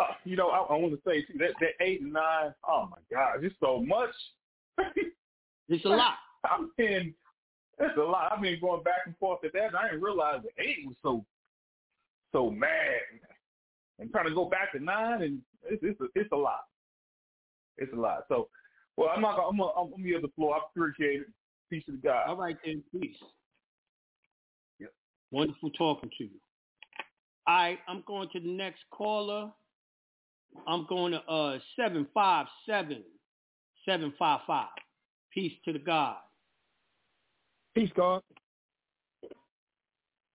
Uh, 0.00 0.04
you 0.24 0.36
know, 0.36 0.48
I, 0.48 0.58
I 0.58 0.76
want 0.76 0.92
to 0.92 1.00
say 1.06 1.22
too, 1.22 1.38
that 1.38 1.50
that 1.60 1.84
eight 1.84 2.00
and 2.00 2.12
nine. 2.12 2.54
Oh 2.68 2.88
my 2.90 2.98
God, 3.12 3.44
it's 3.44 3.54
so 3.60 3.82
much. 3.82 4.10
It's 5.68 5.84
a 5.84 5.88
lot. 5.88 6.14
I 6.44 6.60
mean, 6.78 7.14
it's 7.78 7.98
a 7.98 8.00
lot. 8.00 8.32
I've 8.32 8.40
been 8.40 8.58
going 8.60 8.82
back 8.82 9.02
and 9.06 9.16
forth 9.18 9.44
at 9.44 9.52
that, 9.52 9.66
and 9.66 9.76
I 9.76 9.88
didn't 9.88 10.02
realize 10.02 10.40
that 10.42 10.62
eight 10.62 10.86
was 10.86 10.96
so 11.02 11.24
so 12.32 12.50
mad. 12.50 13.00
And 13.98 14.10
trying 14.10 14.26
to 14.26 14.34
go 14.34 14.44
back 14.44 14.72
to 14.72 14.80
nine, 14.82 15.22
and 15.22 15.40
it's 15.64 15.82
it's 15.82 16.00
a, 16.00 16.04
it's 16.14 16.30
a 16.32 16.36
lot. 16.36 16.60
It's 17.78 17.92
a 17.92 17.96
lot. 17.96 18.24
So, 18.28 18.48
well, 18.96 19.10
I'm 19.14 19.20
not. 19.20 19.36
Gonna, 19.36 19.48
I'm 19.48 19.56
gonna, 19.56 19.70
I'm 19.72 19.90
gonna 19.90 20.02
give 20.04 20.22
the 20.22 20.28
floor. 20.36 20.56
I 20.56 20.60
appreciate 20.70 21.22
it. 21.22 21.26
Peace 21.70 21.84
to 21.86 21.92
the 21.92 21.98
God. 21.98 22.28
All 22.28 22.36
right 22.36 22.56
then, 22.64 22.82
peace. 22.92 23.16
Yep. 24.78 24.92
Wonderful 25.30 25.70
talking 25.70 26.10
to 26.18 26.24
you. 26.24 26.30
All 27.46 27.56
right, 27.56 27.78
I'm 27.88 28.04
going 28.06 28.28
to 28.32 28.40
the 28.40 28.48
next 28.48 28.80
caller. 28.90 29.50
I'm 30.66 30.86
going 30.88 31.12
to 31.12 31.20
uh 31.22 31.58
seven 31.76 32.06
five 32.14 32.46
seven 32.66 33.02
seven 33.84 34.12
five 34.18 34.40
five. 34.46 34.68
Peace 35.32 35.52
to 35.64 35.72
the 35.72 35.78
God. 35.78 36.16
Peace, 37.74 37.90
God. 37.94 38.22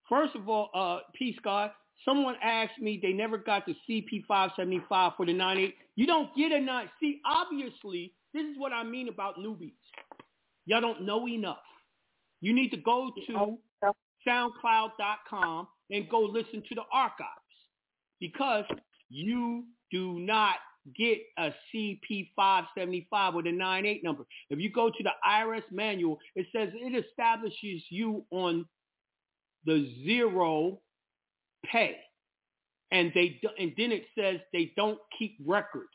First 0.08 0.34
of 0.34 0.48
all, 0.48 0.70
uh, 0.74 1.00
peace, 1.14 1.36
God. 1.42 1.70
Someone 2.04 2.36
asked 2.42 2.78
me 2.80 2.98
they 3.02 3.12
never 3.12 3.38
got 3.38 3.64
the 3.66 3.74
CP 3.88 4.26
five 4.26 4.50
seventy 4.56 4.82
five 4.88 5.12
for 5.16 5.26
the 5.26 5.32
nine 5.32 5.58
eight. 5.58 5.74
You 5.96 6.06
don't 6.06 6.34
get 6.36 6.52
a 6.52 6.60
nine. 6.60 6.90
See, 7.00 7.20
obviously, 7.24 8.12
this 8.32 8.42
is 8.44 8.58
what 8.58 8.72
I 8.72 8.82
mean 8.84 9.08
about 9.08 9.36
newbies. 9.38 9.72
Y'all 10.66 10.80
don't 10.80 11.02
know 11.06 11.28
enough. 11.28 11.58
You 12.40 12.52
need 12.52 12.70
to 12.70 12.76
go 12.76 13.10
to 13.26 13.34
oh, 13.36 13.94
SoundCloud.com 14.26 15.68
and 15.90 16.08
go 16.08 16.20
listen 16.20 16.62
to 16.68 16.74
the 16.74 16.82
archives 16.92 17.30
because 18.20 18.64
you 19.08 19.64
do 19.90 20.18
not 20.20 20.56
get 20.96 21.18
a 21.38 21.50
CP 21.72 22.30
575 22.36 23.34
with 23.34 23.46
a 23.46 23.52
98 23.52 24.04
number. 24.04 24.24
If 24.50 24.58
you 24.58 24.70
go 24.70 24.90
to 24.90 25.02
the 25.02 25.10
IRS 25.26 25.62
manual, 25.70 26.18
it 26.34 26.46
says 26.54 26.68
it 26.74 27.04
establishes 27.06 27.82
you 27.88 28.24
on 28.30 28.66
the 29.64 29.90
zero 30.04 30.80
pay. 31.70 31.96
And 32.90 33.10
they 33.14 33.40
and 33.58 33.72
then 33.76 33.92
it 33.92 34.04
says 34.16 34.40
they 34.52 34.72
don't 34.76 34.98
keep 35.18 35.36
records 35.44 35.88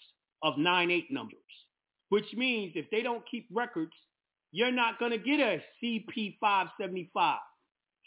of 0.44 0.58
98 0.58 1.12
numbers, 1.12 1.38
which 2.10 2.26
means 2.36 2.74
if 2.76 2.90
they 2.92 3.02
don't 3.02 3.24
keep 3.30 3.48
records, 3.54 3.94
you're 4.52 4.72
not 4.72 5.00
going 5.00 5.12
to 5.12 5.18
get 5.18 5.40
a 5.40 5.62
CP 5.82 6.38
575 6.42 7.38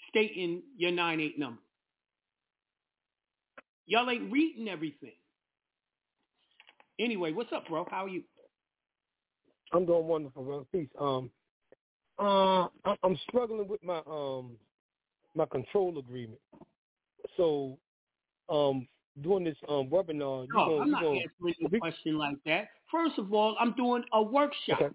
stating 0.08 0.62
your 0.76 0.90
98 0.90 1.38
number. 1.38 1.60
Y'all 3.86 4.08
ain't 4.10 4.32
reading 4.32 4.68
everything. 4.68 5.12
Anyway, 6.98 7.32
what's 7.32 7.52
up, 7.52 7.68
bro? 7.68 7.86
How 7.90 8.04
are 8.04 8.08
you? 8.08 8.22
I'm 9.72 9.86
doing 9.86 10.06
wonderful, 10.06 10.44
brother. 10.44 10.64
Peace. 10.70 10.88
Um, 11.00 11.30
uh, 12.18 12.68
I'm 13.02 13.18
struggling 13.28 13.66
with 13.66 13.82
my 13.82 14.00
um 14.06 14.52
my 15.34 15.46
control 15.46 15.98
agreement. 15.98 16.38
So, 17.36 17.78
um, 18.48 18.86
doing 19.22 19.44
this 19.44 19.56
um 19.68 19.88
webinar, 19.88 20.46
you 20.46 20.54
No, 20.54 20.66
gonna, 20.66 20.76
I'm 20.80 20.86
you 20.86 20.92
not 20.92 21.02
gonna, 21.02 21.20
answering 21.20 21.54
a 21.74 21.78
question 21.78 22.18
like 22.18 22.36
that. 22.46 22.68
First 22.90 23.18
of 23.18 23.32
all, 23.32 23.56
I'm 23.60 23.74
doing 23.74 24.04
a 24.12 24.22
workshop, 24.22 24.94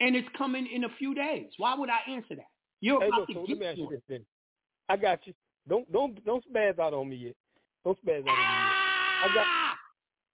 and 0.00 0.16
it's 0.16 0.28
coming 0.36 0.66
in 0.66 0.84
a 0.84 0.88
few 0.98 1.14
days. 1.14 1.50
Why 1.56 1.74
would 1.74 1.90
I 1.90 2.10
answer 2.10 2.34
that? 2.36 2.46
You're 2.80 3.00
Hey, 3.00 3.08
about 3.08 3.20
look, 3.20 3.28
to 3.28 3.34
so 3.34 3.40
let 3.40 3.48
get 3.48 3.58
me 3.58 3.66
ask 3.66 3.78
you 3.78 3.88
this 3.90 4.02
then. 4.08 4.24
I 4.88 4.96
got 4.96 5.26
you. 5.26 5.34
Don't 5.68 5.90
don't 5.92 6.24
don't 6.24 6.44
spaz 6.52 6.78
out 6.78 6.94
on 6.94 7.08
me 7.08 7.16
yet. 7.16 7.34
Don't 7.84 7.98
spaz 8.04 8.20
out 8.20 8.28
on 8.28 8.36
me 8.36 8.66
yet. 8.66 8.76
I 9.22 9.34
got. 9.34 9.46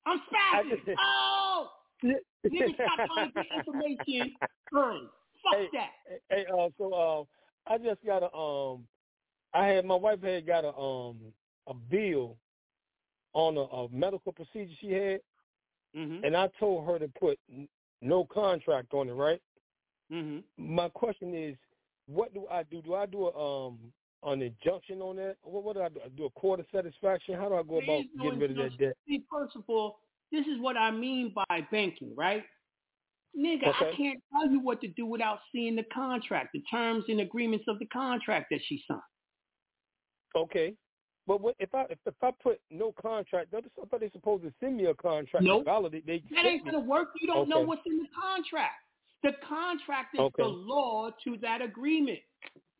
I'm 0.04 0.18
spazzing. 0.18 0.94
oh, 0.98 1.68
nigga, 2.04 2.74
stop 2.74 3.08
trying 3.14 3.32
to 3.32 3.34
get 3.34 3.46
information 3.56 4.34
early. 4.74 5.08
Fuck 5.42 5.54
hey, 5.54 5.68
that. 5.72 5.90
Hey, 6.28 6.46
uh, 6.52 6.68
so 6.78 6.92
uh, 6.92 7.72
I 7.72 7.78
just 7.78 8.04
got 8.04 8.22
a 8.22 8.34
um, 8.34 8.84
I 9.55 9.66
had 9.66 9.84
my 9.84 9.94
wife 9.94 10.22
had 10.22 10.46
got 10.46 10.64
a 10.64 10.74
um 10.76 11.18
a 11.66 11.74
bill 11.74 12.36
on 13.34 13.57
a, 13.57 13.61
a 13.61 13.88
medical 13.90 14.32
procedure 14.32 14.74
she 14.80 14.92
had, 14.92 15.20
Mm-hmm. 15.96 16.24
and 16.24 16.34
I 16.34 16.48
told 16.59 16.86
her 16.86 16.98
to 16.98 17.07
put 17.20 17.38
n- 17.53 17.68
no 18.00 18.24
contract 18.24 18.94
on 18.94 19.11
it, 19.11 19.12
right? 19.12 19.42
Mm-hmm. 20.11 20.74
My 20.74 20.88
question 20.88 21.34
is, 21.34 21.55
what 22.07 22.32
do 22.32 22.46
I 22.50 22.62
do? 22.62 22.80
Do 22.80 22.94
I 22.94 23.05
do 23.05 23.26
a 23.28 23.68
um 23.68 23.78
an 24.24 24.40
injunction 24.40 25.03
on 25.03 25.16
that? 25.16 25.36
What, 25.42 25.64
what 25.64 25.76
do 25.76 25.82
I 25.82 25.88
do? 25.90 26.00
I 26.05 26.09
do 26.09 26.24
accord 26.24 26.61
and 26.61 26.68
satisfaction? 26.72 27.34
How 27.34 27.48
do 27.50 27.57
I 27.57 27.62
go 27.62 27.80
There 27.80 27.84
about 27.84 28.05
no 28.14 28.24
getting 28.24 28.38
rid 28.40 28.50
of 28.53 28.57
that 28.57 28.78
debt? 28.78 28.96
See, 29.07 29.22
first 29.30 29.55
of 29.55 29.64
all, 29.68 29.98
this 30.30 30.46
is 30.46 30.59
what 30.61 30.76
I 30.78 30.90
mean 30.90 31.34
by 31.34 31.66
banking, 31.70 32.14
right? 32.16 32.44
Nigga, 33.38 33.68
I 33.68 33.94
can't 33.96 34.22
tell 34.32 34.50
you 34.50 34.61
what 34.61 34.80
to 34.82 34.88
do 34.88 35.05
without 35.07 35.40
seeing 35.53 35.76
the 35.76 35.84
contract, 35.92 36.50
the 36.55 36.62
terms 36.70 37.05
and 37.09 37.20
agreements 37.20 37.64
of 37.68 37.78
the 37.78 37.86
contract 37.86 38.46
that 38.50 38.61
she 38.66 38.82
signed. 38.88 39.00
Okay. 40.36 40.74
But 41.26 41.40
what, 41.40 41.54
if 41.60 41.72
I 41.74 41.82
if, 41.90 41.98
if 42.04 42.14
I 42.22 42.32
put 42.42 42.60
no 42.70 42.92
contract, 43.00 43.54
I 43.54 43.60
thought 43.86 44.00
they 44.00 44.10
supposed 44.10 44.42
to 44.42 44.52
send 44.60 44.76
me 44.76 44.86
a 44.86 44.94
contract 44.94 45.44
Nope. 45.44 45.64
to 45.64 45.70
validate. 45.70 46.06
They 46.06 46.22
That 46.34 46.46
ain't 46.46 46.64
gonna 46.64 46.80
work. 46.80 47.08
You 47.20 47.28
don't 47.28 47.48
know 47.48 47.60
what's 47.60 47.82
in 47.86 47.98
the 47.98 48.08
contract. 48.20 48.74
The 49.22 49.32
contract 49.48 50.14
is 50.14 50.20
Okay. 50.20 50.42
the 50.42 50.48
law 50.48 51.10
to 51.24 51.36
that 51.42 51.62
agreement, 51.62 52.18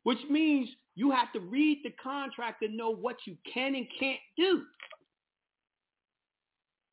which 0.03 0.19
means 0.29 0.69
you 0.97 1.13
have 1.13 1.33
to 1.35 1.41
read 1.41 1.83
the 1.85 1.93
contract 2.03 2.63
and 2.63 2.77
know 2.77 2.91
what 2.91 3.17
you 3.27 3.37
can 3.53 3.77
and 3.77 3.87
can't 3.99 4.19
do. 4.37 4.65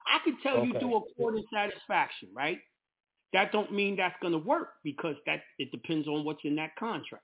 I 0.07 0.19
can 0.23 0.37
tell 0.41 0.63
you 0.63 0.73
do 0.79 0.95
a 0.95 1.01
court 1.15 1.35
of 1.35 1.43
satisfaction, 1.53 2.29
right? 2.33 2.59
That 3.33 3.51
don't 3.51 3.71
mean 3.73 3.95
that's 3.95 4.15
gonna 4.21 4.37
work 4.37 4.69
because 4.83 5.15
that 5.25 5.41
it 5.57 5.71
depends 5.71 6.07
on 6.07 6.25
what's 6.25 6.41
in 6.43 6.55
that 6.57 6.75
contract. 6.77 7.23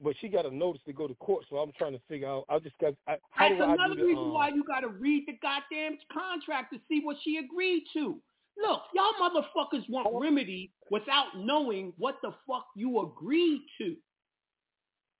But 0.00 0.14
she 0.20 0.28
got 0.28 0.46
a 0.46 0.54
notice 0.54 0.82
to 0.86 0.92
go 0.92 1.08
to 1.08 1.14
court, 1.16 1.44
so 1.50 1.56
I'm 1.56 1.72
trying 1.76 1.92
to 1.92 2.00
figure 2.08 2.28
out. 2.28 2.44
I 2.48 2.58
just 2.60 2.78
got. 2.78 2.94
I, 3.08 3.16
how 3.30 3.48
That's 3.48 3.58
do 3.60 3.64
I 3.64 3.74
another 3.74 3.94
do 3.94 4.00
the, 4.00 4.06
reason 4.06 4.24
um, 4.24 4.32
why 4.32 4.48
you 4.48 4.62
got 4.64 4.80
to 4.80 4.88
read 4.88 5.24
the 5.26 5.38
goddamn 5.42 5.98
contract 6.12 6.72
to 6.72 6.80
see 6.88 7.00
what 7.02 7.16
she 7.24 7.38
agreed 7.38 7.84
to. 7.94 8.20
Look, 8.60 8.82
y'all 8.94 9.12
motherfuckers 9.20 9.88
want 9.88 10.08
remedy 10.20 10.70
without 10.90 11.26
knowing 11.36 11.92
what 11.96 12.16
the 12.22 12.32
fuck 12.46 12.66
you 12.76 13.00
agreed 13.00 13.62
to. 13.78 13.96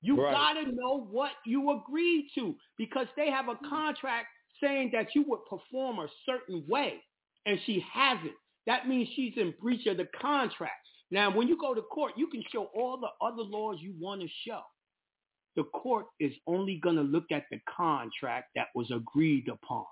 You 0.01 0.22
Right. 0.22 0.33
gotta 0.33 0.72
know 0.72 1.07
what 1.11 1.33
you 1.45 1.70
agreed 1.70 2.31
to 2.37 2.57
because 2.76 3.09
they 3.16 3.31
have 3.31 3.49
a 3.49 3.57
contract 3.68 4.29
saying 4.61 4.91
that 4.93 5.14
you 5.14 5.22
would 5.29 5.45
perform 5.49 5.99
a 5.99 6.09
certain 6.24 6.64
way, 6.68 7.03
and 7.47 7.61
she 7.64 7.81
hasn't. 7.93 8.35
That 8.66 8.89
means 8.89 9.09
she's 9.14 9.37
in 9.37 9.55
breach 9.61 9.87
of 9.87 9.97
the 9.97 10.07
contract. 10.20 10.87
Now, 11.11 11.35
when 11.35 11.49
you 11.49 11.59
go 11.59 11.75
to 11.75 11.83
court, 11.83 12.13
you 12.17 12.27
can 12.29 12.45
show 12.53 12.65
all 12.75 12.99
the 12.99 13.09
other 13.25 13.43
laws 13.43 13.79
you 13.81 13.95
want 13.99 14.21
to 14.23 14.29
show. 14.47 14.61
The 15.57 15.65
court 15.65 16.07
is 16.21 16.33
only 16.47 16.77
going 16.83 16.97
to 16.97 17.03
look 17.03 17.33
at 17.33 17.45
the 17.51 17.59
contract 17.75 18.51
that 18.55 18.69
was 18.75 18.91
agreed 18.91 19.49
upon. 19.49 19.87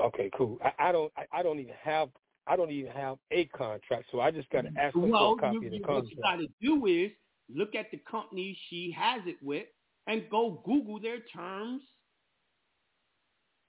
Okay, 0.00 0.30
cool. 0.36 0.58
I, 0.64 0.88
I 0.88 0.92
don't. 0.92 1.12
I, 1.16 1.26
I 1.32 1.42
don't 1.42 1.58
even 1.58 1.74
have. 1.82 2.10
I 2.46 2.56
don't 2.56 2.70
even 2.70 2.92
have 2.92 3.18
a 3.30 3.44
contract, 3.46 4.06
so 4.10 4.20
I 4.20 4.30
just 4.30 4.48
got 4.50 4.62
to 4.62 4.70
ask 4.80 4.94
Well, 4.96 5.36
for 5.36 5.38
a 5.38 5.52
copy 5.52 5.66
you, 5.66 5.66
of 5.66 5.72
the 5.72 5.78
you, 5.78 5.84
what 5.86 6.10
you 6.10 6.16
got 6.22 6.36
to 6.36 6.48
do 6.60 6.86
is 6.86 7.10
look 7.54 7.74
at 7.74 7.90
the 7.90 8.00
company 8.10 8.58
she 8.68 8.94
has 8.96 9.20
it 9.26 9.36
with 9.42 9.66
and 10.06 10.28
go 10.30 10.62
Google 10.64 11.00
their 11.00 11.18
terms 11.34 11.82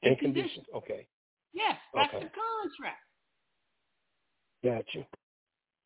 And 0.03 0.17
conditions. 0.19 0.65
Okay, 0.75 1.07
Yes, 1.53 1.77
that's 1.93 2.13
Okay. 2.13 2.25
the 2.25 2.31
contract. 2.31 2.99
Got 4.63 4.85
you. 4.93 5.05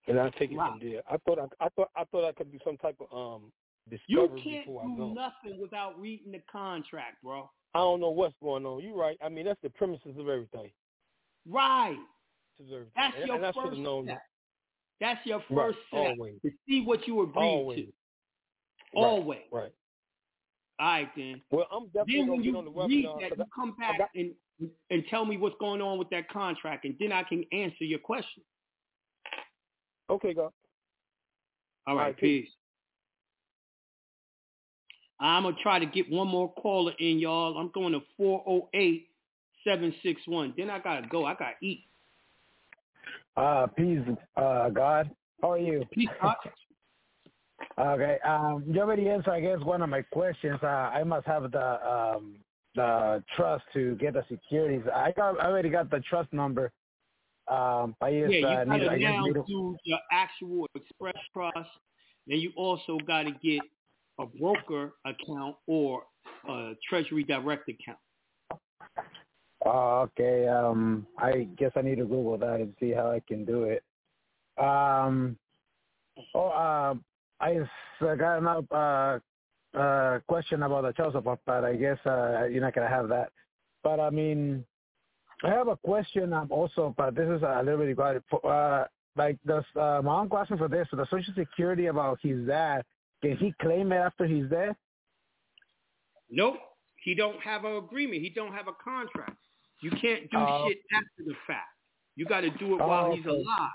And 0.08 0.20
I'll 0.20 0.32
take 0.32 0.52
it 0.52 0.56
Wow. 0.56 0.78
from 0.80 0.88
there. 0.88 1.02
I 1.10 1.18
thought. 1.18 1.40
I, 1.40 1.66
I 1.66 1.70
thought. 1.70 1.90
I 1.96 2.04
thought 2.06 2.28
I 2.28 2.32
could 2.32 2.52
do 2.52 2.60
some 2.64 2.78
type 2.78 2.98
of 3.00 3.12
um 3.18 3.52
You 4.08 4.30
can't 4.44 4.66
do 4.68 5.14
nothing 5.16 5.60
without 5.60 6.00
reading 6.00 6.32
the 6.32 6.42
contract, 6.52 7.24
bro. 7.24 7.50
I 7.74 7.80
don't 7.80 8.00
know 8.00 8.12
what's 8.12 8.36
going 8.42 8.66
on. 8.66 8.82
You're 8.84 8.96
right. 8.96 9.18
I 9.24 9.30
mean, 9.30 9.46
that's 9.46 9.60
the 9.62 9.70
premises 9.72 10.16
of 10.18 10.30
everything. 10.30 10.72
Right. 11.50 11.98
Deserve 12.58 12.88
That's 12.96 13.16
and, 13.18 13.28
your 13.28 13.36
and 13.36 13.46
I 13.46 13.52
first 13.52 13.78
known 13.80 14.06
step. 14.06 14.22
That's 15.02 15.26
your 15.26 15.40
Right, 15.50 15.56
first 15.58 15.80
step 15.90 16.14
always. 16.18 16.36
to 16.46 16.52
see 16.68 16.82
what 16.86 17.06
you 17.06 17.22
agreed 17.22 17.44
Always. 17.44 17.80
to. 17.86 17.94
Always. 18.94 19.42
Right. 19.52 19.74
All 20.80 20.88
right, 20.88 21.10
then. 21.18 21.42
Well, 21.52 21.68
I'm 21.72 21.88
definitely 21.88 22.16
Then 22.20 22.28
when 22.30 22.44
you 22.44 22.58
on 22.58 22.66
the 22.66 22.72
read 22.72 23.06
that, 23.20 23.38
you 23.38 23.46
come 23.54 23.76
back 23.78 23.98
got- 23.98 24.10
and 24.16 24.34
and 24.90 25.04
tell 25.10 25.26
me 25.26 25.36
what's 25.36 25.58
going 25.60 25.82
on 25.82 25.98
with 26.00 26.10
that 26.12 26.30
contract, 26.30 26.86
and 26.86 26.96
then 26.98 27.12
I 27.12 27.24
can 27.24 27.44
answer 27.52 27.84
your 27.84 28.00
question. 28.00 28.42
Okay, 30.10 30.34
go. 30.34 30.52
All 31.88 31.96
right, 31.96 32.06
right, 32.06 32.18
peace. 32.18 32.46
peace. 32.46 32.54
I'm 35.20 35.44
gonna 35.44 35.56
try 35.62 35.78
to 35.80 35.86
get 35.86 36.12
one 36.12 36.28
more 36.28 36.52
caller 36.54 36.94
in, 37.00 37.20
y'all. 37.20 37.58
I'm 37.58 37.72
going 37.74 37.94
to 37.94 38.02
408-761. 38.20 40.58
Then 40.58 40.70
I 40.70 40.80
gotta 40.80 41.08
go. 41.08 41.26
I 41.26 41.36
gotta 41.36 41.56
eat. 41.62 41.86
Uh, 43.38 43.68
peace, 43.68 44.02
uh, 44.36 44.70
God. 44.70 45.10
How 45.42 45.54
are 45.54 45.58
you? 45.58 45.86
Peace, 45.92 46.10
God. 46.22 46.36
Okay. 47.78 48.18
Um, 48.26 48.64
you 48.68 48.80
already 48.80 49.10
answered, 49.10 49.32
I 49.32 49.40
guess, 49.40 49.60
one 49.60 49.82
of 49.82 49.90
my 49.90 50.02
questions. 50.02 50.60
Uh, 50.62 50.68
I 50.68 51.04
must 51.04 51.26
have 51.26 51.52
the 51.52 51.88
um, 51.88 52.36
the 52.76 53.24
trust 53.36 53.64
to 53.74 53.96
get 53.96 54.14
the 54.14 54.24
securities. 54.30 54.84
I 54.94 55.12
got, 55.12 55.40
I 55.40 55.48
already 55.48 55.70
got 55.70 55.90
the 55.90 56.02
trust 56.02 56.32
number. 56.34 56.72
Um, 57.48 57.96
I 58.02 58.12
just 58.12 58.34
yeah, 58.34 58.40
you 58.40 58.48
uh, 58.48 58.66
gotta 58.66 58.98
need, 58.98 59.04
now 59.04 59.28
do 59.48 59.78
your 59.84 60.00
actual 60.12 60.68
express 60.76 61.16
trust. 61.32 61.70
Then 62.28 62.40
you 62.40 62.52
also 62.58 62.98
gotta 63.06 63.32
get 63.44 63.62
a 64.20 64.26
broker 64.26 64.94
account 65.06 65.56
or 65.68 66.04
a 66.50 66.74
Treasury 66.90 67.24
Direct 67.24 67.70
account. 67.70 68.00
Oh, 69.66 70.08
okay. 70.20 70.48
Um, 70.48 71.06
I 71.18 71.48
guess 71.58 71.72
I 71.76 71.82
need 71.82 71.96
to 71.96 72.06
Google 72.06 72.38
that 72.38 72.62
and 72.62 72.74
see 72.80 72.92
how 72.92 73.12
I 73.12 73.20
can 73.28 73.46
do 73.46 73.64
it. 73.64 73.84
Um, 74.58 75.38
oh, 76.34 76.48
uh, 76.48 76.96
I 77.40 77.56
s- 77.58 77.68
I 78.02 78.16
got 78.16 78.38
another 78.38 78.66
uh, 78.72 79.78
uh, 79.78 80.20
question 80.28 80.64
about 80.64 80.84
the 80.84 80.94
child 80.94 81.14
support, 81.14 81.40
but 81.46 81.64
I 81.64 81.76
guess 81.76 81.98
uh, 82.06 82.46
you're 82.50 82.62
not 82.62 82.74
gonna 82.74 82.88
have 82.90 83.10
that. 83.10 83.32
But 83.84 84.00
I 84.00 84.10
mean, 84.10 84.66
I 85.44 85.50
have 85.50 85.68
a 85.68 85.76
question 85.78 86.34
um, 86.34 86.48
also, 86.52 86.94
but 86.98 87.16
this 87.16 87.28
is 87.28 87.42
a 87.44 87.62
little 87.64 87.80
bit 87.80 87.86
regarding 87.88 88.22
uh, 88.44 88.86
like 89.18 89.38
does 89.46 89.64
uh, 89.80 90.02
my 90.04 90.20
uncle 90.22 90.38
asked 90.38 90.52
me 90.52 90.58
for 90.58 90.68
this, 90.68 90.88
for 90.90 90.96
the 90.98 91.06
Social 91.06 91.34
Security 91.36 91.88
about 91.88 92.20
his 92.22 92.46
dad. 92.48 92.84
Can 93.22 93.38
he 93.38 93.54
claim 93.62 93.92
it 93.92 93.98
after 93.98 94.26
he's 94.26 94.50
dead? 94.50 94.76
Nope. 96.30 96.56
He 97.04 97.14
don't 97.16 97.40
have 97.42 97.66
an 97.66 97.76
agreement. 97.78 98.22
He 98.22 98.30
don't 98.30 98.54
have 98.54 98.68
a 98.68 98.74
contract. 98.84 99.38
You 99.82 99.92
can't 99.92 100.30
do 100.32 100.38
Oh. 100.38 100.68
shit 100.68 100.80
after 100.94 101.24
the 101.26 101.36
fact. 101.46 101.70
You 102.16 102.26
got 102.26 102.42
to 102.42 102.50
do 102.52 102.76
it 102.76 102.82
Oh, 102.82 102.88
while 102.88 103.14
he's 103.16 103.26
alive. 103.26 103.72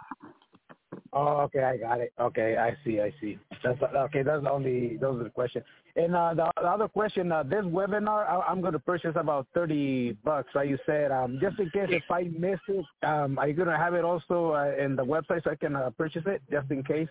Oh, 1.12 1.38
okay, 1.42 1.62
I 1.62 1.76
got 1.76 2.00
it. 2.00 2.12
Okay, 2.20 2.56
I 2.56 2.76
see, 2.84 3.00
I 3.00 3.12
see. 3.20 3.38
That's 3.62 3.80
okay. 3.82 4.22
That's 4.22 4.42
the 4.42 4.50
only 4.50 4.96
those 4.96 5.20
are 5.20 5.24
the 5.24 5.30
questions. 5.30 5.64
And 5.96 6.14
uh, 6.14 6.34
the, 6.34 6.50
the 6.56 6.68
other 6.68 6.88
question, 6.88 7.30
uh, 7.32 7.42
this 7.42 7.64
webinar, 7.64 8.28
I, 8.28 8.40
I'm 8.48 8.60
going 8.60 8.72
to 8.72 8.78
purchase 8.78 9.12
about 9.16 9.46
thirty 9.54 10.12
bucks. 10.24 10.48
Right? 10.54 10.68
You 10.68 10.78
said 10.86 11.10
um, 11.10 11.38
just 11.40 11.58
in 11.58 11.70
case 11.70 11.88
if 11.90 12.02
I 12.10 12.30
miss 12.36 12.58
it, 12.68 12.84
um, 13.04 13.38
are 13.38 13.48
you 13.48 13.54
going 13.54 13.68
to 13.68 13.76
have 13.76 13.94
it 13.94 14.04
also 14.04 14.52
uh, 14.52 14.82
in 14.82 14.96
the 14.96 15.04
website 15.04 15.44
so 15.44 15.50
I 15.50 15.56
can 15.56 15.76
uh, 15.76 15.90
purchase 15.90 16.22
it 16.26 16.42
just 16.50 16.70
in 16.70 16.82
case? 16.82 17.08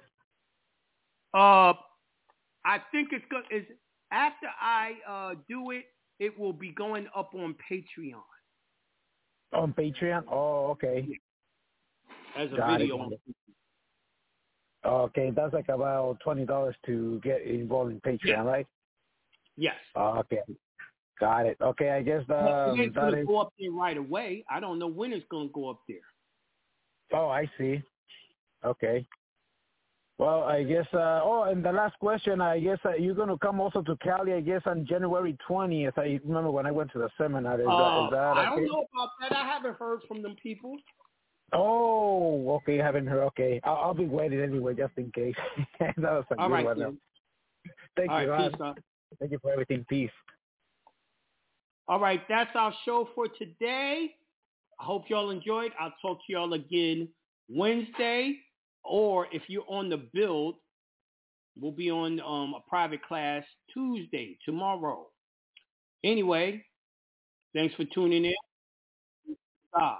Uh, 1.34 1.74
I 2.66 2.80
think 2.92 3.10
it's 3.12 3.26
good. 3.30 3.44
Is 3.52 3.66
after 4.12 4.48
I 4.60 4.94
uh 5.08 5.36
do 5.48 5.72
it, 5.72 5.86
it 6.20 6.38
will 6.38 6.54
be 6.54 6.72
going 6.72 7.08
up 7.16 7.34
on 7.36 7.56
Patreon 7.70 8.24
On 9.54 9.74
Patreon? 9.74 10.24
Oh, 10.32 10.68
okay. 10.72 11.08
as 12.38 12.52
a 12.52 12.58
Got 12.58 12.80
video. 12.80 13.10
it. 13.10 13.20
Okay, 14.86 15.32
that's 15.36 15.54
like 15.54 15.68
about 15.70 16.20
twenty 16.24 16.46
dollars 16.46 16.76
to 16.86 17.20
get 17.24 17.42
involved 17.42 17.92
in 17.92 18.00
Patreon, 18.02 18.20
Yeah. 18.26 18.44
right? 18.44 18.68
Yes. 19.58 19.76
Okay, 19.96 20.40
got 21.20 21.46
it. 21.46 21.58
Okay, 21.62 21.90
I 21.92 22.02
guess 22.02 22.24
Well, 22.30 22.70
um, 22.72 22.80
it 22.80 22.84
ain't 22.84 22.96
gonna 22.96 23.26
go 23.26 23.40
up 23.40 23.54
there 23.60 23.72
right 23.72 23.98
away. 23.98 24.46
I 24.50 24.60
don't 24.62 24.80
know 24.80 24.88
when 24.88 25.12
it's 25.12 25.26
gonna 25.30 25.50
go 25.50 25.70
up 25.70 25.82
there. 25.88 25.98
Oh, 27.12 27.28
I 27.28 27.50
see. 27.58 27.82
Okay. 28.64 29.06
Well, 30.18 30.44
I 30.44 30.64
guess. 30.64 30.86
Uh, 30.94 31.22
oh, 31.24 31.44
and 31.44 31.64
the 31.64 31.72
last 31.72 31.98
question, 32.00 32.42
I 32.42 32.60
guess 32.60 32.78
uh, 32.84 32.94
you're 32.96 33.16
going 33.16 33.30
to 33.30 33.38
come 33.38 33.62
also 33.62 33.82
to 33.82 33.96
Cali, 34.04 34.34
I 34.34 34.42
guess, 34.42 34.62
on 34.66 34.86
January 34.86 35.38
20th. 35.50 35.98
I 35.98 36.20
remember 36.26 36.52
when 36.52 36.66
I 36.66 36.72
went 36.72 36.92
to 36.92 37.00
the 37.00 37.10
seminar. 37.18 37.54
Is, 37.58 37.66
that, 37.66 37.72
Uh, 37.72 38.04
is 38.06 38.12
that 38.12 38.18
I 38.20 38.52
okay? 38.52 38.66
don't 38.66 38.66
know 38.66 38.86
about 38.94 39.10
that. 39.22 39.32
I 39.32 39.46
haven't 39.48 39.78
heard 39.78 40.02
from 40.10 40.22
them 40.22 40.36
people. 40.44 40.76
Oh, 41.54 42.52
okay. 42.58 42.76
You 42.76 42.82
haven't 42.82 43.08
heard. 43.08 43.24
Okay, 43.28 43.60
I'll, 43.64 43.76
I'll 43.76 43.94
be 43.94 44.06
waiting 44.06 44.42
anyway, 44.42 44.76
just 44.76 44.94
in 44.98 45.12
case. 45.12 45.36
that 45.80 45.98
was 45.98 46.26
a 46.32 46.36
All 46.36 46.48
good 46.48 46.54
right, 46.54 46.66
one. 46.66 46.80
then. 46.80 46.98
Thank 47.96 48.12
All 48.12 48.22
you, 48.22 48.30
right, 48.30 48.52
peace, 48.52 48.84
Thank 49.20 49.32
you 49.32 49.40
for 49.42 49.52
everything. 49.52 49.86
Peace. 49.90 50.12
All 51.88 52.00
right, 52.00 52.22
that's 52.30 52.52
our 52.56 52.74
show 52.86 53.10
for 53.16 53.28
today. 53.28 54.14
I 54.80 54.84
hope 54.84 55.10
y'all 55.10 55.32
enjoyed. 55.32 55.72
I'll 55.80 55.94
talk 56.02 56.20
to 56.28 56.34
y'all 56.34 56.54
again 56.54 57.10
Wednesday, 57.50 58.38
or 58.84 59.28
if 59.32 59.44
you're 59.48 59.66
on 59.68 59.90
the 59.90 59.98
build, 60.14 60.56
we'll 61.60 61.72
be 61.72 61.90
on 61.90 62.20
um, 62.22 62.54
a 62.54 62.70
private 62.70 63.04
class 63.04 63.44
Tuesday, 63.74 64.38
tomorrow. 64.46 65.08
Anyway, 66.04 66.64
thanks 67.54 67.74
for 67.76 67.86
tuning 67.86 68.26
in. 68.26 69.36
Stars. 69.70 70.00